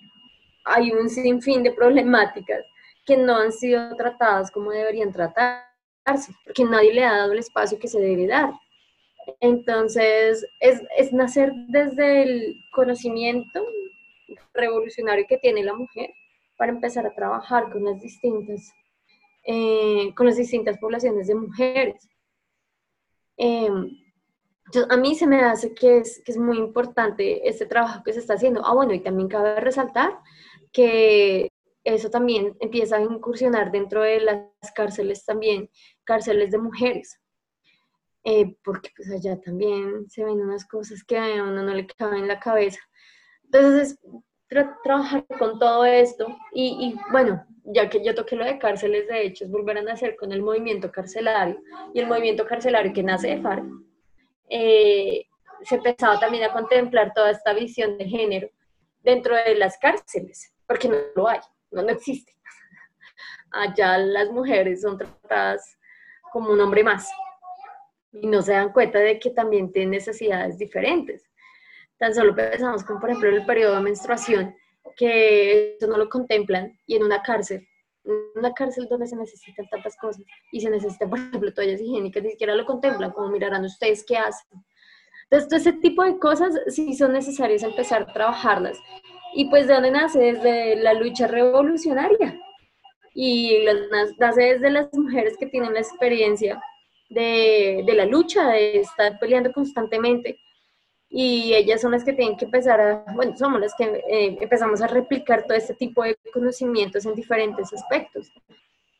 hay 0.64 0.90
un 0.90 1.08
sinfín 1.08 1.62
de 1.62 1.70
problemáticas 1.72 2.66
que 3.06 3.16
no 3.16 3.36
han 3.36 3.52
sido 3.52 3.94
tratadas 3.96 4.50
como 4.50 4.72
deberían 4.72 5.12
tratarse, 5.12 6.32
porque 6.44 6.64
nadie 6.64 6.92
le 6.92 7.04
ha 7.04 7.18
dado 7.18 7.32
el 7.32 7.38
espacio 7.38 7.78
que 7.78 7.88
se 7.88 8.00
debe 8.00 8.26
dar. 8.26 8.50
Entonces, 9.40 10.44
es, 10.58 10.82
es 10.98 11.12
nacer 11.12 11.52
desde 11.68 12.22
el 12.22 12.56
conocimiento 12.72 13.64
revolucionario 14.54 15.26
que 15.28 15.38
tiene 15.38 15.62
la 15.62 15.74
mujer 15.74 16.10
para 16.56 16.72
empezar 16.72 17.06
a 17.06 17.14
trabajar 17.14 17.70
con 17.72 17.84
las 17.84 18.00
distintas, 18.00 18.72
eh, 19.44 20.12
con 20.14 20.26
las 20.26 20.36
distintas 20.36 20.78
poblaciones 20.78 21.26
de 21.26 21.34
mujeres. 21.34 22.08
Eh, 23.36 23.68
a 24.88 24.96
mí 24.96 25.14
se 25.14 25.26
me 25.26 25.40
hace 25.40 25.74
que 25.74 25.98
es, 25.98 26.22
que 26.24 26.32
es 26.32 26.38
muy 26.38 26.58
importante 26.58 27.48
este 27.48 27.66
trabajo 27.66 28.02
que 28.04 28.12
se 28.12 28.20
está 28.20 28.34
haciendo. 28.34 28.64
Ah, 28.64 28.74
bueno, 28.74 28.94
y 28.94 29.00
también 29.00 29.28
cabe 29.28 29.60
resaltar 29.60 30.18
que 30.72 31.50
eso 31.84 32.10
también 32.10 32.56
empieza 32.60 32.96
a 32.96 33.02
incursionar 33.02 33.72
dentro 33.72 34.02
de 34.02 34.20
las 34.20 34.72
cárceles 34.74 35.24
también, 35.24 35.68
cárceles 36.04 36.50
de 36.50 36.58
mujeres. 36.58 37.18
Eh, 38.24 38.56
porque 38.62 38.90
pues 38.96 39.10
allá 39.10 39.40
también 39.40 40.08
se 40.08 40.24
ven 40.24 40.40
unas 40.40 40.64
cosas 40.66 41.02
que 41.02 41.18
a 41.18 41.42
uno 41.42 41.62
no 41.62 41.74
le 41.74 41.86
caben 41.86 42.20
en 42.20 42.28
la 42.28 42.38
cabeza. 42.38 42.78
Entonces, 43.52 43.98
trabajar 44.82 45.26
con 45.38 45.58
todo 45.58 45.84
esto 45.84 46.26
y, 46.54 46.94
bueno, 47.10 47.44
ya 47.64 47.88
que 47.88 48.02
yo 48.02 48.14
toqué 48.14 48.34
lo 48.34 48.44
de 48.44 48.58
cárceles, 48.58 49.06
de 49.08 49.26
hecho, 49.26 49.44
es 49.44 49.50
volver 49.50 49.78
a 49.78 49.82
nacer 49.82 50.16
con 50.16 50.32
el 50.32 50.42
movimiento 50.42 50.90
carcelario 50.90 51.60
y 51.92 52.00
el 52.00 52.06
movimiento 52.06 52.46
carcelario 52.46 52.92
que 52.92 53.02
nace 53.02 53.28
de 53.28 53.42
FARC, 53.42 53.64
eh, 54.48 55.26
se 55.64 55.76
empezaba 55.76 56.18
también 56.18 56.44
a 56.44 56.52
contemplar 56.52 57.12
toda 57.14 57.30
esta 57.30 57.52
visión 57.52 57.98
de 57.98 58.06
género 58.06 58.48
dentro 59.02 59.36
de 59.36 59.54
las 59.54 59.78
cárceles, 59.78 60.52
porque 60.66 60.88
no 60.88 60.96
lo 61.14 61.28
hay, 61.28 61.40
no, 61.70 61.82
no 61.82 61.90
existe. 61.90 62.32
Allá 63.50 63.98
las 63.98 64.30
mujeres 64.30 64.80
son 64.80 64.96
tratadas 64.96 65.78
como 66.32 66.50
un 66.50 66.60
hombre 66.60 66.82
más 66.82 67.10
y 68.12 68.26
no 68.26 68.40
se 68.42 68.52
dan 68.52 68.72
cuenta 68.72 68.98
de 68.98 69.18
que 69.18 69.30
también 69.30 69.70
tienen 69.70 69.90
necesidades 69.90 70.58
diferentes. 70.58 71.31
Tan 72.02 72.16
solo 72.16 72.34
pensamos 72.34 72.82
como 72.82 72.98
por 72.98 73.10
ejemplo 73.10 73.30
el 73.30 73.46
periodo 73.46 73.76
de 73.76 73.82
menstruación, 73.82 74.56
que 74.96 75.76
eso 75.76 75.86
no 75.86 75.96
lo 75.96 76.08
contemplan 76.08 76.76
y 76.84 76.96
en 76.96 77.04
una 77.04 77.22
cárcel, 77.22 77.64
una 78.34 78.52
cárcel 78.52 78.88
donde 78.90 79.06
se 79.06 79.14
necesitan 79.14 79.68
tantas 79.68 79.96
cosas 79.98 80.24
y 80.50 80.60
se 80.60 80.68
necesitan, 80.68 81.08
por 81.08 81.20
ejemplo, 81.20 81.54
toallas 81.54 81.80
higiénicas, 81.80 82.24
ni 82.24 82.30
siquiera 82.30 82.56
lo 82.56 82.66
contemplan, 82.66 83.12
como 83.12 83.28
mirarán 83.28 83.64
ustedes 83.64 84.04
qué 84.04 84.16
hacen. 84.16 84.64
Entonces, 85.30 85.48
todo 85.48 85.60
ese 85.60 85.72
tipo 85.74 86.02
de 86.02 86.18
cosas 86.18 86.58
sí 86.66 86.92
son 86.94 87.12
necesarias 87.12 87.62
empezar 87.62 88.02
a 88.02 88.12
trabajarlas. 88.12 88.80
Y 89.36 89.48
pues 89.48 89.68
de 89.68 89.74
dónde 89.74 89.92
nace, 89.92 90.18
desde 90.18 90.74
la 90.82 90.94
lucha 90.94 91.28
revolucionaria. 91.28 92.36
Y 93.14 93.64
nace 94.18 94.42
desde 94.42 94.70
las 94.70 94.92
mujeres 94.92 95.36
que 95.38 95.46
tienen 95.46 95.74
la 95.74 95.80
experiencia 95.80 96.60
de, 97.10 97.84
de 97.86 97.94
la 97.94 98.06
lucha, 98.06 98.48
de 98.48 98.80
estar 98.80 99.20
peleando 99.20 99.52
constantemente 99.52 100.40
y 101.14 101.52
ellas 101.52 101.82
son 101.82 101.92
las 101.92 102.04
que 102.04 102.14
tienen 102.14 102.38
que 102.38 102.46
empezar 102.46 102.80
a, 102.80 103.04
bueno, 103.14 103.36
somos 103.36 103.60
las 103.60 103.74
que 103.74 103.84
eh, 103.84 104.38
empezamos 104.40 104.80
a 104.80 104.86
replicar 104.86 105.44
todo 105.44 105.58
este 105.58 105.74
tipo 105.74 106.02
de 106.02 106.16
conocimientos 106.32 107.04
en 107.04 107.14
diferentes 107.14 107.70
aspectos. 107.70 108.32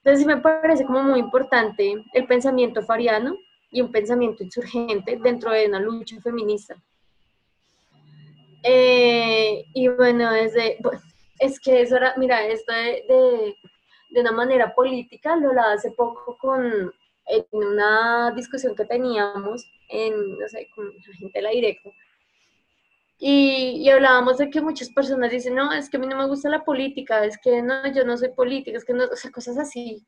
Entonces 0.05 0.27
me 0.27 0.37
parece 0.37 0.85
como 0.85 1.03
muy 1.03 1.21
importante 1.21 1.95
el 2.13 2.27
pensamiento 2.27 2.83
fariano 2.83 3.35
y 3.71 3.81
un 3.81 3.91
pensamiento 3.91 4.45
insurgente 4.45 5.19
dentro 5.23 5.53
de 5.53 5.67
una 5.67 5.81
lucha 5.81 6.21
feminista. 6.21 6.77
Eh, 8.63 9.65
y 9.73 9.89
bueno, 9.89 10.33
desde, 10.33 10.77
es 11.39 11.59
que 11.59 11.81
eso 11.81 11.97
era, 11.97 12.13
mira, 12.19 12.47
esto 12.47 12.75
de, 12.75 13.57
de, 14.11 14.21
una 14.21 14.33
manera 14.33 14.75
política, 14.75 15.35
lo 15.37 15.59
hace 15.63 15.91
poco 15.93 16.37
con, 16.37 16.93
en 17.27 17.45
una 17.53 18.33
discusión 18.35 18.75
que 18.75 18.85
teníamos 18.85 19.65
en, 19.89 20.39
no 20.39 20.49
sé, 20.49 20.69
con 20.75 20.87
la 20.87 21.15
gente 21.15 21.39
de 21.39 21.43
la 21.43 21.51
directa, 21.51 21.91
y, 23.25 23.81
y, 23.85 23.89
hablábamos 23.89 24.39
de 24.39 24.51
que 24.51 24.61
muchas 24.61 24.91
personas 24.91 25.31
dicen, 25.31 25.55
no, 25.55 25.73
es 25.73 25.89
que 25.89 25.97
a 25.97 26.01
mí 26.01 26.09
no 26.09 26.17
me 26.17 26.27
gusta 26.27 26.49
la 26.49 26.65
política, 26.65 27.25
es 27.25 27.39
que 27.39 27.63
no, 27.63 27.87
yo 27.95 28.05
no 28.05 28.17
soy 28.17 28.31
política, 28.31 28.77
es 28.77 28.85
que 28.85 28.95
no, 28.95 29.05
o 29.05 29.15
sea, 29.15 29.31
cosas 29.31 29.59
así. 29.59 30.05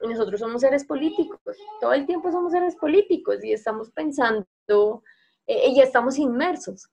Nosotros 0.00 0.40
somos 0.40 0.62
seres 0.62 0.86
políticos, 0.86 1.38
todo 1.78 1.92
el 1.92 2.06
tiempo 2.06 2.32
somos 2.32 2.52
seres 2.52 2.74
políticos 2.76 3.44
y 3.44 3.52
estamos 3.52 3.90
pensando, 3.90 5.02
eh, 5.46 5.72
y 5.72 5.80
estamos 5.82 6.16
inmersos 6.18 6.88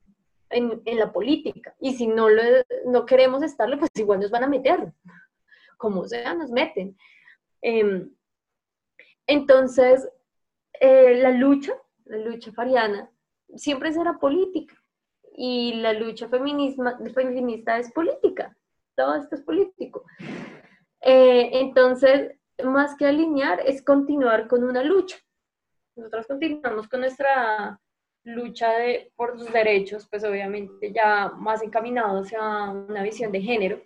en, 0.49 0.81
en, 0.83 0.99
la 0.99 1.13
política. 1.13 1.73
Y 1.79 1.93
si 1.93 2.07
no, 2.07 2.27
lo, 2.27 2.41
no 2.87 3.05
queremos 3.05 3.41
estarlo, 3.41 3.79
pues 3.79 3.91
igual 3.95 4.19
nos 4.19 4.31
van 4.31 4.43
a 4.43 4.49
meter, 4.49 4.91
como 5.77 6.05
sea, 6.05 6.33
nos 6.33 6.51
meten. 6.51 6.97
Eh, 7.61 8.09
entonces, 9.27 10.07
eh, 10.79 11.15
la 11.15 11.31
lucha, 11.31 11.73
la 12.05 12.17
lucha 12.17 12.51
fariana, 12.51 13.09
siempre 13.55 13.93
será 13.93 14.17
política 14.17 14.75
y 15.37 15.73
la 15.75 15.93
lucha 15.93 16.27
feminista 16.29 17.77
es 17.77 17.91
política, 17.91 18.55
todo 18.95 19.15
esto 19.15 19.35
es 19.35 19.41
político. 19.41 20.03
Eh, 21.01 21.49
entonces, 21.59 22.31
más 22.63 22.95
que 22.95 23.05
alinear, 23.05 23.59
es 23.65 23.81
continuar 23.83 24.47
con 24.47 24.63
una 24.63 24.83
lucha. 24.83 25.17
Nosotros 25.95 26.27
continuamos 26.27 26.87
con 26.87 27.01
nuestra 27.01 27.79
lucha 28.23 28.71
de, 28.71 29.11
por 29.15 29.37
sus 29.37 29.51
derechos, 29.51 30.07
pues 30.09 30.23
obviamente 30.23 30.91
ya 30.91 31.29
más 31.29 31.61
encaminados 31.61 32.33
a 32.33 32.71
una 32.71 33.03
visión 33.03 33.31
de 33.31 33.41
género, 33.41 33.81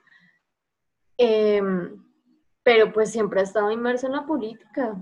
em, 1.17 2.03
pero 2.63 2.91
pues 2.93 3.11
siempre 3.11 3.41
ha 3.41 3.43
estado 3.43 3.71
inmerso 3.71 4.07
en 4.07 4.13
la 4.13 4.25
política. 4.25 4.95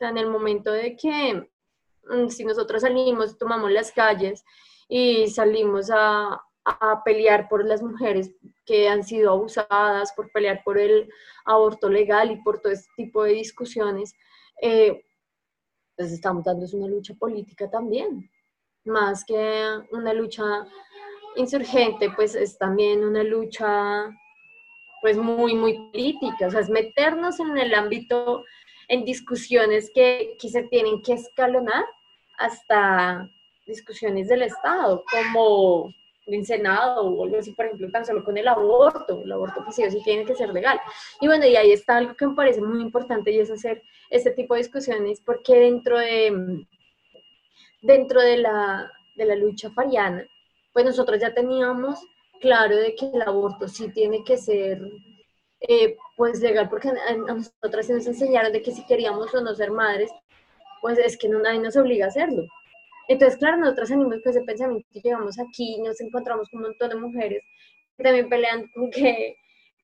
En 0.00 0.18
el 0.18 0.28
momento 0.28 0.72
de 0.72 0.96
que 0.96 1.48
mm, 2.08 2.28
si 2.28 2.44
nosotros 2.44 2.82
salimos, 2.82 3.38
tomamos 3.38 3.70
las 3.70 3.92
calles 3.92 4.44
y 4.88 5.28
salimos 5.28 5.90
a, 5.90 6.40
a 6.64 7.02
pelear 7.04 7.48
por 7.48 7.64
las 7.64 7.82
mujeres 7.82 8.32
que 8.64 8.88
han 8.88 9.04
sido 9.04 9.32
abusadas, 9.32 10.12
por 10.14 10.30
pelear 10.32 10.62
por 10.64 10.78
el 10.78 11.10
aborto 11.44 11.88
legal 11.88 12.30
y 12.30 12.36
por 12.42 12.60
todo 12.60 12.72
este 12.72 12.90
tipo 12.96 13.22
de 13.24 13.32
discusiones, 13.32 14.14
eh, 14.62 15.04
pues 15.96 16.12
estamos 16.12 16.44
dando 16.44 16.66
una 16.72 16.88
lucha 16.88 17.14
política 17.14 17.70
también, 17.70 18.30
más 18.84 19.24
que 19.24 19.64
una 19.92 20.12
lucha 20.12 20.66
insurgente, 21.36 22.10
pues 22.10 22.34
es 22.34 22.56
también 22.58 23.04
una 23.04 23.22
lucha 23.22 24.10
pues 25.02 25.18
muy, 25.18 25.54
muy 25.54 25.90
política, 25.90 26.46
o 26.46 26.50
sea, 26.50 26.60
es 26.60 26.70
meternos 26.70 27.38
en 27.38 27.58
el 27.58 27.74
ámbito, 27.74 28.42
en 28.88 29.04
discusiones 29.04 29.90
que, 29.94 30.36
que 30.40 30.48
se 30.48 30.62
tienen 30.64 31.02
que 31.02 31.14
escalonar 31.14 31.84
hasta 32.38 33.30
discusiones 33.66 34.28
del 34.28 34.42
Estado, 34.42 35.04
como 35.10 35.92
el 36.26 36.46
Senado 36.46 37.06
o 37.06 37.24
algo 37.24 37.38
así, 37.38 37.52
por 37.52 37.66
ejemplo, 37.66 37.90
tan 37.90 38.04
solo 38.04 38.24
con 38.24 38.36
el 38.36 38.48
aborto, 38.48 39.22
el 39.22 39.32
aborto 39.32 39.62
pues 39.62 39.76
sí, 39.76 39.82
tiene 40.04 40.24
que 40.24 40.34
ser 40.34 40.50
legal. 40.50 40.80
Y 41.20 41.26
bueno, 41.26 41.46
y 41.46 41.56
ahí 41.56 41.72
está 41.72 41.96
algo 41.98 42.14
que 42.14 42.26
me 42.26 42.34
parece 42.34 42.60
muy 42.60 42.80
importante 42.80 43.30
y 43.30 43.40
es 43.40 43.50
hacer 43.50 43.82
este 44.10 44.30
tipo 44.30 44.54
de 44.54 44.62
discusiones 44.62 45.20
porque 45.20 45.58
dentro 45.58 45.98
de, 45.98 46.66
dentro 47.82 48.20
de 48.20 48.38
la, 48.38 48.90
de 49.16 49.24
la 49.24 49.36
lucha 49.36 49.70
fariana, 49.70 50.26
pues 50.72 50.84
nosotros 50.84 51.20
ya 51.20 51.34
teníamos 51.34 52.00
claro 52.40 52.76
de 52.76 52.94
que 52.94 53.06
el 53.06 53.22
aborto 53.22 53.68
sí 53.68 53.90
tiene 53.92 54.24
que 54.24 54.36
ser 54.36 54.80
eh, 55.60 55.96
pues 56.16 56.40
legal, 56.40 56.68
porque 56.68 56.88
a, 56.88 57.16
nosotras 57.16 57.88
nos 57.90 58.06
enseñaron 58.06 58.52
de 58.52 58.62
que 58.62 58.72
si 58.72 58.84
queríamos 58.86 59.34
o 59.34 59.40
no 59.40 59.54
ser 59.54 59.70
madres, 59.70 60.10
pues 60.80 60.98
es 60.98 61.16
que 61.16 61.28
no, 61.28 61.40
nadie 61.40 61.60
nos 61.60 61.76
obliga 61.76 62.06
a 62.06 62.08
hacerlo. 62.08 62.44
Entonces, 63.08 63.38
claro, 63.38 63.58
nosotros 63.58 63.90
venimos 63.90 64.22
con 64.22 64.30
ese 64.30 64.42
pensamiento 64.42 64.88
que 64.92 65.00
llegamos 65.00 65.38
aquí, 65.38 65.80
nos 65.80 66.00
encontramos 66.00 66.48
con 66.48 66.60
un 66.60 66.68
montón 66.68 66.88
de 66.90 66.96
mujeres 66.96 67.42
que 67.96 68.02
también 68.02 68.28
pelean 68.28 68.68
con 68.74 68.90
que, 68.90 69.36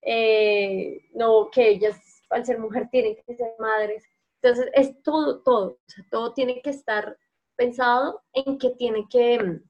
eh, 0.03 1.01
no, 1.15 1.51
que 1.51 1.69
ellas 1.69 1.97
al 2.31 2.47
ser 2.47 2.59
mujer 2.59 2.89
tienen 2.91 3.17
que 3.27 3.35
ser 3.35 3.53
madres. 3.59 4.05
Entonces, 4.43 4.71
es 4.75 5.03
todo, 5.03 5.43
todo, 5.43 5.73
o 5.73 5.79
sea, 5.87 6.05
todo 6.11 6.33
tiene 6.33 6.63
que 6.63 6.71
estar 6.71 7.19
pensado 7.57 8.23
en 8.33 8.59
que 8.59 8.71
tiene 8.71 9.07
que, 9.11 9.61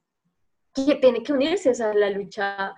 que 0.73 0.95
tiene 0.95 1.23
que 1.23 1.33
unirse, 1.33 1.71
o 1.71 1.73
sea, 1.73 1.93
la 1.93 2.09
lucha 2.09 2.73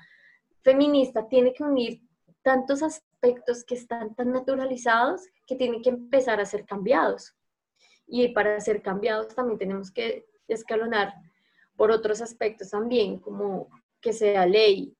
feminista 0.64 1.28
tiene 1.28 1.54
que 1.54 1.64
unir 1.64 2.02
tantos 2.42 2.82
aspectos 3.24 3.64
que 3.64 3.76
están 3.76 4.14
tan 4.16 4.32
naturalizados 4.32 5.22
que 5.48 5.56
tienen 5.56 5.82
que 5.82 5.90
empezar 5.90 6.42
a 6.42 6.46
ser 6.46 6.66
cambiados. 6.66 7.34
Y 8.06 8.30
para 8.30 8.60
ser 8.60 8.82
cambiados 8.82 9.34
también 9.34 9.58
tenemos 9.58 9.92
que 9.92 10.26
escalonar 10.48 11.14
por 11.78 11.90
otros 11.90 12.22
aspectos 12.22 12.70
también, 12.72 13.20
como 13.20 13.70
que 14.02 14.12
sea 14.12 14.46
ley, 14.46 14.94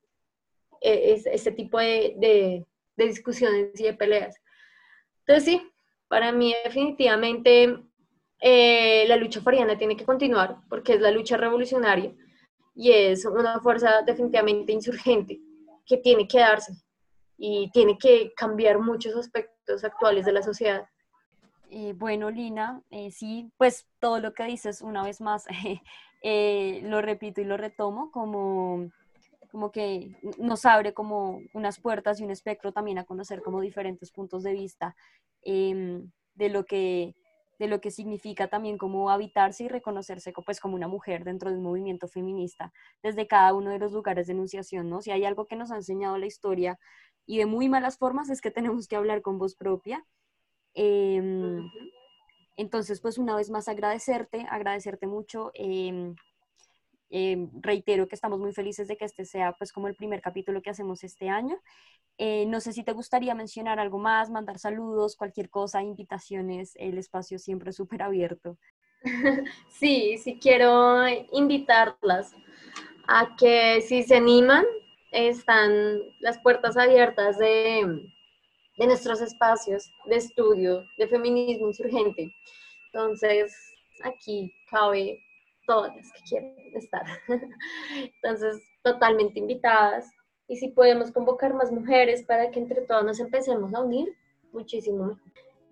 e, 0.80 1.22
este 1.32 1.52
tipo 1.52 1.78
de, 1.78 2.64
discusiones 2.96 3.78
y 3.78 3.84
de 3.84 3.94
peleas. 3.94 4.40
Entonces 5.20 5.44
sí, 5.44 5.72
para 6.08 6.32
mí 6.32 6.54
definitivamente 6.64 7.78
eh, 8.40 9.04
la 9.06 9.16
lucha 9.16 9.42
fariana 9.42 9.76
tiene 9.76 9.96
que 9.96 10.04
continuar 10.04 10.56
porque 10.70 10.94
es 10.94 11.00
la 11.00 11.10
lucha 11.10 11.36
revolucionaria 11.36 12.14
y 12.74 12.90
es 12.90 13.24
una 13.26 13.60
fuerza 13.60 14.02
definitivamente 14.02 14.72
insurgente 14.72 15.40
que 15.86 15.98
tiene 15.98 16.26
que 16.26 16.38
darse 16.38 16.72
y 17.36 17.70
tiene 17.72 17.98
que 17.98 18.32
cambiar 18.34 18.78
muchos 18.78 19.14
aspectos 19.16 19.84
actuales 19.84 20.24
de 20.24 20.32
la 20.32 20.42
sociedad. 20.42 20.86
Eh, 21.70 21.92
bueno, 21.96 22.30
Lina, 22.30 22.82
eh, 22.90 23.10
sí, 23.10 23.50
pues 23.56 23.86
todo 23.98 24.20
lo 24.20 24.32
que 24.32 24.44
dices 24.44 24.82
una 24.82 25.02
vez 25.02 25.20
más 25.20 25.44
eh, 26.22 26.80
lo 26.84 27.02
repito 27.02 27.40
y 27.40 27.44
lo 27.44 27.56
retomo 27.56 28.10
como, 28.10 28.90
como 29.50 29.72
que 29.72 30.16
nos 30.38 30.64
abre 30.66 30.94
como 30.94 31.40
unas 31.52 31.80
puertas 31.80 32.20
y 32.20 32.24
un 32.24 32.30
espectro 32.30 32.72
también 32.72 32.98
a 32.98 33.04
conocer 33.04 33.42
como 33.42 33.60
diferentes 33.60 34.12
puntos 34.12 34.42
de 34.42 34.52
vista 34.52 34.94
em, 35.42 36.10
de 36.34 36.48
lo 36.48 36.64
que 36.64 37.14
de 37.58 37.68
lo 37.68 37.80
que 37.80 37.90
significa 37.90 38.48
también 38.48 38.78
como 38.78 39.10
habitarse 39.10 39.64
y 39.64 39.68
reconocerse 39.68 40.32
pues 40.44 40.60
como 40.60 40.74
una 40.74 40.88
mujer 40.88 41.24
dentro 41.24 41.50
de 41.50 41.56
un 41.56 41.62
movimiento 41.62 42.08
feminista 42.08 42.72
desde 43.02 43.26
cada 43.26 43.54
uno 43.54 43.70
de 43.70 43.78
los 43.78 43.92
lugares 43.92 44.26
de 44.26 44.32
enunciación, 44.32 44.90
¿no? 44.90 45.02
Si 45.02 45.12
hay 45.12 45.24
algo 45.24 45.46
que 45.46 45.56
nos 45.56 45.70
ha 45.70 45.76
enseñado 45.76 46.18
la 46.18 46.26
historia 46.26 46.78
y 47.26 47.38
de 47.38 47.46
muy 47.46 47.68
malas 47.68 47.98
formas 47.98 48.30
es 48.30 48.40
que 48.40 48.50
tenemos 48.50 48.88
que 48.88 48.96
hablar 48.96 49.22
con 49.22 49.38
voz 49.38 49.54
propia. 49.54 50.04
Em, 50.74 51.68
entonces, 52.56 53.00
pues 53.00 53.18
una 53.18 53.36
vez 53.36 53.50
más 53.50 53.68
agradecerte, 53.68 54.46
agradecerte 54.50 55.06
mucho. 55.06 55.50
Em, 55.54 56.14
em, 57.10 57.50
reitero 57.60 58.08
que 58.08 58.14
estamos 58.14 58.38
muy 58.38 58.52
felices 58.52 58.88
de 58.88 58.96
que 58.96 59.04
este 59.04 59.24
sea 59.24 59.52
pues 59.52 59.72
como 59.72 59.88
el 59.88 59.94
primer 59.94 60.20
capítulo 60.20 60.62
que 60.62 60.70
hacemos 60.70 61.04
este 61.04 61.28
año. 61.28 61.60
Eh, 62.18 62.46
no 62.46 62.60
sé 62.60 62.72
si 62.72 62.84
te 62.84 62.92
gustaría 62.92 63.34
mencionar 63.34 63.80
algo 63.80 63.98
más, 63.98 64.30
mandar 64.30 64.58
saludos, 64.58 65.16
cualquier 65.16 65.50
cosa, 65.50 65.82
invitaciones, 65.82 66.72
el 66.76 66.98
espacio 66.98 67.38
siempre 67.38 67.72
súper 67.72 68.02
abierto. 68.02 68.58
Sí, 69.68 70.16
sí 70.18 70.38
quiero 70.40 71.06
invitarlas 71.32 72.32
a 73.06 73.36
que 73.36 73.82
si 73.82 74.02
se 74.02 74.16
animan, 74.16 74.64
están 75.14 76.00
las 76.20 76.38
puertas 76.40 76.76
abiertas 76.76 77.38
de, 77.38 78.10
de 78.78 78.86
nuestros 78.86 79.20
espacios 79.20 79.90
de 80.06 80.16
estudio 80.16 80.84
de 80.98 81.08
feminismo 81.08 81.68
insurgente. 81.68 82.34
Entonces, 82.92 83.54
aquí 84.02 84.52
cabe 84.70 85.18
todas 85.66 85.94
las 85.96 86.12
que 86.12 86.20
quieren 86.28 86.54
estar. 86.74 87.04
Entonces, 87.94 88.62
totalmente 88.82 89.38
invitadas. 89.38 90.10
Y 90.48 90.56
si 90.56 90.68
podemos 90.68 91.10
convocar 91.10 91.54
más 91.54 91.72
mujeres 91.72 92.22
para 92.24 92.50
que 92.50 92.58
entre 92.58 92.82
todas 92.82 93.04
nos 93.04 93.20
empecemos 93.20 93.72
a 93.74 93.80
unir, 93.80 94.08
muchísimo. 94.52 95.18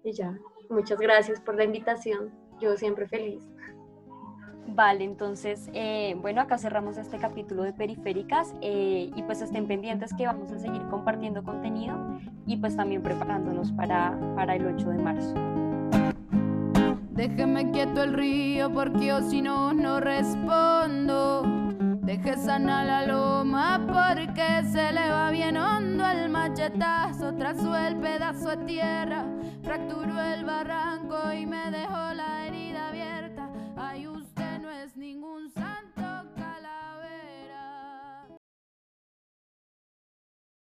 Y 0.04 0.12
ya, 0.12 0.38
muchas 0.70 0.98
gracias 0.98 1.40
por 1.40 1.56
la 1.56 1.64
invitación. 1.64 2.32
Yo 2.60 2.76
siempre 2.76 3.06
feliz. 3.08 3.42
Vale, 4.68 5.04
entonces, 5.04 5.68
eh, 5.74 6.16
bueno, 6.20 6.40
acá 6.40 6.56
cerramos 6.56 6.96
este 6.96 7.18
capítulo 7.18 7.62
de 7.62 7.72
Periféricas 7.72 8.54
eh, 8.62 9.10
y 9.14 9.22
pues 9.24 9.42
estén 9.42 9.66
pendientes 9.66 10.14
que 10.14 10.26
vamos 10.26 10.50
a 10.50 10.58
seguir 10.58 10.82
compartiendo 10.88 11.42
contenido 11.42 11.96
y 12.46 12.56
pues 12.56 12.76
también 12.76 13.02
preparándonos 13.02 13.72
para, 13.72 14.18
para 14.34 14.54
el 14.56 14.66
8 14.66 14.90
de 14.90 14.98
marzo. 14.98 15.34
Déjeme 17.10 17.70
quieto 17.70 18.02
el 18.02 18.14
río 18.14 18.72
porque 18.72 19.06
yo 19.06 19.20
si 19.20 19.42
no, 19.42 19.74
no 19.74 20.00
respondo. 20.00 21.42
Deje 22.02 22.36
sana 22.36 22.84
la 22.84 23.06
loma 23.06 23.78
porque 23.86 24.64
se 24.72 24.92
le 24.92 25.10
va 25.10 25.30
bien 25.30 25.56
hondo 25.56 26.04
el 26.06 26.30
machetazo. 26.30 27.34
Trazó 27.34 27.76
el 27.76 27.96
pedazo 27.96 28.56
de 28.56 28.56
tierra, 28.64 29.24
fracturó 29.62 30.20
el 30.20 30.44
barranco 30.44 31.32
y 31.32 31.46
me 31.46 31.70
dejó 31.70 32.14
la 32.14 32.31
ningún 35.22 35.48
santo. 35.50 35.91